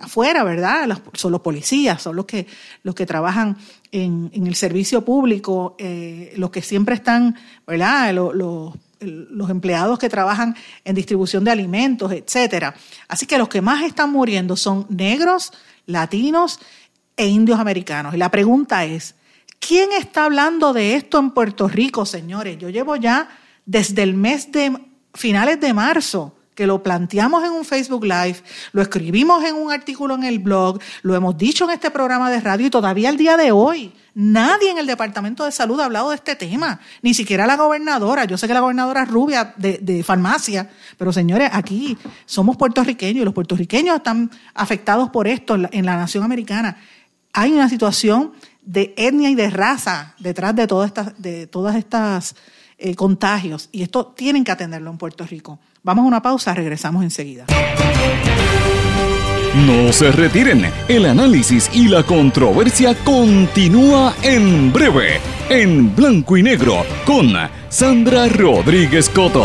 afuera, 0.00 0.44
¿verdad? 0.44 1.00
son 1.14 1.32
los 1.32 1.40
policías, 1.40 2.02
son 2.02 2.16
los 2.16 2.24
que, 2.24 2.46
los 2.82 2.94
que 2.94 3.06
trabajan 3.06 3.56
en, 3.92 4.30
el 4.32 4.54
servicio 4.54 5.04
público, 5.04 5.76
eh, 5.78 6.32
los 6.36 6.50
que 6.50 6.62
siempre 6.62 6.96
están, 6.96 7.36
¿verdad? 7.66 8.12
Los, 8.12 8.74
empleados 9.50 9.98
que 9.98 10.08
trabajan 10.08 10.56
en 10.82 10.94
distribución 10.94 11.44
de 11.44 11.50
alimentos, 11.50 12.10
etcétera. 12.10 12.74
Así 13.06 13.26
que 13.26 13.36
los 13.36 13.48
que 13.48 13.60
más 13.60 13.82
están 13.82 14.10
muriendo 14.10 14.56
son 14.56 14.86
negros, 14.88 15.52
latinos 15.84 16.58
e 17.16 17.26
indios 17.26 17.60
americanos. 17.60 18.14
Y 18.14 18.16
la 18.16 18.30
pregunta 18.30 18.86
es, 18.86 19.14
¿quién 19.58 19.90
está 19.92 20.24
hablando 20.24 20.72
de 20.72 20.96
esto 20.96 21.18
en 21.18 21.32
Puerto 21.32 21.68
Rico, 21.68 22.06
señores? 22.06 22.56
Yo 22.56 22.70
llevo 22.70 22.96
ya 22.96 23.28
desde 23.66 24.02
el 24.02 24.14
mes 24.14 24.50
de 24.50 24.74
finales 25.12 25.60
de 25.60 25.74
marzo 25.74 26.34
que 26.54 26.66
lo 26.66 26.82
planteamos 26.82 27.44
en 27.44 27.52
un 27.52 27.64
Facebook 27.64 28.04
Live, 28.04 28.36
lo 28.72 28.82
escribimos 28.82 29.44
en 29.44 29.56
un 29.56 29.72
artículo 29.72 30.14
en 30.14 30.24
el 30.24 30.38
blog, 30.38 30.78
lo 31.02 31.14
hemos 31.14 31.36
dicho 31.36 31.64
en 31.64 31.70
este 31.70 31.90
programa 31.90 32.30
de 32.30 32.40
radio 32.40 32.66
y 32.66 32.70
todavía 32.70 33.10
el 33.10 33.16
día 33.16 33.36
de 33.36 33.52
hoy 33.52 33.92
nadie 34.14 34.70
en 34.70 34.78
el 34.78 34.86
Departamento 34.86 35.44
de 35.44 35.52
Salud 35.52 35.80
ha 35.80 35.86
hablado 35.86 36.10
de 36.10 36.16
este 36.16 36.36
tema, 36.36 36.80
ni 37.02 37.14
siquiera 37.14 37.46
la 37.46 37.56
gobernadora. 37.56 38.24
Yo 38.24 38.38
sé 38.38 38.46
que 38.46 38.54
la 38.54 38.60
gobernadora 38.60 39.02
es 39.02 39.08
rubia 39.08 39.54
de, 39.56 40.02
farmacia, 40.04 40.70
pero 40.96 41.12
señores, 41.12 41.50
aquí 41.52 41.98
somos 42.24 42.56
puertorriqueños 42.56 43.22
y 43.22 43.24
los 43.24 43.34
puertorriqueños 43.34 43.96
están 43.96 44.30
afectados 44.54 45.10
por 45.10 45.26
esto 45.26 45.54
en 45.54 45.86
la, 45.86 45.96
nación 45.96 46.24
americana. 46.24 46.76
Hay 47.32 47.52
una 47.52 47.68
situación 47.68 48.32
de 48.62 48.94
etnia 48.96 49.30
y 49.30 49.34
de 49.34 49.50
raza 49.50 50.14
detrás 50.18 50.54
de 50.54 50.66
todas 50.66 50.88
estas, 50.88 51.20
de 51.20 51.46
todas 51.46 51.76
estas 51.76 52.36
eh, 52.78 52.94
contagios 52.94 53.68
y 53.72 53.82
esto 53.82 54.06
tienen 54.06 54.44
que 54.44 54.52
atenderlo 54.52 54.90
en 54.90 54.98
Puerto 54.98 55.26
Rico. 55.26 55.58
Vamos 55.84 56.04
a 56.04 56.08
una 56.08 56.22
pausa, 56.22 56.54
regresamos 56.54 57.04
enseguida. 57.04 57.44
No 59.66 59.92
se 59.92 60.10
retiren, 60.12 60.64
el 60.88 61.04
análisis 61.04 61.70
y 61.74 61.88
la 61.88 62.02
controversia 62.02 62.94
continúa 63.04 64.14
en 64.22 64.72
breve, 64.72 65.20
en 65.50 65.94
blanco 65.94 66.38
y 66.38 66.42
negro, 66.42 66.86
con 67.04 67.34
Sandra 67.68 68.28
Rodríguez 68.28 69.10
Coto. 69.10 69.44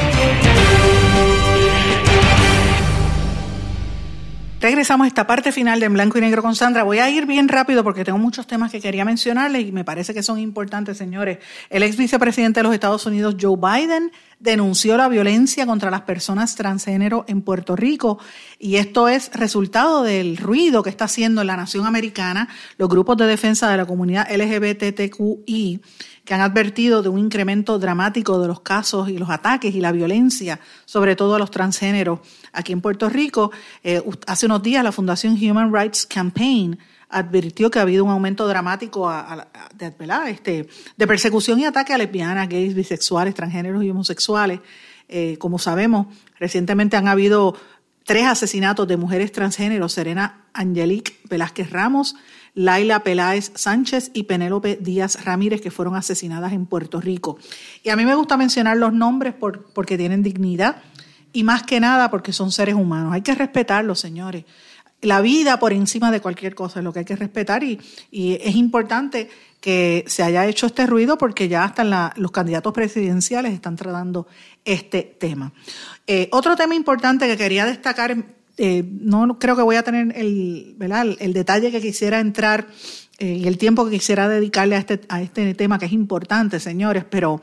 Regresamos 4.61 5.05
a 5.05 5.07
esta 5.07 5.25
parte 5.25 5.51
final 5.51 5.79
de 5.79 5.87
En 5.87 5.93
Blanco 5.93 6.19
y 6.19 6.21
Negro 6.21 6.43
con 6.43 6.55
Sandra. 6.55 6.83
Voy 6.83 6.99
a 6.99 7.09
ir 7.09 7.25
bien 7.25 7.47
rápido 7.47 7.83
porque 7.83 8.05
tengo 8.05 8.19
muchos 8.19 8.45
temas 8.45 8.71
que 8.71 8.79
quería 8.79 9.03
mencionarles 9.03 9.67
y 9.67 9.71
me 9.71 9.83
parece 9.83 10.13
que 10.13 10.21
son 10.21 10.37
importantes, 10.37 10.99
señores. 10.99 11.39
El 11.71 11.81
ex 11.81 11.97
vicepresidente 11.97 12.59
de 12.59 12.65
los 12.65 12.73
Estados 12.75 13.03
Unidos, 13.07 13.37
Joe 13.41 13.57
Biden, 13.57 14.11
denunció 14.39 14.97
la 14.97 15.07
violencia 15.07 15.65
contra 15.65 15.89
las 15.89 16.01
personas 16.01 16.53
transgénero 16.53 17.25
en 17.27 17.41
Puerto 17.41 17.75
Rico 17.75 18.19
y 18.59 18.75
esto 18.75 19.07
es 19.07 19.31
resultado 19.33 20.03
del 20.03 20.37
ruido 20.37 20.83
que 20.83 20.91
está 20.91 21.05
haciendo 21.05 21.41
en 21.41 21.47
la 21.47 21.57
nación 21.57 21.87
americana 21.87 22.47
los 22.77 22.87
grupos 22.87 23.17
de 23.17 23.25
defensa 23.25 23.67
de 23.67 23.77
la 23.77 23.87
comunidad 23.87 24.27
LGBTQI 24.31 25.81
que 26.25 26.33
han 26.33 26.41
advertido 26.41 27.01
de 27.01 27.09
un 27.09 27.19
incremento 27.19 27.79
dramático 27.79 28.39
de 28.39 28.47
los 28.47 28.61
casos 28.61 29.09
y 29.09 29.17
los 29.17 29.29
ataques 29.29 29.73
y 29.73 29.81
la 29.81 29.91
violencia, 29.91 30.59
sobre 30.85 31.15
todo 31.15 31.35
a 31.35 31.39
los 31.39 31.51
transgéneros 31.51 32.19
aquí 32.53 32.73
en 32.73 32.81
Puerto 32.81 33.09
Rico. 33.09 33.51
Eh, 33.83 34.01
hace 34.27 34.45
unos 34.45 34.61
días 34.61 34.83
la 34.83 34.91
Fundación 34.91 35.33
Human 35.33 35.73
Rights 35.73 36.05
Campaign 36.05 36.77
advirtió 37.09 37.69
que 37.69 37.79
ha 37.79 37.81
habido 37.81 38.05
un 38.05 38.11
aumento 38.11 38.47
dramático 38.47 39.11
de, 39.75 39.93
este, 40.27 40.67
de 40.95 41.07
persecución 41.07 41.59
y 41.59 41.65
ataque 41.65 41.93
a 41.93 41.97
lesbianas, 41.97 42.47
gays, 42.47 42.73
bisexuales, 42.73 43.35
transgéneros 43.35 43.83
y 43.83 43.89
homosexuales. 43.89 44.61
Eh, 45.09 45.37
como 45.37 45.59
sabemos, 45.59 46.07
recientemente 46.39 46.95
han 46.95 47.07
habido 47.07 47.55
tres 48.05 48.27
asesinatos 48.27 48.87
de 48.87 48.97
mujeres 48.97 49.31
transgénero, 49.31 49.89
Serena 49.89 50.45
Angelique 50.53 51.19
Velázquez 51.29 51.69
Ramos, 51.69 52.15
Laila 52.53 53.03
Peláez 53.03 53.51
Sánchez 53.55 54.11
y 54.13 54.23
Penélope 54.23 54.77
Díaz 54.81 55.23
Ramírez, 55.23 55.61
que 55.61 55.71
fueron 55.71 55.95
asesinadas 55.95 56.53
en 56.53 56.65
Puerto 56.65 56.99
Rico. 56.99 57.37
Y 57.83 57.89
a 57.89 57.95
mí 57.95 58.05
me 58.05 58.15
gusta 58.15 58.37
mencionar 58.37 58.77
los 58.77 58.93
nombres 58.93 59.33
porque 59.73 59.97
tienen 59.97 60.23
dignidad 60.23 60.81
y 61.33 61.43
más 61.43 61.63
que 61.63 61.79
nada 61.79 62.09
porque 62.11 62.33
son 62.33 62.51
seres 62.51 62.75
humanos. 62.75 63.13
Hay 63.13 63.21
que 63.21 63.35
respetarlos, 63.35 63.99
señores. 63.99 64.45
la 65.01 65.19
vida 65.21 65.57
por 65.57 65.73
encima 65.73 66.11
de 66.11 66.21
cualquier 66.21 66.53
cosa, 66.53 66.79
es 66.79 66.83
lo 66.83 66.93
que 66.93 66.99
hay 66.99 67.05
que 67.05 67.15
respetar 67.15 67.63
y, 67.63 67.79
es 68.11 68.55
importante 68.55 69.29
que 69.59 70.03
se 70.07 70.21
haya 70.21 70.45
hecho 70.45 70.67
este 70.67 70.85
ruido 70.85 71.17
porque 71.17 71.47
ya 71.47 71.63
hasta 71.63 72.13
los 72.15 72.31
candidatos 72.31 72.71
presidenciales 72.71 73.53
están 73.53 73.75
tratando 73.75 74.27
este 74.63 75.01
tema. 75.19 75.53
Eh, 76.05 76.29
otro 76.31 76.55
tema 76.55 76.75
importante 76.75 77.27
que 77.27 77.37
quería 77.37 77.65
destacar, 77.65 78.15
eh, 78.57 78.83
no 78.85 79.39
creo 79.39 79.55
que 79.55 79.61
voy 79.61 79.75
a 79.75 79.83
tener 79.83 80.15
el, 80.17 80.75
el 81.19 81.33
detalle 81.33 81.71
que 81.71 81.81
quisiera 81.81 82.19
entrar 82.19 82.67
eh, 83.21 83.37
y 83.37 83.47
el 83.47 83.57
tiempo 83.57 83.85
que 83.85 83.91
quisiera 83.91 84.27
dedicarle 84.27 84.75
a 84.75 84.79
este, 84.79 85.01
a 85.07 85.21
este 85.21 85.53
tema 85.53 85.77
que 85.77 85.85
es 85.85 85.91
importante, 85.91 86.59
señores, 86.59 87.05
pero 87.07 87.39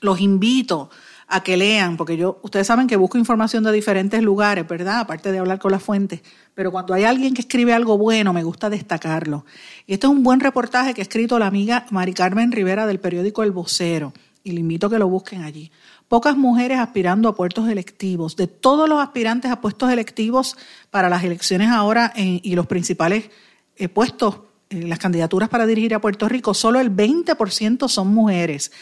los 0.00 0.20
invito 0.20 0.90
a 1.28 1.42
que 1.42 1.56
lean, 1.56 1.96
porque 1.96 2.16
yo, 2.16 2.38
ustedes 2.42 2.66
saben 2.66 2.86
que 2.86 2.96
busco 2.96 3.18
información 3.18 3.64
de 3.64 3.72
diferentes 3.72 4.22
lugares, 4.22 4.66
¿verdad? 4.66 5.00
Aparte 5.00 5.32
de 5.32 5.38
hablar 5.38 5.58
con 5.58 5.72
la 5.72 5.80
fuente, 5.80 6.22
pero 6.54 6.70
cuando 6.70 6.94
hay 6.94 7.04
alguien 7.04 7.34
que 7.34 7.42
escribe 7.42 7.74
algo 7.74 7.98
bueno, 7.98 8.32
me 8.32 8.42
gusta 8.42 8.70
destacarlo. 8.70 9.44
Y 9.86 9.94
este 9.94 10.06
es 10.06 10.10
un 10.10 10.22
buen 10.22 10.40
reportaje 10.40 10.94
que 10.94 11.00
ha 11.00 11.02
escrito 11.02 11.38
la 11.38 11.48
amiga 11.48 11.84
Mari 11.90 12.14
Carmen 12.14 12.52
Rivera 12.52 12.86
del 12.86 13.00
periódico 13.00 13.42
El 13.42 13.50
Vocero, 13.50 14.12
y 14.44 14.52
le 14.52 14.60
invito 14.60 14.86
a 14.86 14.90
que 14.90 14.98
lo 14.98 15.08
busquen 15.08 15.42
allí. 15.42 15.72
Pocas 16.08 16.36
mujeres 16.36 16.78
aspirando 16.78 17.28
a 17.28 17.34
puestos 17.34 17.68
electivos. 17.68 18.36
De 18.36 18.46
todos 18.46 18.88
los 18.88 19.00
aspirantes 19.00 19.50
a 19.50 19.60
puestos 19.60 19.90
electivos 19.90 20.56
para 20.90 21.08
las 21.08 21.24
elecciones 21.24 21.70
ahora 21.70 22.12
y 22.16 22.54
los 22.54 22.66
principales 22.66 23.30
eh, 23.76 23.88
puestos 23.88 24.40
las 24.70 24.98
candidaturas 24.98 25.48
para 25.48 25.66
dirigir 25.66 25.94
a 25.94 26.00
Puerto 26.00 26.28
Rico, 26.28 26.52
solo 26.52 26.80
el 26.80 26.94
20% 26.94 27.88
son 27.88 28.08
mujeres. 28.08 28.72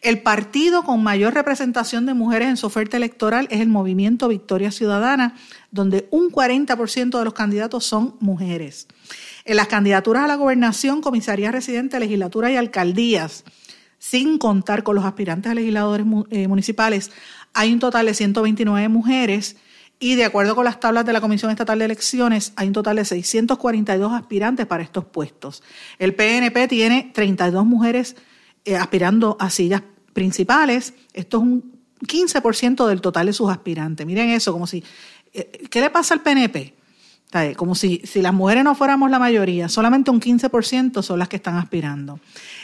El 0.00 0.22
partido 0.22 0.84
con 0.84 1.02
mayor 1.02 1.34
representación 1.34 2.06
de 2.06 2.14
mujeres 2.14 2.48
en 2.48 2.56
su 2.56 2.66
oferta 2.66 2.96
electoral 2.96 3.46
es 3.50 3.60
el 3.60 3.68
Movimiento 3.68 4.28
Victoria 4.28 4.70
Ciudadana, 4.70 5.36
donde 5.70 6.08
un 6.10 6.30
40% 6.30 7.18
de 7.18 7.24
los 7.24 7.34
candidatos 7.34 7.84
son 7.84 8.16
mujeres. 8.20 8.86
En 9.44 9.56
las 9.56 9.68
candidaturas 9.68 10.24
a 10.24 10.28
la 10.28 10.36
gobernación, 10.36 11.02
comisaría 11.02 11.52
residente, 11.52 12.00
legislatura 12.00 12.50
y 12.50 12.56
alcaldías, 12.56 13.44
sin 14.06 14.36
contar 14.36 14.82
con 14.82 14.96
los 14.96 15.06
aspirantes 15.06 15.50
a 15.50 15.54
legisladores 15.54 16.06
eh, 16.28 16.46
municipales, 16.46 17.10
hay 17.54 17.72
un 17.72 17.78
total 17.78 18.04
de 18.04 18.12
129 18.12 18.88
mujeres 18.90 19.56
y 19.98 20.14
de 20.16 20.26
acuerdo 20.26 20.54
con 20.54 20.66
las 20.66 20.78
tablas 20.78 21.06
de 21.06 21.14
la 21.14 21.22
Comisión 21.22 21.50
Estatal 21.50 21.78
de 21.78 21.86
Elecciones, 21.86 22.52
hay 22.56 22.66
un 22.66 22.74
total 22.74 22.96
de 22.96 23.06
642 23.06 24.12
aspirantes 24.12 24.66
para 24.66 24.82
estos 24.82 25.06
puestos. 25.06 25.62
El 25.98 26.14
PNP 26.14 26.68
tiene 26.68 27.12
32 27.14 27.64
mujeres 27.64 28.14
eh, 28.66 28.76
aspirando 28.76 29.38
a 29.40 29.48
sillas 29.48 29.82
principales. 30.12 30.92
Esto 31.14 31.38
es 31.38 31.42
un 31.42 31.72
15% 32.02 32.86
del 32.86 33.00
total 33.00 33.24
de 33.24 33.32
sus 33.32 33.50
aspirantes. 33.50 34.06
Miren 34.06 34.28
eso, 34.28 34.52
como 34.52 34.66
si... 34.66 34.84
Eh, 35.32 35.66
¿Qué 35.70 35.80
le 35.80 35.88
pasa 35.88 36.12
al 36.12 36.20
PNP? 36.20 36.74
Como 37.56 37.74
si, 37.74 38.00
si 38.04 38.22
las 38.22 38.32
mujeres 38.32 38.62
no 38.62 38.76
fuéramos 38.76 39.10
la 39.10 39.18
mayoría, 39.18 39.68
solamente 39.68 40.12
un 40.12 40.20
15% 40.20 41.02
son 41.02 41.18
las 41.18 41.28
que 41.28 41.34
están 41.34 41.56
aspirando. 41.56 42.20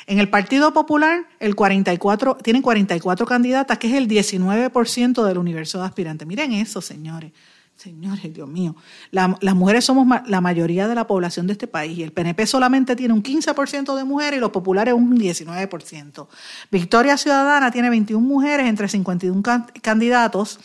En 0.06 0.20
el 0.20 0.28
Partido 0.28 0.72
Popular, 0.72 1.26
el 1.40 1.56
44, 1.56 2.36
tienen 2.36 2.62
44 2.62 3.26
candidatas, 3.26 3.78
que 3.78 3.88
es 3.88 3.94
el 3.94 4.06
19% 4.06 5.24
del 5.24 5.38
universo 5.38 5.78
de 5.80 5.86
aspirantes. 5.86 6.28
Miren 6.28 6.52
eso, 6.52 6.80
señores. 6.80 7.32
Señores, 7.74 8.32
Dios 8.32 8.46
mío. 8.46 8.76
las 9.10 9.54
mujeres 9.54 9.86
somos 9.86 10.06
la 10.26 10.40
mayoría 10.42 10.86
de 10.86 10.94
la 10.94 11.06
población 11.06 11.46
de 11.46 11.54
este 11.54 11.66
país 11.66 11.96
y 11.96 12.02
el 12.02 12.12
PNP 12.12 12.46
solamente 12.46 12.94
tiene 12.94 13.14
un 13.14 13.22
15% 13.22 13.96
de 13.96 14.04
mujeres 14.04 14.36
y 14.36 14.40
los 14.40 14.50
populares 14.50 14.92
un 14.92 15.18
19%. 15.18 16.28
Victoria 16.70 17.16
Ciudadana 17.16 17.70
tiene 17.70 17.88
21 17.88 18.24
mujeres 18.24 18.66
entre 18.66 18.86
51 18.86 19.42
candidatos 19.80 20.60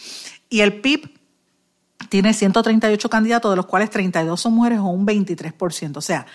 y 0.49 0.59
el 0.59 0.81
PIB 0.81 1.09
tiene 2.15 2.33
138 2.33 3.09
candidatos, 3.09 3.51
de 3.51 3.57
los 3.57 3.65
cuales 3.65 3.89
32 3.89 4.39
son 4.39 4.53
mujeres 4.53 4.79
o 4.79 4.85
un 4.85 5.05
23%. 5.05 5.97
O 5.97 6.01
sea, 6.01 6.25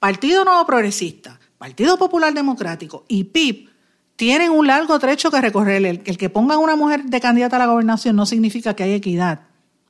Partido 0.00 0.44
Nuevo 0.44 0.66
Progresista, 0.66 1.38
Partido 1.58 1.96
Popular 1.96 2.34
Democrático 2.34 3.04
y 3.06 3.22
PIB 3.22 3.68
tienen 4.16 4.50
un 4.50 4.66
largo 4.66 4.98
trecho 4.98 5.30
que 5.30 5.40
recorrer. 5.40 5.86
El, 5.86 6.02
que 6.02 6.28
pongan 6.28 6.58
una 6.58 6.74
mujer 6.74 7.04
de 7.04 7.20
candidata 7.20 7.54
a 7.54 7.60
la 7.60 7.66
gobernación 7.66 8.16
no 8.16 8.26
significa 8.26 8.74
que 8.74 8.82
hay 8.82 8.94
equidad. 8.94 9.42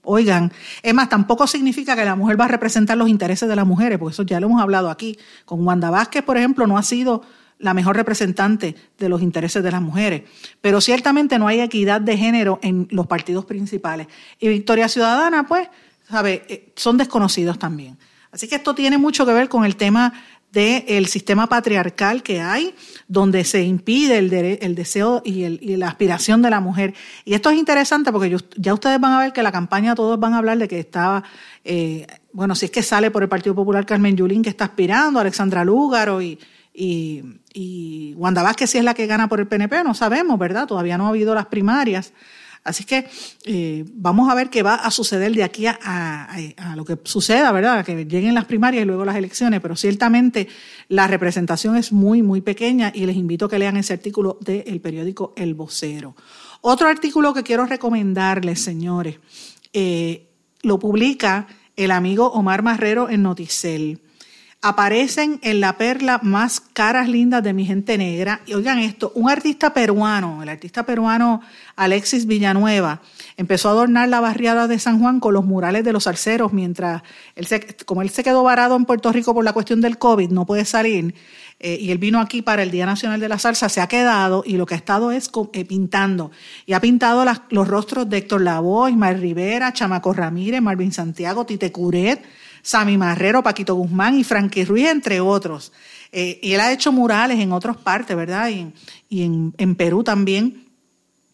Oigan, 0.02 0.52
es 0.82 0.92
más, 0.92 1.08
tampoco 1.08 1.46
significa 1.46 1.96
que 1.96 2.04
la 2.04 2.14
mujer 2.14 2.38
va 2.38 2.44
a 2.44 2.48
representar 2.48 2.98
los 2.98 3.08
intereses 3.08 3.48
de 3.48 3.56
las 3.56 3.66
mujeres, 3.66 3.98
porque 3.98 4.12
eso 4.12 4.24
ya 4.24 4.40
lo 4.40 4.48
hemos 4.48 4.60
hablado 4.60 4.90
aquí. 4.90 5.18
Con 5.46 5.66
Wanda 5.66 5.88
Vázquez, 5.88 6.24
por 6.24 6.36
ejemplo, 6.36 6.66
no 6.66 6.76
ha 6.76 6.82
sido 6.82 7.22
la 7.58 7.74
mejor 7.74 7.96
representante 7.96 8.74
de 8.98 9.08
los 9.08 9.22
intereses 9.22 9.62
de 9.62 9.70
las 9.70 9.82
mujeres. 9.82 10.22
Pero 10.60 10.80
ciertamente 10.80 11.38
no 11.38 11.48
hay 11.48 11.60
equidad 11.60 12.00
de 12.00 12.16
género 12.16 12.58
en 12.62 12.88
los 12.90 13.06
partidos 13.06 13.44
principales. 13.44 14.06
Y 14.38 14.48
Victoria 14.48 14.88
Ciudadana, 14.88 15.46
pues, 15.46 15.68
sabe, 16.08 16.44
eh, 16.48 16.72
son 16.76 16.96
desconocidos 16.96 17.58
también. 17.58 17.98
Así 18.30 18.46
que 18.46 18.56
esto 18.56 18.74
tiene 18.74 18.98
mucho 18.98 19.24
que 19.26 19.32
ver 19.32 19.48
con 19.48 19.64
el 19.64 19.76
tema 19.76 20.12
del 20.52 21.06
sistema 21.06 21.46
patriarcal 21.46 22.22
que 22.22 22.40
hay, 22.40 22.74
donde 23.06 23.44
se 23.44 23.62
impide 23.64 24.18
el, 24.18 24.32
el 24.32 24.74
deseo 24.74 25.20
y, 25.24 25.76
la 25.76 25.88
aspiración 25.88 26.40
de 26.40 26.50
la 26.50 26.60
mujer. 26.60 26.94
Y 27.24 27.34
esto 27.34 27.50
es 27.50 27.58
interesante 27.58 28.12
porque 28.12 28.34
ya 28.56 28.74
ustedes 28.74 28.98
van 28.98 29.12
a 29.12 29.18
ver 29.18 29.32
que 29.32 29.42
la 29.42 29.52
campaña 29.52 29.94
todos 29.94 30.18
van 30.18 30.32
a 30.32 30.38
hablar 30.38 30.58
de 30.58 30.68
que 30.68 30.78
estaba, 30.78 31.22
eh, 31.64 32.06
bueno, 32.32 32.54
si 32.54 32.66
es 32.66 32.70
que 32.70 32.82
sale 32.82 33.10
por 33.10 33.22
el 33.22 33.28
Partido 33.28 33.54
Popular 33.54 33.84
Carmen 33.84 34.16
Yulín 34.16 34.42
que 34.42 34.48
está 34.48 34.64
aspirando, 34.64 35.20
Alexandra 35.20 35.64
Lúgaro 35.64 36.22
y, 36.22 36.38
y, 36.78 37.24
y 37.52 38.14
Wanda 38.14 38.42
Vázquez 38.42 38.70
si 38.70 38.78
es 38.78 38.84
la 38.84 38.94
que 38.94 39.06
gana 39.06 39.28
por 39.28 39.40
el 39.40 39.48
PNP, 39.48 39.82
no 39.82 39.94
sabemos, 39.94 40.38
¿verdad? 40.38 40.66
Todavía 40.66 40.96
no 40.96 41.06
ha 41.06 41.08
habido 41.08 41.34
las 41.34 41.46
primarias. 41.46 42.12
Así 42.64 42.84
que 42.84 43.08
eh, 43.46 43.84
vamos 43.94 44.30
a 44.30 44.34
ver 44.34 44.50
qué 44.50 44.62
va 44.62 44.74
a 44.74 44.90
suceder 44.90 45.32
de 45.32 45.42
aquí 45.42 45.66
a, 45.66 46.36
lo 46.76 46.84
que 46.84 46.98
suceda, 47.04 47.50
¿verdad? 47.50 47.84
Que 47.84 48.04
lleguen 48.04 48.34
las 48.34 48.44
primarias 48.44 48.82
y 48.82 48.86
luego 48.86 49.04
las 49.04 49.16
elecciones, 49.16 49.60
pero 49.60 49.74
ciertamente 49.74 50.48
la 50.88 51.06
representación 51.06 51.76
es 51.76 51.92
muy, 51.92 52.22
muy 52.22 52.42
pequeña 52.42 52.92
y 52.94 53.06
les 53.06 53.16
invito 53.16 53.46
a 53.46 53.48
que 53.48 53.58
lean 53.58 53.76
ese 53.76 53.94
artículo 53.94 54.38
del 54.40 54.80
periódico 54.80 55.32
El 55.36 55.54
Vocero. 55.54 56.14
Otro 56.60 56.88
artículo 56.88 57.32
que 57.32 57.42
quiero 57.42 57.64
recomendarles, 57.66 58.60
señores, 58.60 59.18
eh, 59.72 60.28
lo 60.62 60.78
publica 60.78 61.46
el 61.76 61.90
amigo 61.90 62.26
Omar 62.32 62.62
Marrero 62.62 63.08
en 63.08 63.22
Noticel 63.22 64.00
aparecen 64.60 65.38
en 65.42 65.60
la 65.60 65.78
perla 65.78 66.18
más 66.22 66.60
caras 66.60 67.08
lindas 67.08 67.44
de 67.44 67.52
mi 67.52 67.64
gente 67.64 67.96
negra. 67.96 68.40
Y 68.44 68.54
oigan 68.54 68.78
esto, 68.80 69.12
un 69.14 69.30
artista 69.30 69.72
peruano, 69.72 70.42
el 70.42 70.48
artista 70.48 70.84
peruano 70.84 71.40
Alexis 71.76 72.26
Villanueva, 72.26 73.00
empezó 73.36 73.68
a 73.68 73.72
adornar 73.72 74.08
la 74.08 74.20
barriada 74.20 74.66
de 74.66 74.78
San 74.80 74.98
Juan 74.98 75.20
con 75.20 75.34
los 75.34 75.44
murales 75.44 75.84
de 75.84 75.92
los 75.92 76.08
arceros, 76.08 76.52
mientras 76.52 77.02
él 77.36 77.46
se, 77.46 77.60
como 77.86 78.02
él 78.02 78.10
se 78.10 78.24
quedó 78.24 78.42
varado 78.42 78.74
en 78.74 78.84
Puerto 78.84 79.12
Rico 79.12 79.32
por 79.32 79.44
la 79.44 79.52
cuestión 79.52 79.80
del 79.80 79.96
COVID, 79.98 80.30
no 80.30 80.44
puede 80.44 80.64
salir. 80.64 81.14
Eh, 81.60 81.76
y 81.80 81.90
él 81.90 81.98
vino 81.98 82.20
aquí 82.20 82.40
para 82.40 82.62
el 82.62 82.70
Día 82.70 82.86
Nacional 82.86 83.18
de 83.18 83.28
la 83.28 83.38
Salsa, 83.38 83.68
se 83.68 83.80
ha 83.80 83.88
quedado 83.88 84.44
y 84.46 84.56
lo 84.56 84.66
que 84.66 84.74
ha 84.74 84.76
estado 84.76 85.10
es 85.10 85.30
eh, 85.52 85.64
pintando. 85.64 86.30
Y 86.66 86.72
ha 86.72 86.80
pintado 86.80 87.24
los 87.50 87.68
rostros 87.68 88.08
de 88.08 88.18
Héctor 88.18 88.42
Lavoe, 88.42 88.90
Ismael 88.90 89.20
Rivera, 89.20 89.72
Chamaco 89.72 90.12
Ramírez, 90.12 90.62
Marvin 90.62 90.92
Santiago, 90.92 91.46
Tite 91.46 91.72
Curet, 91.72 92.22
Sammy 92.68 92.98
Marrero, 92.98 93.42
Paquito 93.42 93.74
Guzmán 93.76 94.18
y 94.18 94.24
Frankie 94.24 94.66
Ruiz, 94.66 94.88
entre 94.88 95.22
otros. 95.22 95.72
Eh, 96.12 96.38
y 96.42 96.52
él 96.52 96.60
ha 96.60 96.70
hecho 96.70 96.92
murales 96.92 97.40
en 97.40 97.50
otras 97.52 97.78
partes, 97.78 98.14
¿verdad? 98.14 98.50
Y, 99.08 99.22
en, 99.22 99.74
Perú 99.74 100.04
también, 100.04 100.68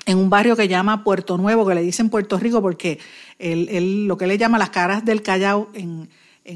en 0.07 0.19
un 0.19 0.31
barrio 0.31 0.55
que 0.55 0.69
llama 0.69 1.03
Puerto 1.03 1.37
Nuevo, 1.37 1.67
que 1.67 1.75
le 1.75 1.83
dicen 1.83 2.09
Puerto 2.09 2.39
Rico, 2.39 2.63
porque 2.63 3.01
él, 3.41 4.07
lo 4.07 4.17
que 4.17 4.29
le 4.29 4.39
llama 4.39 4.59
las 4.59 4.71
caras 4.71 5.05
del 5.05 5.23
Callao 5.23 5.71
en, 5.75 6.09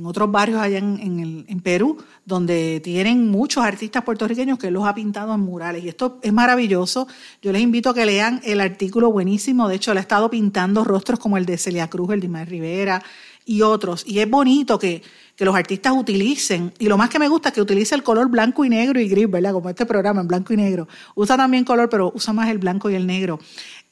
otros 0.05 0.31
barrios 0.31 0.61
allá 0.61 0.79
en, 0.79 1.61
Perú, 1.64 1.97
donde 2.24 2.79
tienen 2.79 3.29
muchos 3.33 3.64
artistas 3.64 4.05
puertorriqueños 4.05 4.61
que 4.61 4.70
los 4.70 4.87
ha 4.87 4.95
pintado 4.95 5.35
en 5.35 5.41
murales. 5.41 5.83
Y 5.83 5.89
esto 5.89 6.20
es 6.22 6.33
maravilloso. 6.33 7.09
Yo 7.43 7.51
les 7.51 7.62
invito 7.62 7.91
a 7.91 7.95
que 7.95 8.07
lean 8.07 8.41
el 8.45 8.61
artículo 8.61 9.11
buenísimo. 9.11 9.66
De 9.66 9.74
hecho, 9.74 9.91
él 9.91 9.99
ha 9.99 10.03
estado 10.03 10.31
pintando 10.31 10.85
rostros 10.85 11.18
como 11.18 11.37
el 11.37 11.47
de 11.47 11.59
Celia 11.59 11.91
Cruz, 11.91 12.12
el 12.12 12.20
de 12.20 12.29
Mar 12.29 12.49
Rivera, 12.49 13.03
y 13.49 13.62
otros. 13.62 14.05
Y 14.07 14.20
es 14.20 14.28
bonito 14.28 14.78
que, 14.78 15.03
los 15.38 15.55
artistas 15.55 15.92
utilicen, 15.96 16.72
y 16.80 16.86
lo 16.88 16.99
más 16.99 17.09
que 17.09 17.20
me 17.20 17.28
gusta 17.28 17.51
es 17.51 17.55
que 17.55 17.61
utilice 17.61 17.94
el 17.94 18.03
color 18.03 18.28
blanco 18.28 18.64
y 18.64 18.68
negro 18.68 19.01
y 19.01 19.09
gris, 19.09 19.30
¿verdad? 19.30 19.53
Como 19.53 19.70
este 19.70 19.86
programa 19.86 20.20
en 20.20 20.26
blanco 20.26 20.53
y 20.53 20.57
negro. 20.57 20.88
Usa 21.14 21.36
también 21.36 21.64
color, 21.64 21.88
pero 21.88 22.11
usa 22.12 22.32
más 22.32 22.49
el 22.51 22.59
blanco 22.59 22.90
y 22.90 22.96
el 22.96 23.07
negro 23.07 23.38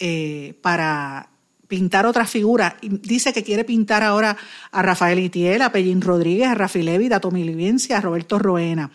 eh, 0.01 0.59
para 0.61 1.31
pintar 1.69 2.05
otras 2.05 2.29
figuras. 2.29 2.75
Dice 2.83 3.33
que 3.33 3.45
quiere 3.45 3.65
pintar 3.65 4.03
ahora 4.03 4.37
a 4.73 4.83
Rafael 4.83 5.21
Itiel, 5.21 5.63
a 5.63 5.71
Pellín 5.71 6.01
Rodríguez, 6.01 6.49
a 6.49 6.55
Rafi 6.55 6.83
Levi, 6.83 7.13
a 7.13 7.21
Tommy 7.21 7.45
Livencia, 7.45 7.99
a 7.99 8.01
Roberto 8.01 8.41
Roena. 8.41 8.91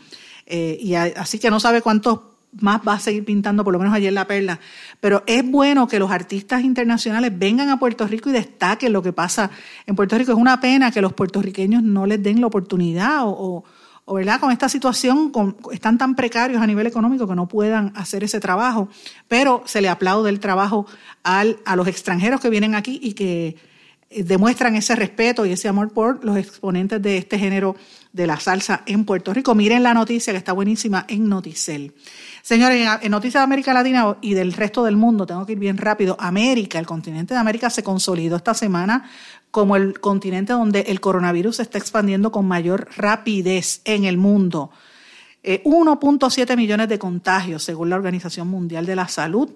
Eh, 0.45 0.78
y 0.78 0.95
así 0.95 1.39
que 1.39 1.49
no 1.49 1.62
sabe 1.62 1.82
cuántos 1.82 2.20
más 2.60 2.82
va 2.86 2.93
a 2.93 2.99
seguir 2.99 3.24
pintando, 3.24 3.64
por 3.64 3.74
lo 3.74 3.80
menos 3.80 3.93
ayer 3.93 4.12
La 4.12 4.28
Perla. 4.28 4.60
Pero 4.99 5.24
es 5.26 5.49
bueno 5.49 5.88
que 5.88 5.99
los 5.99 6.12
artistas 6.12 6.64
internacionales 6.64 7.32
vengan 7.38 7.70
a 7.70 7.80
Puerto 7.80 8.06
Rico 8.08 8.30
y 8.30 8.34
destaquen 8.34 8.93
lo 8.93 9.02
que 9.02 9.14
pasa 9.14 9.52
en 9.86 9.95
Puerto 9.95 10.18
Rico. 10.18 10.32
Es 10.32 10.38
una 10.38 10.60
pena 10.60 10.91
que 10.91 11.02
los 11.02 11.14
puertorriqueños 11.14 11.84
no 11.84 12.06
les 12.06 12.22
den 12.22 12.41
la 12.41 12.47
oportunidad 12.47 13.22
o, 13.24 13.64
¿verdad? 14.08 14.41
Con 14.41 14.52
esta 14.52 14.68
situación 14.68 15.32
están 15.72 15.97
tan 15.97 16.16
precarios 16.16 16.62
a 16.62 16.68
nivel 16.68 16.88
económico 16.88 17.28
que 17.28 17.36
no 17.36 17.47
puedan 17.47 17.93
hacer 17.95 18.24
ese 18.24 18.41
trabajo, 18.41 18.89
pero 19.30 19.64
se 19.66 19.82
le 19.82 19.88
aplaude 19.88 20.30
el 20.30 20.41
trabajo 20.41 20.86
al, 21.24 21.60
a 21.66 21.78
los 21.78 21.88
extranjeros 21.88 22.41
que 22.41 22.49
vienen 22.49 22.76
aquí 22.76 22.99
y 23.02 23.14
que 23.14 23.56
demuestran 24.12 24.76
ese 24.76 24.95
respeto 24.95 25.45
y 25.45 25.54
ese 25.54 25.70
amor 25.70 25.93
por 25.93 26.24
los 26.26 26.38
exponentes 26.38 27.02
de 27.02 27.18
este 27.18 27.39
género 27.39 27.76
de 28.12 28.28
la 28.28 28.39
salsa 28.39 28.84
en 28.86 29.06
Puerto 29.06 29.34
Rico. 29.34 29.56
Miren 29.56 29.84
la 29.84 29.93
noticia 29.93 30.34
que 30.34 30.38
está 30.38 30.52
buenísima 30.52 31.06
en 31.08 31.30
Noticel. 31.30 31.93
Señores, 32.42 32.88
en 33.02 33.12
noticias 33.12 33.42
de 33.42 33.44
América 33.44 33.74
Latina 33.74 34.18
y 34.22 34.34
del 34.34 34.54
resto 34.54 34.84
del 34.84 34.96
mundo, 34.96 35.26
tengo 35.26 35.46
que 35.46 35.52
ir 35.54 35.60
bien 35.60 35.78
rápido. 35.78 36.18
América, 36.20 36.80
el 36.80 36.88
continente 36.88 37.34
de 37.34 37.39
América 37.39 37.70
se 37.70 37.84
consolidó 37.84 38.36
esta 38.36 38.54
semana 38.54 39.10
como 39.52 39.76
el 39.76 40.00
continente 40.00 40.54
donde 40.54 40.82
el 40.82 41.00
coronavirus 41.02 41.58
se 41.58 41.62
está 41.62 41.78
expandiendo 41.78 42.32
con 42.32 42.48
mayor 42.48 42.89
rapidez 42.96 43.82
en 43.86 44.06
el 44.06 44.18
mundo. 44.18 44.72
1.7 45.44 46.50
eh, 46.50 46.56
millones 46.56 46.88
de 46.88 47.00
contagios, 47.00 47.64
según 47.64 47.89
la 47.89 47.96
Organización 47.96 48.48
Mundial 48.48 48.86
de 48.86 48.96
la 48.96 49.08
Salud, 49.08 49.50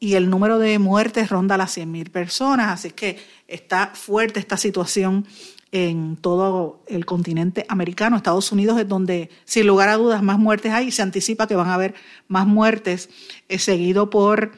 y 0.00 0.14
el 0.14 0.30
número 0.30 0.58
de 0.58 0.78
muertes 0.78 1.28
ronda 1.28 1.56
las 1.56 1.76
100.000 1.76 2.10
personas, 2.10 2.68
así 2.68 2.90
que 2.90 3.18
está 3.48 3.90
fuerte 3.94 4.38
esta 4.38 4.56
situación 4.56 5.26
en 5.70 6.16
todo 6.16 6.82
el 6.86 7.04
continente 7.04 7.64
americano. 7.68 8.16
Estados 8.16 8.50
Unidos 8.52 8.80
es 8.80 8.88
donde, 8.88 9.30
sin 9.44 9.66
lugar 9.66 9.88
a 9.88 9.96
dudas, 9.96 10.22
más 10.22 10.38
muertes 10.38 10.72
hay 10.72 10.88
y 10.88 10.90
se 10.90 11.02
anticipa 11.02 11.46
que 11.46 11.56
van 11.56 11.68
a 11.68 11.74
haber 11.74 11.94
más 12.26 12.46
muertes, 12.46 13.10
eh, 13.48 13.58
seguido 13.58 14.10
por 14.10 14.52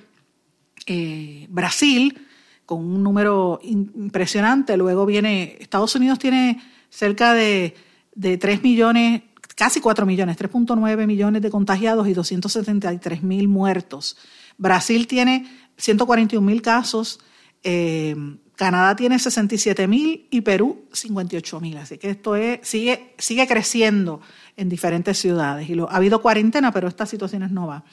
eh, 0.87 1.47
Brasil, 1.51 2.27
con 2.65 2.85
un 2.85 3.03
número 3.03 3.59
impresionante. 3.63 4.77
Luego 4.77 5.05
viene, 5.05 5.57
Estados 5.59 5.95
Unidos 5.97 6.19
tiene 6.19 6.63
cerca 6.89 7.35
de, 7.35 7.75
de 8.15 8.39
3 8.39 8.63
millones, 8.63 9.23
casi 9.57 9.81
4 9.81 10.07
millones, 10.07 10.39
3.9 10.39 11.07
millones 11.07 11.43
de 11.43 11.51
contagiados 11.51 12.07
y 12.07 12.15
273 12.15 13.23
mil 13.25 13.49
muertos. 13.49 14.17
Brasil 14.57 15.07
tiene 15.07 15.47
141 15.77 16.47
mil 16.47 16.63
casos. 16.63 17.19
Eh, 17.63 18.15
Canadá 18.61 18.95
tiene 18.95 19.19
67 19.19 19.89
mil 19.89 20.27
y 20.29 20.43
Perú 20.43 20.85
58 20.93 21.61
mil. 21.61 21.79
Así 21.79 21.97
que 21.97 22.11
esto 22.11 22.37
es, 22.37 22.61
sigue, 22.61 23.15
sigue 23.17 23.47
creciendo 23.47 24.21
en 24.55 24.69
diferentes 24.69 25.17
ciudades. 25.17 25.71
Y 25.71 25.75
lo, 25.75 25.91
ha 25.91 25.97
habido 25.97 26.21
cuarentena, 26.21 26.71
pero 26.71 26.87
estas 26.87 27.09
situaciones 27.09 27.51
no 27.51 27.69
van. 27.69 27.85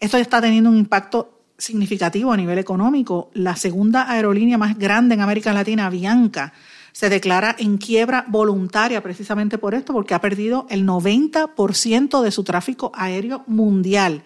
Esto 0.00 0.16
está 0.16 0.40
teniendo 0.40 0.70
un 0.70 0.78
impacto 0.78 1.42
significativo 1.58 2.32
a 2.32 2.38
nivel 2.38 2.58
económico. 2.58 3.30
La 3.34 3.54
segunda 3.54 4.10
aerolínea 4.10 4.56
más 4.56 4.78
grande 4.78 5.14
en 5.14 5.20
América 5.20 5.52
Latina, 5.52 5.90
Bianca, 5.90 6.54
se 6.92 7.10
declara 7.10 7.54
en 7.58 7.76
quiebra 7.76 8.24
voluntaria 8.26 9.02
precisamente 9.02 9.58
por 9.58 9.74
esto, 9.74 9.92
porque 9.92 10.14
ha 10.14 10.22
perdido 10.22 10.66
el 10.70 10.86
90% 10.86 12.22
de 12.22 12.30
su 12.30 12.44
tráfico 12.44 12.92
aéreo 12.94 13.44
mundial 13.46 14.22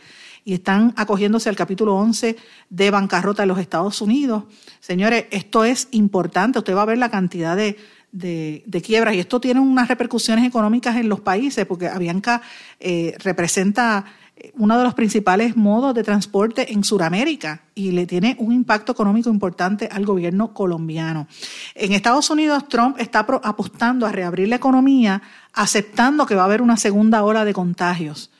y 0.49 0.55
están 0.55 0.95
acogiéndose 0.97 1.51
al 1.51 1.57
capítulo 1.57 1.95
11 1.97 2.35
de 2.71 2.91
bancarrota 2.91 3.43
de 3.43 3.49
los 3.49 3.59
Estados 3.59 4.01
Unidos. 4.01 4.45
Señores, 4.81 5.27
esto 5.31 5.63
es 5.63 5.89
importante. 5.91 6.59
Usted 6.59 6.75
va 6.75 6.81
a 6.81 6.87
ver 6.87 6.97
la 6.97 7.11
cantidad 7.11 7.55
de, 7.55 7.77
de, 8.13 8.83
quiebras 8.83 9.15
y 9.15 9.19
esto 9.19 9.43
tiene 9.43 9.61
unas 9.61 9.89
repercusiones 9.89 10.47
económicas 10.47 10.97
en 10.97 11.11
los 11.11 11.21
países 11.21 11.67
porque 11.67 11.89
Avianca 11.89 12.41
eh, 12.81 13.15
representa 13.23 14.07
eh, 14.37 14.53
uno 14.57 14.79
de 14.79 14.85
los 14.85 14.95
principales 14.95 15.55
modos 15.55 15.95
de 15.95 16.03
transporte 16.03 16.73
en 16.73 16.83
Sudamérica 16.83 17.65
y 17.75 17.91
le 17.91 18.07
tiene 18.07 18.35
un 18.39 18.55
impacto 18.55 18.93
económico 18.93 19.29
importante 19.29 19.87
al 19.93 20.07
gobierno 20.07 20.55
colombiano. 20.55 21.29
En 21.75 21.93
Estados 21.93 22.31
Unidos, 22.31 22.69
Trump 22.69 22.97
está 22.99 23.19
apostando 23.19 24.07
a 24.07 24.13
reabrir 24.13 24.49
la 24.49 24.57
economía, 24.57 25.21
aceptando 25.53 26.25
que 26.25 26.37
va 26.37 26.41
a 26.41 26.47
haber 26.47 26.63
una 26.63 26.79
segunda 26.79 27.23
ola 27.23 27.45
de 27.45 27.53
contagios 27.53 28.31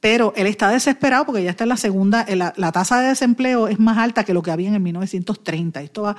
pero 0.00 0.32
él 0.36 0.46
está 0.46 0.70
desesperado 0.70 1.26
porque 1.26 1.42
ya 1.42 1.50
está 1.50 1.64
en 1.64 1.70
la 1.70 1.76
segunda, 1.76 2.24
la, 2.28 2.72
tasa 2.72 3.00
de 3.00 3.08
desempleo 3.08 3.66
es 3.66 3.80
más 3.80 3.98
alta 3.98 4.24
que 4.24 4.32
lo 4.32 4.42
que 4.42 4.52
había 4.52 4.68
en 4.68 4.74
el 4.74 4.80
1930. 4.80 5.82
Esto 5.82 6.02
va, 6.02 6.16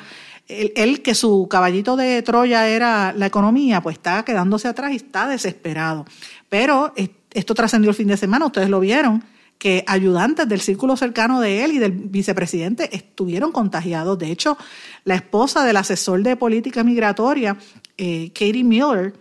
él, 0.47 1.01
que 1.01 1.15
su 1.15 1.47
caballito 1.49 1.95
de 1.95 2.21
Troya 2.21 2.67
era 2.67 3.13
la 3.13 3.27
economía, 3.27 3.81
pues 3.81 3.95
está 3.95 4.23
quedándose 4.25 4.67
atrás 4.67 4.91
y 4.91 4.97
está 4.97 5.27
desesperado. 5.27 6.05
Pero 6.49 6.93
esto 7.31 7.53
trascendió 7.53 7.91
el 7.91 7.95
fin 7.95 8.07
de 8.07 8.17
semana, 8.17 8.47
ustedes 8.47 8.69
lo 8.69 8.81
vieron, 8.81 9.23
que 9.57 9.83
ayudantes 9.87 10.47
del 10.47 10.61
círculo 10.61 10.97
cercano 10.97 11.39
de 11.39 11.63
él 11.63 11.73
y 11.73 11.79
del 11.79 11.91
vicepresidente 11.91 12.95
estuvieron 12.95 13.51
contagiados. 13.51 14.17
De 14.17 14.31
hecho, 14.31 14.57
la 15.03 15.15
esposa 15.15 15.63
del 15.65 15.77
asesor 15.77 16.23
de 16.23 16.35
política 16.35 16.83
migratoria, 16.83 17.57
eh, 17.97 18.31
Katie 18.33 18.63
Miller, 18.63 19.13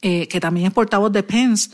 eh, 0.00 0.26
que 0.26 0.40
también 0.40 0.66
es 0.66 0.72
portavoz 0.72 1.12
de 1.12 1.22
Pence, 1.22 1.70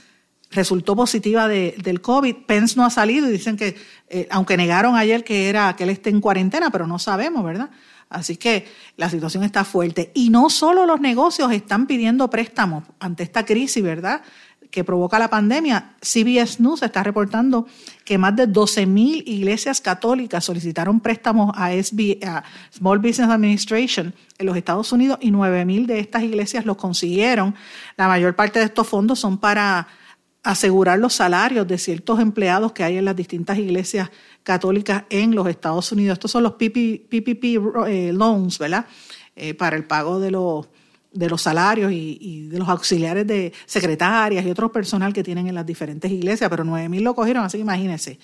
resultó 0.51 0.97
positiva 0.97 1.49
de, 1.49 1.75
del 1.83 2.01
COVID. 2.01 2.37
Pence 2.47 2.77
no 2.77 2.85
ha 2.85 2.91
salido 2.91 3.29
y 3.29 3.33
dicen 3.33 3.57
que, 3.57 3.77
eh, 4.09 4.27
aunque 4.31 4.57
negaron 4.57 4.97
ayer 4.97 5.25
que 5.25 5.49
era 5.49 5.75
que 5.77 5.85
él 5.85 5.91
esté 5.91 6.11
en 6.11 6.21
cuarentena, 6.21 6.71
pero 6.71 6.87
no 6.87 6.99
sabemos, 6.99 7.45
¿verdad? 7.45 7.71
Así 8.09 8.37
que 8.37 8.67
la 8.97 9.11
situación 9.11 9.45
está 9.45 9.65
fuerte. 9.65 10.11
Y 10.15 10.31
no 10.31 10.49
solo 10.49 10.87
los 10.87 11.01
negocios 11.01 11.53
están 11.53 11.87
pidiendo 11.87 12.31
préstamos 12.31 12.85
ante 12.99 13.23
esta 13.23 13.45
crisis, 13.45 13.83
¿verdad? 13.83 14.23
que 14.71 14.85
provoca 14.85 15.19
la 15.19 15.31
pandemia, 15.31 15.95
CBS 16.01 16.61
News 16.61 16.83
está 16.83 17.03
reportando 17.03 17.67
que 18.05 18.19
más 18.19 18.37
de 18.37 18.47
12.000 18.47 19.23
iglesias 19.27 19.81
católicas 19.81 20.45
solicitaron 20.45 21.01
préstamos 21.01 21.53
a, 21.57 21.69
a 21.69 22.45
Small 22.71 22.99
Business 22.99 23.31
Administration 23.31 24.15
en 24.37 24.47
los 24.47 24.57
Estados 24.57 24.93
Unidos 24.93 25.19
y 25.23 25.31
9.000 25.31 25.87
de 25.87 26.01
estas 26.01 26.23
iglesias 26.23 26.67
los 26.67 26.77
consiguieron. 26.77 27.55
La 27.97 28.09
mayor 28.09 28.37
parte 28.37 28.59
de 28.59 28.67
estos 28.67 28.87
fondos 28.87 29.19
son 29.19 29.39
para 29.39 29.89
asegurar 30.43 30.99
los 30.99 31.15
salarios 31.15 31.67
de 31.67 31.79
ciertos 31.79 32.21
empleados 32.21 32.73
que 32.73 32.85
hay 32.85 32.97
en 32.97 33.05
las 33.05 33.17
distintas 33.17 33.59
iglesias 33.59 34.11
católicas 34.43 35.05
en 35.11 35.35
los 35.35 35.47
Estados 35.49 35.91
Unidos. 35.93 36.15
Estos 36.15 36.31
son 36.31 36.43
los 36.43 36.53
PPP 36.53 37.45
eh, 37.87 38.13
loans, 38.13 38.59
¿verdad? 38.59 38.87
Eh, 39.37 39.55
para 39.55 39.77
el 39.77 39.85
pago 39.85 40.21
de 40.21 40.31
los, 40.31 40.69
de 41.13 41.29
los 41.29 41.43
salarios 41.43 41.93
y, 41.93 42.49
de 42.49 42.59
los 42.59 42.69
auxiliares 42.69 43.27
de 43.27 43.53
secretarias 43.67 44.45
y 44.45 44.51
otro 44.51 44.73
personal 44.73 45.13
que 45.13 45.23
tienen 45.23 45.49
en 45.49 45.55
las 45.55 45.67
diferentes 45.67 46.11
iglesias, 46.11 46.49
pero 46.51 46.65
9 46.65 46.89
mil 46.89 47.03
lo 47.03 47.15
cogieron, 47.15 47.45
así 47.45 47.59
que 47.59 47.63
imagínense. 47.63 48.19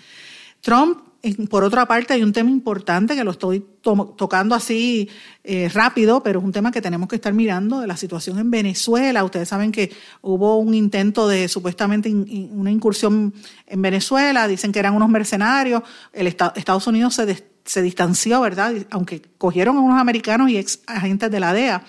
Trump 0.60 0.98
por 1.32 1.64
otra 1.64 1.86
parte, 1.86 2.14
hay 2.14 2.22
un 2.22 2.32
tema 2.32 2.50
importante 2.50 3.14
que 3.14 3.24
lo 3.24 3.30
estoy 3.30 3.64
tocando 3.80 4.54
así 4.54 5.08
eh, 5.42 5.70
rápido, 5.72 6.22
pero 6.22 6.38
es 6.38 6.44
un 6.44 6.52
tema 6.52 6.70
que 6.70 6.82
tenemos 6.82 7.08
que 7.08 7.16
estar 7.16 7.32
mirando 7.32 7.80
de 7.80 7.86
la 7.86 7.96
situación 7.96 8.38
en 8.38 8.50
Venezuela. 8.50 9.24
Ustedes 9.24 9.48
saben 9.48 9.72
que 9.72 9.90
hubo 10.22 10.56
un 10.58 10.74
intento 10.74 11.26
de 11.26 11.48
supuestamente 11.48 12.10
una 12.10 12.70
incursión 12.70 13.32
en 13.66 13.82
Venezuela, 13.82 14.46
dicen 14.48 14.72
que 14.72 14.78
eran 14.78 14.94
unos 14.94 15.08
mercenarios. 15.08 15.82
El 16.12 16.26
Estados 16.26 16.86
Unidos 16.86 17.14
se, 17.14 17.46
se 17.64 17.82
distanció, 17.82 18.40
¿verdad? 18.40 18.74
Aunque 18.90 19.22
cogieron 19.38 19.76
a 19.76 19.80
unos 19.80 20.00
americanos 20.00 20.50
y 20.50 20.58
ex 20.58 20.80
agentes 20.86 21.30
de 21.30 21.40
la 21.40 21.52
DEA, 21.52 21.84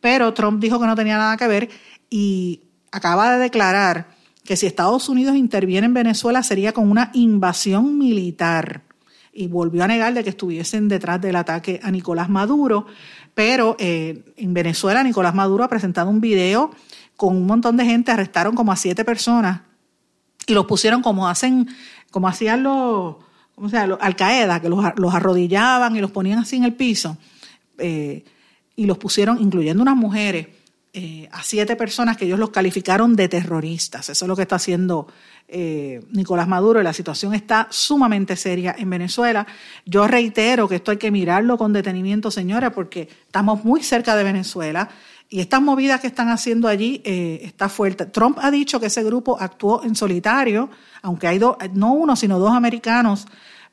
pero 0.00 0.34
Trump 0.34 0.60
dijo 0.60 0.78
que 0.78 0.86
no 0.86 0.94
tenía 0.94 1.16
nada 1.16 1.36
que 1.36 1.48
ver 1.48 1.70
y 2.10 2.60
acaba 2.92 3.32
de 3.32 3.38
declarar 3.38 4.13
que 4.44 4.56
si 4.56 4.66
Estados 4.66 5.08
Unidos 5.08 5.36
interviene 5.36 5.86
en 5.86 5.94
Venezuela 5.94 6.42
sería 6.42 6.72
con 6.72 6.90
una 6.90 7.10
invasión 7.14 7.98
militar. 7.98 8.82
Y 9.32 9.48
volvió 9.48 9.82
a 9.82 9.88
negar 9.88 10.14
de 10.14 10.22
que 10.22 10.30
estuviesen 10.30 10.88
detrás 10.88 11.20
del 11.20 11.34
ataque 11.34 11.80
a 11.82 11.90
Nicolás 11.90 12.28
Maduro. 12.28 12.86
Pero 13.34 13.76
eh, 13.80 14.24
en 14.36 14.54
Venezuela 14.54 15.02
Nicolás 15.02 15.34
Maduro 15.34 15.64
ha 15.64 15.68
presentado 15.68 16.08
un 16.08 16.20
video 16.20 16.70
con 17.16 17.36
un 17.36 17.46
montón 17.46 17.76
de 17.76 17.84
gente, 17.84 18.12
arrestaron 18.12 18.54
como 18.54 18.70
a 18.70 18.76
siete 18.76 19.04
personas 19.04 19.62
y 20.46 20.54
los 20.54 20.66
pusieron 20.66 21.02
como 21.02 21.28
hacen, 21.28 21.68
como 22.10 22.28
hacían 22.28 22.62
los, 22.62 23.16
¿cómo 23.54 23.68
se 23.68 23.76
llama? 23.76 23.98
Al 24.00 24.16
Qaeda, 24.16 24.60
que 24.60 24.68
los, 24.68 24.84
arrodillaban 24.84 25.96
y 25.96 26.00
los 26.00 26.10
ponían 26.10 26.38
así 26.38 26.56
en 26.56 26.64
el 26.64 26.74
piso. 26.74 27.16
Eh, 27.78 28.24
y 28.76 28.86
los 28.86 28.98
pusieron, 28.98 29.40
incluyendo 29.40 29.82
unas 29.82 29.96
mujeres, 29.96 30.48
eh, 30.96 31.28
a 31.32 31.42
siete 31.42 31.74
personas 31.74 32.16
que 32.16 32.24
ellos 32.24 32.38
los 32.38 32.50
calificaron 32.50 33.16
de 33.16 33.28
terroristas. 33.28 34.08
Eso 34.10 34.24
es 34.24 34.28
lo 34.28 34.36
que 34.36 34.42
está 34.42 34.54
haciendo 34.54 35.08
eh, 35.48 36.00
Nicolás 36.12 36.46
Maduro 36.46 36.80
y 36.80 36.84
la 36.84 36.92
situación 36.92 37.34
está 37.34 37.66
sumamente 37.68 38.36
seria 38.36 38.76
en 38.78 38.88
Venezuela. 38.88 39.44
Yo 39.84 40.06
reitero 40.06 40.68
que 40.68 40.76
esto 40.76 40.92
hay 40.92 40.96
que 40.96 41.10
mirarlo 41.10 41.58
con 41.58 41.72
detenimiento, 41.72 42.30
señora, 42.30 42.70
porque 42.70 43.08
estamos 43.26 43.64
muy 43.64 43.82
cerca 43.82 44.14
de 44.14 44.22
Venezuela 44.22 44.88
y 45.28 45.40
estas 45.40 45.60
movidas 45.60 46.00
que 46.00 46.06
están 46.06 46.28
haciendo 46.28 46.68
allí 46.68 47.02
eh, 47.04 47.40
está 47.42 47.68
fuerte. 47.68 48.06
Trump 48.06 48.38
ha 48.40 48.52
dicho 48.52 48.78
que 48.78 48.86
ese 48.86 49.02
grupo 49.02 49.36
actuó 49.40 49.82
en 49.82 49.96
solitario, 49.96 50.70
aunque 51.02 51.26
hay 51.26 51.38
dos, 51.38 51.56
no 51.72 51.92
uno, 51.92 52.14
sino 52.14 52.38
dos 52.38 52.52
americanos, 52.52 53.26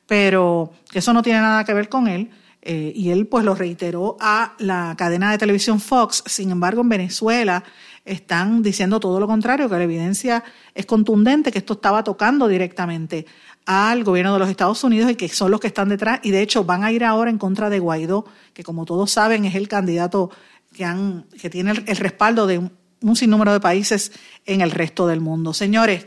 pero 0.08 0.72
que 0.90 0.98
eso 0.98 1.12
no 1.12 1.22
tiene 1.22 1.40
nada 1.40 1.64
que 1.64 1.72
ver 1.72 1.88
con 1.88 2.08
él. 2.08 2.30
Eh, 2.64 2.92
y 2.94 3.10
él 3.10 3.26
pues 3.26 3.44
lo 3.44 3.56
reiteró 3.56 4.16
a 4.20 4.54
la 4.58 4.94
cadena 4.96 5.32
de 5.32 5.38
televisión 5.38 5.80
Fox. 5.80 6.22
Sin 6.26 6.50
embargo, 6.50 6.82
en 6.82 6.88
Venezuela 6.88 7.64
están 8.04 8.62
diciendo 8.62 9.00
todo 9.00 9.18
lo 9.18 9.26
contrario, 9.26 9.68
que 9.68 9.76
la 9.76 9.82
evidencia 9.82 10.44
es 10.74 10.86
contundente, 10.86 11.50
que 11.50 11.58
esto 11.58 11.74
estaba 11.74 12.04
tocando 12.04 12.46
directamente 12.46 13.26
al 13.66 14.04
gobierno 14.04 14.32
de 14.32 14.38
los 14.38 14.48
Estados 14.48 14.82
Unidos 14.84 15.10
y 15.10 15.16
que 15.16 15.28
son 15.28 15.50
los 15.50 15.60
que 15.60 15.66
están 15.66 15.88
detrás. 15.88 16.20
Y 16.22 16.30
de 16.30 16.40
hecho 16.40 16.64
van 16.64 16.84
a 16.84 16.92
ir 16.92 17.04
ahora 17.04 17.30
en 17.30 17.38
contra 17.38 17.68
de 17.68 17.80
Guaidó, 17.80 18.24
que 18.54 18.62
como 18.62 18.84
todos 18.84 19.10
saben 19.10 19.44
es 19.44 19.56
el 19.56 19.66
candidato 19.66 20.30
que, 20.72 20.84
han, 20.84 21.26
que 21.40 21.50
tiene 21.50 21.72
el, 21.72 21.96
respaldo 21.96 22.46
de 22.46 22.58
un, 22.58 22.72
un 23.02 23.16
sinnúmero 23.16 23.52
de 23.52 23.60
países 23.60 24.12
en 24.46 24.60
el 24.60 24.70
resto 24.70 25.08
del 25.08 25.20
mundo. 25.20 25.52
Señores, 25.52 26.06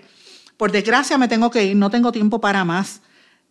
por 0.56 0.72
desgracia 0.72 1.18
me 1.18 1.28
tengo 1.28 1.52
que 1.52 1.66
ir, 1.66 1.76
no 1.76 1.90
tengo 1.90 2.14
tiempo 2.14 2.40
para 2.40 2.64
más. 2.64 3.02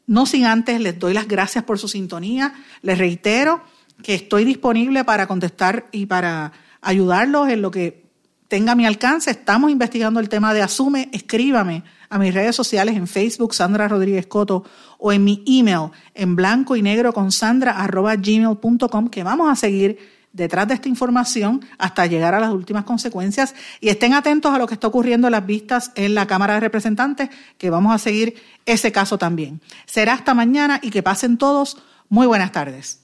No 0.06 0.26
sin 0.26 0.44
antes 0.44 0.80
les 0.80 0.98
doy 0.98 1.14
las 1.14 1.28
gracias 1.28 1.64
por 1.64 1.78
su 1.78 1.88
sintonía. 1.88 2.54
Les 2.82 2.98
reitero 2.98 3.62
que 4.02 4.14
estoy 4.14 4.44
disponible 4.44 5.04
para 5.04 5.26
contestar 5.26 5.86
y 5.92 6.06
para 6.06 6.52
ayudarlos 6.82 7.48
en 7.48 7.62
lo 7.62 7.70
que 7.70 8.04
tenga 8.48 8.74
mi 8.74 8.86
alcance. 8.86 9.30
Estamos 9.30 9.70
investigando 9.70 10.20
el 10.20 10.28
tema 10.28 10.52
de 10.52 10.62
Asume. 10.62 11.08
Escríbame 11.12 11.84
a 12.08 12.18
mis 12.18 12.34
redes 12.34 12.54
sociales 12.54 12.96
en 12.96 13.06
Facebook, 13.06 13.54
Sandra 13.54 13.88
Rodríguez 13.88 14.26
Coto, 14.26 14.64
o 14.98 15.12
en 15.12 15.24
mi 15.24 15.42
email 15.46 15.90
en 16.14 16.36
blanco 16.36 16.76
y 16.76 16.82
negro 16.82 17.12
con 17.12 17.32
sandra 17.32 17.72
arroba 17.72 18.14
gmail.com, 18.16 19.08
que 19.08 19.24
vamos 19.24 19.50
a 19.50 19.56
seguir 19.56 19.98
detrás 20.34 20.68
de 20.68 20.74
esta 20.74 20.88
información 20.88 21.64
hasta 21.78 22.04
llegar 22.04 22.34
a 22.34 22.40
las 22.40 22.50
últimas 22.50 22.84
consecuencias. 22.84 23.54
Y 23.80 23.88
estén 23.88 24.12
atentos 24.12 24.52
a 24.52 24.58
lo 24.58 24.66
que 24.66 24.74
está 24.74 24.88
ocurriendo 24.88 25.28
en 25.28 25.32
las 25.32 25.46
vistas 25.46 25.92
en 25.94 26.14
la 26.14 26.26
Cámara 26.26 26.54
de 26.54 26.60
Representantes, 26.60 27.30
que 27.56 27.70
vamos 27.70 27.94
a 27.94 27.98
seguir 27.98 28.34
ese 28.66 28.92
caso 28.92 29.16
también. 29.16 29.62
Será 29.86 30.12
hasta 30.12 30.34
mañana 30.34 30.80
y 30.82 30.90
que 30.90 31.02
pasen 31.02 31.38
todos. 31.38 31.78
Muy 32.10 32.26
buenas 32.26 32.52
tardes. 32.52 33.03